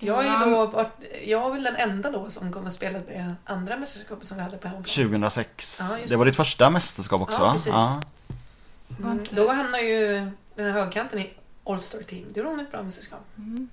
Jag, 0.00 0.24
är 0.24 0.26
Ja, 0.28 0.44
ju 0.46 0.50
då, 0.54 0.66
varit- 0.66 1.04
jag 1.26 1.46
är 1.48 1.52
väl 1.52 1.62
den 1.62 1.76
enda 1.76 2.10
då 2.10 2.30
som 2.30 2.52
kommer 2.52 2.68
att 2.68 2.74
spela 2.74 2.98
det 2.98 3.34
andra 3.44 3.76
mästerskapet 3.76 4.26
som 4.26 4.36
vi 4.36 4.42
hade 4.42 4.56
på 4.56 4.68
hemmaplan. 4.68 4.94
2006. 5.06 5.78
Ja, 5.80 5.98
det 6.08 6.16
var 6.16 6.24
ditt 6.26 6.36
första 6.36 6.70
mästerskap 6.70 7.20
också 7.20 7.42
Ja, 7.42 7.46
va? 7.46 7.52
precis. 7.52 7.72
Var 7.72 9.10
Mm, 9.12 9.24
då 9.30 9.52
hamnar 9.52 9.78
ju 9.78 10.12
den 10.54 10.64
här 10.64 10.70
högkanten 10.72 11.18
i 11.18 11.30
All-Star 11.64 12.02
Team. 12.02 12.26
Det 12.32 12.40
gjorde 12.40 12.50
hon 12.50 12.60
ett 12.60 12.70
bra 12.70 12.82
mästerskap. 12.82 13.20
Mm. 13.36 13.68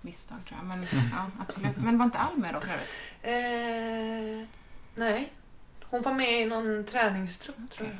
Misstag 0.00 0.38
tror 0.48 0.58
jag, 0.60 0.66
men 0.66 0.82
ja, 0.92 1.26
absolut. 1.48 1.76
Men 1.76 1.98
var 1.98 2.04
inte 2.04 2.18
Alm 2.18 2.40
med 2.40 2.54
då 2.54 2.60
för 2.60 2.68
övrigt? 2.68 2.88
Eh, 3.22 4.48
nej. 4.94 5.32
Hon 5.84 6.02
var 6.02 6.12
med 6.12 6.40
i 6.42 6.44
någon 6.46 6.84
träningstrupp 6.84 7.56
tror 7.70 7.88
jag. 7.88 7.96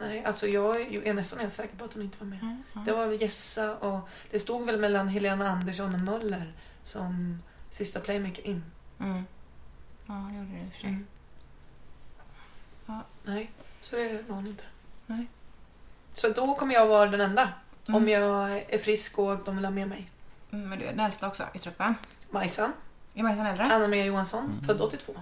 Nej, 0.00 0.24
alltså 0.24 0.46
jag 0.46 0.80
är 1.06 1.14
nästan 1.14 1.38
helt 1.38 1.52
säker 1.52 1.76
på 1.76 1.84
att 1.84 1.94
hon 1.94 2.02
inte 2.02 2.18
var 2.18 2.26
med. 2.26 2.38
Mm, 2.42 2.62
ja. 2.74 2.80
Det 2.86 2.92
var 2.92 3.06
Jessa 3.22 3.76
och 3.76 4.08
det 4.30 4.38
stod 4.38 4.66
väl 4.66 4.80
mellan 4.80 5.08
Helena 5.08 5.48
Andersson 5.48 5.94
och 5.94 6.00
Möller 6.00 6.52
som 6.84 7.42
sista 7.70 8.00
playmaker 8.00 8.46
in. 8.46 8.64
Mm. 9.00 9.24
Ja, 10.06 10.14
det 10.14 10.36
gjorde 10.38 10.50
det 10.52 10.58
i 10.64 10.68
och 10.68 10.72
för 10.72 10.80
sig. 10.80 10.88
Mm. 10.88 11.06
Ja. 12.86 13.00
Nej, 13.24 13.50
så 13.80 13.96
det 13.96 14.22
var 14.28 14.36
hon 14.36 14.46
inte. 14.46 14.64
Nej. 15.06 15.26
Så 16.12 16.28
då 16.28 16.54
kommer 16.54 16.74
jag 16.74 16.86
vara 16.86 17.10
den 17.10 17.20
enda. 17.20 17.48
Mm. 17.88 18.02
Om 18.02 18.08
jag 18.08 18.52
är 18.74 18.78
frisk 18.78 19.18
och 19.18 19.38
de 19.44 19.56
vill 19.56 19.64
ha 19.64 19.72
med 19.72 19.88
mig. 19.88 20.10
Mm, 20.50 20.68
Men 20.68 20.78
du 20.78 20.84
är 20.84 20.90
den 20.90 21.00
äldsta 21.00 21.28
också 21.28 21.44
i 21.54 21.58
truppen. 21.58 21.94
Majsan, 22.30 22.72
Är 23.14 23.22
Majsan 23.22 23.46
äldre? 23.46 23.64
Anna-Maria 23.64 24.04
Johansson, 24.04 24.44
Mm. 24.44 24.60
född 24.60 24.80
82. 24.80 25.12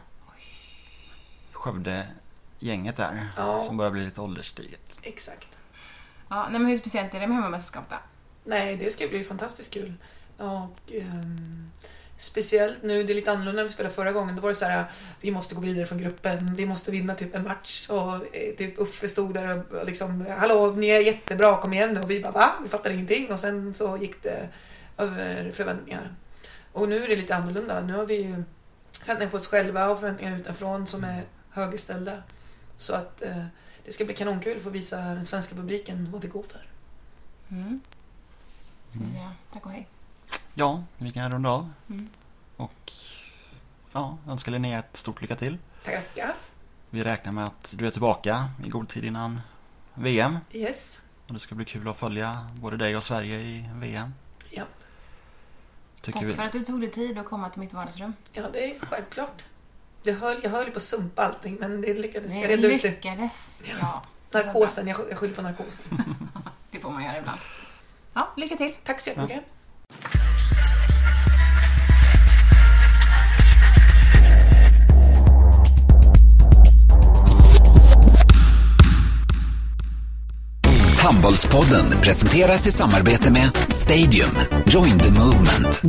Skövde-gänget 2.59 2.97
där. 2.97 3.29
Ja. 3.37 3.59
Som 3.59 3.77
börjar 3.77 3.91
bli 3.91 4.05
lite 4.05 4.21
ålderstiget. 4.21 5.01
Exakt. 5.03 5.59
Ja, 6.31 6.49
nej, 6.51 6.61
men 6.61 6.71
hur 6.71 6.77
speciellt 6.79 7.15
är 7.15 7.21
det 7.21 7.27
med 7.27 7.37
hemmamästerskap 7.37 7.85
då? 7.91 7.97
Nej, 8.45 8.77
det 8.77 8.91
ska 8.93 9.09
bli 9.09 9.25
fantastiskt 9.25 9.73
kul. 9.75 9.95
Och, 10.37 10.93
ehm, 10.93 11.71
Speciellt 12.21 12.83
nu, 12.83 13.03
det 13.03 13.13
är 13.13 13.15
lite 13.15 13.33
annorlunda 13.33 13.63
när 13.63 13.69
vi 13.69 13.75
spelade 13.75 13.95
förra 13.95 14.13
gången. 14.13 14.37
Då 14.37 14.43
var 14.43 14.49
det 14.49 14.55
så 14.55 14.65
här, 14.65 14.85
vi 15.21 15.31
måste 15.31 15.55
gå 15.55 15.61
vidare 15.61 15.87
från 15.87 15.99
gruppen, 15.99 16.55
vi 16.55 16.67
måste 16.67 16.91
vinna 16.91 17.15
typ 17.15 17.35
en 17.35 17.45
match. 17.45 17.89
Och 17.89 18.15
eh, 18.37 18.55
typ 18.57 18.79
Uffe 18.79 19.09
stod 19.09 19.35
där 19.35 19.73
och 19.73 19.87
liksom, 19.87 20.27
hallå, 20.39 20.71
ni 20.77 20.89
är 20.89 21.01
jättebra, 21.01 21.57
kom 21.57 21.73
igen. 21.73 21.97
Och 21.97 22.11
vi 22.11 22.21
bara, 22.21 22.33
va? 22.33 22.53
Vi 22.63 22.69
fattar 22.69 22.91
ingenting. 22.91 23.33
Och 23.33 23.41
sen 23.41 23.75
så 23.75 23.97
gick 23.97 24.23
det 24.23 24.49
över 24.97 25.51
förväntningar. 25.53 26.15
Och 26.73 26.89
nu 26.89 27.05
är 27.05 27.09
det 27.09 27.17
lite 27.17 27.35
annorlunda. 27.35 27.81
Nu 27.81 27.93
har 27.93 28.07
vi 28.07 28.23
ju 28.23 28.43
förväntningar 28.93 29.31
på 29.31 29.37
oss 29.37 29.49
själva 29.49 29.89
och 29.89 30.01
förväntningar 30.01 30.39
utifrån 30.39 30.87
som 30.87 31.05
är 31.05 31.23
högerställda. 31.51 32.23
Så 32.79 32.95
att 32.95 33.23
eh, 33.23 33.45
det 33.85 33.93
ska 33.93 34.05
bli 34.05 34.15
kanonkul 34.15 34.57
att 34.57 34.63
få 34.63 34.71
visa 34.71 34.97
den 34.97 35.27
svenska 35.27 35.55
publiken 35.55 36.09
vad 36.13 36.23
vi 36.23 36.29
går 36.29 36.43
för. 36.43 36.67
Mm. 37.49 37.81
Ska 38.91 39.01
vi 39.01 39.11
säga 39.11 39.33
tack 39.53 39.67
och 39.67 39.73
hej. 39.73 39.89
Ja, 40.55 40.85
vi 40.99 41.11
kan 41.11 41.33
runda 41.33 41.51
av. 41.51 41.71
Mm. 41.89 42.09
Och 42.57 42.93
ja, 43.93 44.19
önskar 44.29 44.53
Linnea 44.53 44.79
ett 44.79 44.97
stort 44.97 45.21
lycka 45.21 45.37
till. 45.37 45.59
Tackar. 45.85 46.35
Vi 46.91 47.05
räknar 47.05 47.33
med 47.33 47.47
att 47.47 47.75
du 47.79 47.87
är 47.87 47.91
tillbaka 47.91 48.51
i 48.65 48.69
god 48.69 48.89
tid 48.89 49.05
innan 49.05 49.41
VM. 49.95 50.39
Yes. 50.53 51.01
Och 51.27 51.35
det 51.35 51.41
ska 51.41 51.55
bli 51.55 51.65
kul 51.65 51.89
att 51.89 51.99
följa 51.99 52.49
både 52.55 52.77
dig 52.77 52.97
och 52.97 53.03
Sverige 53.03 53.39
i 53.39 53.71
VM. 53.75 54.15
Ja. 54.51 54.65
Tycker 56.01 56.21
Tack 56.21 56.29
vi. 56.29 56.35
för 56.35 56.43
att 56.43 56.53
du 56.53 56.65
tog 56.65 56.81
dig 56.81 56.91
tid 56.91 57.19
att 57.19 57.27
komma 57.27 57.51
till 57.51 57.61
mitt 57.61 57.73
vardagsrum. 57.73 58.13
Ja, 58.33 58.51
det 58.53 58.77
är 58.77 58.79
självklart. 58.81 59.45
Det 60.03 60.13
höll, 60.13 60.37
jag 60.43 60.51
höll 60.51 60.71
på 60.71 60.77
att 60.77 60.83
sumpa 60.83 61.23
allting, 61.23 61.57
men 61.61 61.81
det 61.81 61.95
lyckades. 61.95 62.33
Nej, 62.33 62.41
Jag 62.43 62.51
redde 62.51 62.69
ut 62.75 62.83
det. 62.83 62.89
lyckades. 62.89 63.59
Ja, 63.81 64.03
Narkosen, 64.33 64.89
jag, 64.89 65.01
jag 65.11 65.19
skyller 65.19 65.35
på 65.35 65.43
narkosen. 65.43 65.85
det 66.71 66.81
får 66.81 66.91
man 66.91 67.05
göra 67.05 67.19
ibland. 67.19 67.39
Ja, 68.15 68.29
lycka 68.37 68.57
till. 68.57 68.75
Tack 68.85 69.01
så 69.01 69.09
jättemycket. 69.11 69.45
Handbollspodden 80.99 81.85
presenteras 82.03 82.67
i 82.67 82.71
samarbete 82.73 83.33
med 83.33 83.51
Stadium. 83.69 84.31
Join 84.67 84.99
the 84.99 85.11
movement. 85.11 85.83